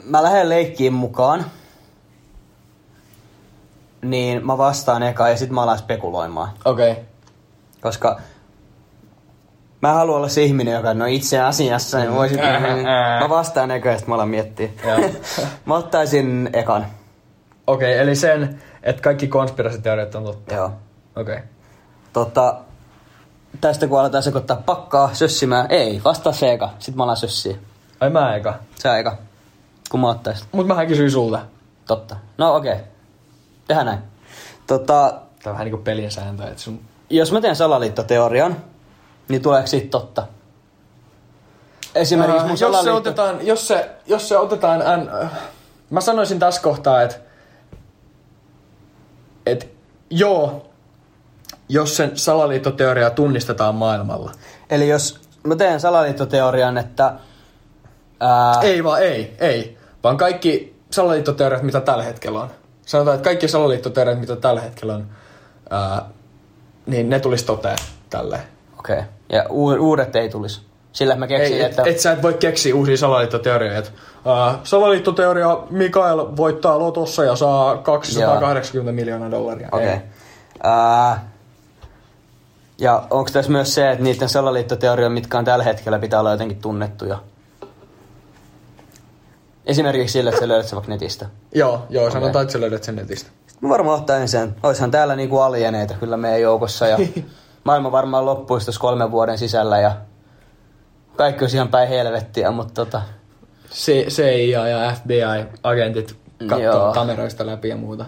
Mä 0.03 0.23
lähden 0.23 0.49
leikkiin 0.49 0.93
mukaan. 0.93 1.45
Niin 4.01 4.45
mä 4.45 4.57
vastaan 4.57 5.03
eka 5.03 5.29
ja 5.29 5.37
sit 5.37 5.49
mä 5.49 5.63
alan 5.63 5.77
spekuloimaan. 5.77 6.49
Okei. 6.65 6.91
Okay. 6.91 7.03
Koska 7.81 8.21
mä 9.81 9.93
haluan 9.93 10.17
olla 10.17 10.27
se 10.27 10.43
ihminen, 10.43 10.73
joka 10.73 10.93
no 10.93 11.05
itse 11.05 11.39
asiassa 11.39 11.99
niin 11.99 12.15
voisit... 12.15 12.37
mä 13.21 13.29
vastaan 13.29 13.71
eka 13.71 13.89
ja 13.89 13.97
sit 13.97 14.07
mä 14.07 14.15
alan 14.15 14.29
miettiä. 14.29 14.69
Joo. 14.85 15.09
mä 15.65 15.75
ottaisin 15.75 16.49
ekan. 16.53 16.85
Okei, 17.67 17.93
okay, 17.93 18.03
eli 18.03 18.15
sen, 18.15 18.61
että 18.83 19.01
kaikki 19.01 19.27
konspirasiteoriat 19.27 20.15
on 20.15 20.23
totta. 20.23 20.55
Joo. 20.55 20.71
Okei. 21.15 21.35
Okay. 21.35 21.47
Tota, 22.13 22.55
tästä 23.61 23.87
kun 23.87 23.99
aletaan 23.99 24.23
sekoittaa 24.23 24.61
pakkaa 24.65 25.13
sössimään, 25.13 25.65
ei, 25.69 26.01
vastaa 26.05 26.33
se 26.33 26.53
eka. 26.53 26.69
Sitten 26.79 26.97
mä 26.97 27.03
alan 27.03 27.17
sössiä. 27.17 27.57
Ai 27.99 28.09
mä 28.09 28.35
eka. 28.35 28.53
Se 28.75 28.99
eka. 28.99 29.17
Kun 29.89 29.99
mä 29.99 30.09
ottaisin. 30.09 30.47
Mut 30.51 30.67
mähän 30.67 30.87
kysyin 30.87 31.11
sulta. 31.11 31.41
Totta. 31.87 32.15
No 32.37 32.55
okei. 32.55 32.73
Okay. 32.73 32.85
Tehdään 33.67 33.85
näin. 33.85 33.99
Tota, 34.67 35.13
Tää 35.43 35.51
on 35.51 35.53
vähän 35.53 35.65
niinku 35.65 35.83
pelin 35.83 36.11
sääntö, 36.11 36.43
että 36.43 36.61
sun... 36.61 36.81
jos 37.09 37.31
mä 37.31 37.41
teen 37.41 37.55
salaliittoteorian, 37.55 38.57
niin 39.27 39.41
tuleeko 39.41 39.67
siitä 39.67 39.89
totta? 39.89 40.27
Esimerkiksi 41.95 42.39
mun 42.39 42.45
Äh, 42.45 42.51
jos, 42.51 42.59
se 42.59 42.65
salaliitto... 42.65 42.97
otetaan, 42.97 43.47
jos, 43.47 43.67
se, 43.67 43.89
jos 44.05 44.29
se 44.29 44.37
otetaan... 44.37 44.81
Äh, 44.81 45.31
mä 45.89 46.01
sanoisin 46.01 46.39
tässä 46.39 46.61
kohtaa, 46.61 47.01
että... 47.01 47.15
Et, 49.45 49.69
joo, 50.09 50.65
jos 51.69 51.97
sen 51.97 52.11
salaliittoteoria 52.17 53.09
tunnistetaan 53.09 53.75
maailmalla. 53.75 54.31
Eli 54.69 54.89
jos 54.89 55.19
mä 55.43 55.55
teen 55.55 55.79
salaliittoteorian, 55.79 56.77
että... 56.77 57.13
Ää, 58.19 58.61
Ei 58.61 58.83
vaan 58.83 59.01
ei, 59.01 59.35
ei. 59.39 59.77
Vaan 60.03 60.17
kaikki 60.17 60.75
salaliittoteoriat, 60.91 61.63
mitä 61.63 61.81
tällä 61.81 62.03
hetkellä 62.03 62.41
on. 62.41 62.49
Sanotaan, 62.85 63.15
että 63.15 63.23
kaikki 63.25 63.47
salaliittoteoriat, 63.47 64.19
mitä 64.19 64.35
tällä 64.35 64.61
hetkellä 64.61 64.93
on, 64.93 65.07
ää, 65.69 66.05
niin 66.85 67.09
ne 67.09 67.19
tulisi 67.19 67.45
toteen 67.45 67.77
tälle. 68.09 68.39
Okei. 68.79 68.95
Okay. 68.95 69.07
Ja 69.29 69.45
u- 69.49 69.89
uudet 69.89 70.15
ei 70.15 70.29
tulisi. 70.29 70.61
Sillä 70.91 71.15
mä 71.15 71.27
keksin, 71.27 71.55
Ei, 71.57 71.61
et, 71.61 71.69
että... 71.69 71.83
et, 71.85 71.99
sä 71.99 72.11
et 72.11 72.21
voi 72.21 72.33
keksiä 72.33 72.75
uusia 72.75 72.97
salaliittoteorioita. 72.97 73.91
Ää, 74.25 74.59
salaliittoteoria 74.63 75.57
Mikael 75.69 76.17
voittaa 76.37 76.79
lotossa 76.79 77.23
ja 77.23 77.35
saa 77.35 77.77
280 77.77 78.91
miljoonaa 78.91 79.31
dollaria. 79.31 79.69
Okei. 79.71 79.87
Ei. 79.87 79.95
Okay. 79.95 80.07
Ää, 80.63 81.32
ja 82.77 83.07
onko 83.09 83.29
tässä 83.33 83.51
myös 83.51 83.75
se, 83.75 83.91
että 83.91 84.03
niiden 84.03 84.29
salaliittoteorioiden, 84.29 85.11
mitkä 85.11 85.37
on 85.37 85.45
tällä 85.45 85.63
hetkellä, 85.63 85.99
pitää 85.99 86.19
olla 86.19 86.31
jotenkin 86.31 86.61
tunnettuja? 86.61 87.19
Esimerkiksi 89.65 90.13
sillä, 90.13 90.29
että 90.29 90.41
sä 90.41 90.47
löydät 90.47 90.67
se 90.67 90.75
vaikka 90.75 90.91
netistä. 90.91 91.25
Joo, 91.55 91.85
joo, 91.89 92.11
sanotaan, 92.11 92.43
että 92.43 92.53
sä 92.53 92.61
löydät 92.61 92.83
sen 92.83 92.95
netistä. 92.95 93.29
Mä 93.61 93.69
varmaan 93.69 93.99
ottaisin 93.99 94.27
sen. 94.27 94.55
Oishan 94.63 94.91
täällä 94.91 95.15
niinku 95.15 95.39
alieneita 95.39 95.93
kyllä 95.93 96.17
meidän 96.17 96.41
joukossa 96.41 96.87
ja 96.87 96.97
maailma 97.63 97.91
varmaan 97.91 98.25
loppuisi 98.25 98.65
tuossa 98.65 98.81
kolmen 98.81 99.11
vuoden 99.11 99.37
sisällä 99.37 99.79
ja 99.79 99.95
kaikki 101.15 101.43
olisi 101.43 101.57
ihan 101.57 101.67
päin 101.67 101.89
helvettiä, 101.89 102.51
mutta 102.51 102.73
tota, 102.73 103.01
CIA 104.07 104.67
ja 104.67 104.93
FBI-agentit 104.95 106.15
katsoo 106.47 106.93
kameroista 106.93 107.45
läpi 107.45 107.69
ja 107.69 107.75
muuta. 107.75 108.05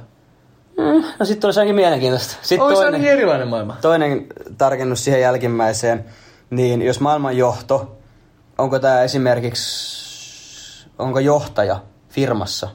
Mm, 0.77 1.03
no 1.19 1.25
sitten 1.25 1.47
olisi 1.47 1.59
ainakin 1.59 1.75
mielenkiintoista. 1.75 2.35
Sitten 2.41 2.61
Olisi 2.61 2.75
toinen, 2.75 2.93
ainakin 2.93 3.11
erilainen 3.11 3.47
maailma. 3.47 3.77
toinen 3.81 4.27
tarkennus 4.57 5.03
siihen 5.03 5.21
jälkimmäiseen, 5.21 6.05
niin 6.49 6.81
jos 6.81 6.99
maailman 6.99 7.37
johto, 7.37 7.97
onko 8.57 8.79
tämä 8.79 9.01
esimerkiksi, 9.01 10.87
onko 10.99 11.19
johtaja 11.19 11.79
firmassa, 12.09 12.69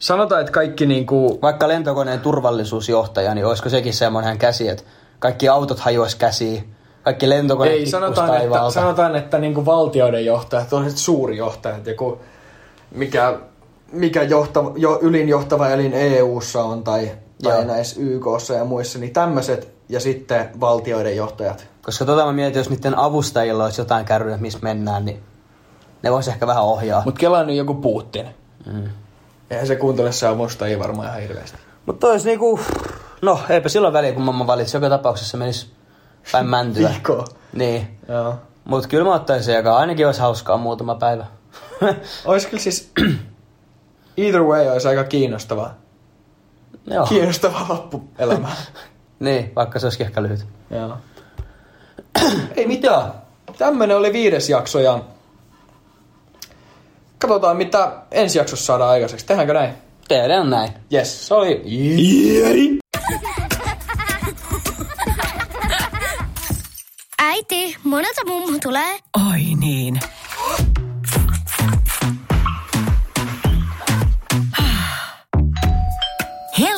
Sanotaan, 0.00 0.40
että 0.40 0.52
kaikki 0.52 0.86
niinku... 0.86 1.38
vaikka 1.42 1.68
lentokoneen 1.68 2.20
turvallisuusjohtaja, 2.20 3.34
niin 3.34 3.46
olisiko 3.46 3.68
sekin 3.68 3.94
semmoinen 3.94 4.38
käsi, 4.38 4.68
että 4.68 4.84
kaikki 5.18 5.48
autot 5.48 5.78
hajoaisi 5.78 6.16
käsiin, 6.16 6.74
kaikki 7.02 7.28
lentokoneet 7.28 7.76
Ei, 7.76 7.86
sanotaan, 7.86 8.42
että, 8.42 8.70
sanotaan, 8.70 9.16
että 9.16 9.38
niinku 9.38 9.66
valtioiden 9.66 10.24
johtajat, 10.24 10.68
tällaiset 10.68 10.98
suuri 10.98 11.36
johtajat, 11.36 11.86
joku 11.86 12.20
mikä, 12.90 13.38
mikä 13.92 14.22
johtava, 14.22 14.72
jo, 14.76 14.98
ylin 15.02 15.28
johtava 15.28 15.68
elin 15.68 15.92
EU-ssa 15.92 16.64
on 16.64 16.84
tai, 16.84 17.10
tai 17.42 17.64
näissä 17.64 18.00
YKssa 18.00 18.54
ja 18.54 18.64
muissa, 18.64 18.98
niin 18.98 19.12
tämmöiset 19.12 19.72
ja 19.88 20.00
sitten 20.00 20.50
valtioiden 20.60 21.16
johtajat. 21.16 21.66
Koska 21.82 22.04
tota 22.04 22.24
mä 22.24 22.32
mietin, 22.32 22.60
jos 22.60 22.70
niiden 22.70 22.98
avustajilla 22.98 23.64
olisi 23.64 23.80
jotain 23.80 24.04
kärryä, 24.04 24.36
missä 24.36 24.58
mennään, 24.62 25.04
niin 25.04 25.22
ne 26.02 26.12
vois 26.12 26.28
ehkä 26.28 26.46
vähän 26.46 26.64
ohjaa. 26.64 26.98
Mut, 26.98 27.04
Mutta 27.04 27.20
Kela 27.20 27.38
on 27.38 27.46
nyt 27.46 27.56
joku 27.56 27.74
Putin. 27.74 28.26
Mm. 28.72 28.88
Eihän 29.50 29.66
se 29.66 29.76
kuuntele 29.76 30.12
se 30.12 30.26
avustajia 30.26 30.78
varmaan 30.78 31.08
ihan 31.08 31.20
hirveästi. 31.20 31.58
Mut 31.86 32.04
olisi 32.04 32.28
niinku, 32.28 32.60
no 33.22 33.40
eipä 33.48 33.68
silloin 33.68 33.92
väliä, 33.92 34.12
kun 34.12 34.22
mamma 34.22 34.46
valitsi. 34.46 34.76
Joka 34.76 34.88
tapauksessa 34.88 35.36
menisi 35.36 35.72
päin 36.32 36.46
mäntyä. 36.46 36.90
Niin. 37.52 37.98
Joo. 38.08 38.34
Mut 38.64 38.86
kyllä 38.86 39.04
mä 39.04 39.14
ottaisin 39.14 39.44
se, 39.44 39.56
joka 39.56 39.76
ainakin 39.76 40.06
olisi 40.06 40.20
hauskaa 40.20 40.56
muutama 40.56 40.94
päivä. 40.94 41.26
Ois 42.24 42.46
kyllä 42.46 42.62
siis... 42.62 42.92
Either 44.18 44.42
way 44.42 44.68
olisi 44.68 44.88
aika 44.88 45.04
kiinnostava. 45.04 45.70
Joo. 46.86 47.06
Kiinnostava 47.06 47.66
loppuelämä. 47.68 48.48
Niin, 49.20 49.52
vaikka 49.56 49.78
se 49.78 49.86
olisikin 49.86 50.06
ehkä 50.06 50.22
lyhyt. 50.22 50.46
Joo. 50.70 50.96
Ei 52.56 52.66
mitään. 52.66 53.12
Tämmönen 53.58 53.96
oli 53.96 54.12
viides 54.12 54.48
jakso 54.48 54.80
ja... 54.80 55.02
Katsotaan 57.18 57.56
mitä 57.56 57.92
ensi 58.10 58.38
jaksossa 58.38 58.66
saadaan 58.66 58.90
aikaiseksi. 58.90 59.26
Tehdäänkö 59.26 59.54
näin? 59.54 59.74
Tehdään 60.08 60.50
näin. 60.50 60.72
Yes, 60.92 61.28
se 61.28 61.34
oli... 61.34 61.62
Äiti, 67.18 67.76
monelta 67.84 68.26
mummu 68.26 68.58
tulee? 68.62 68.98
Oi 69.30 69.40
niin. 69.60 70.00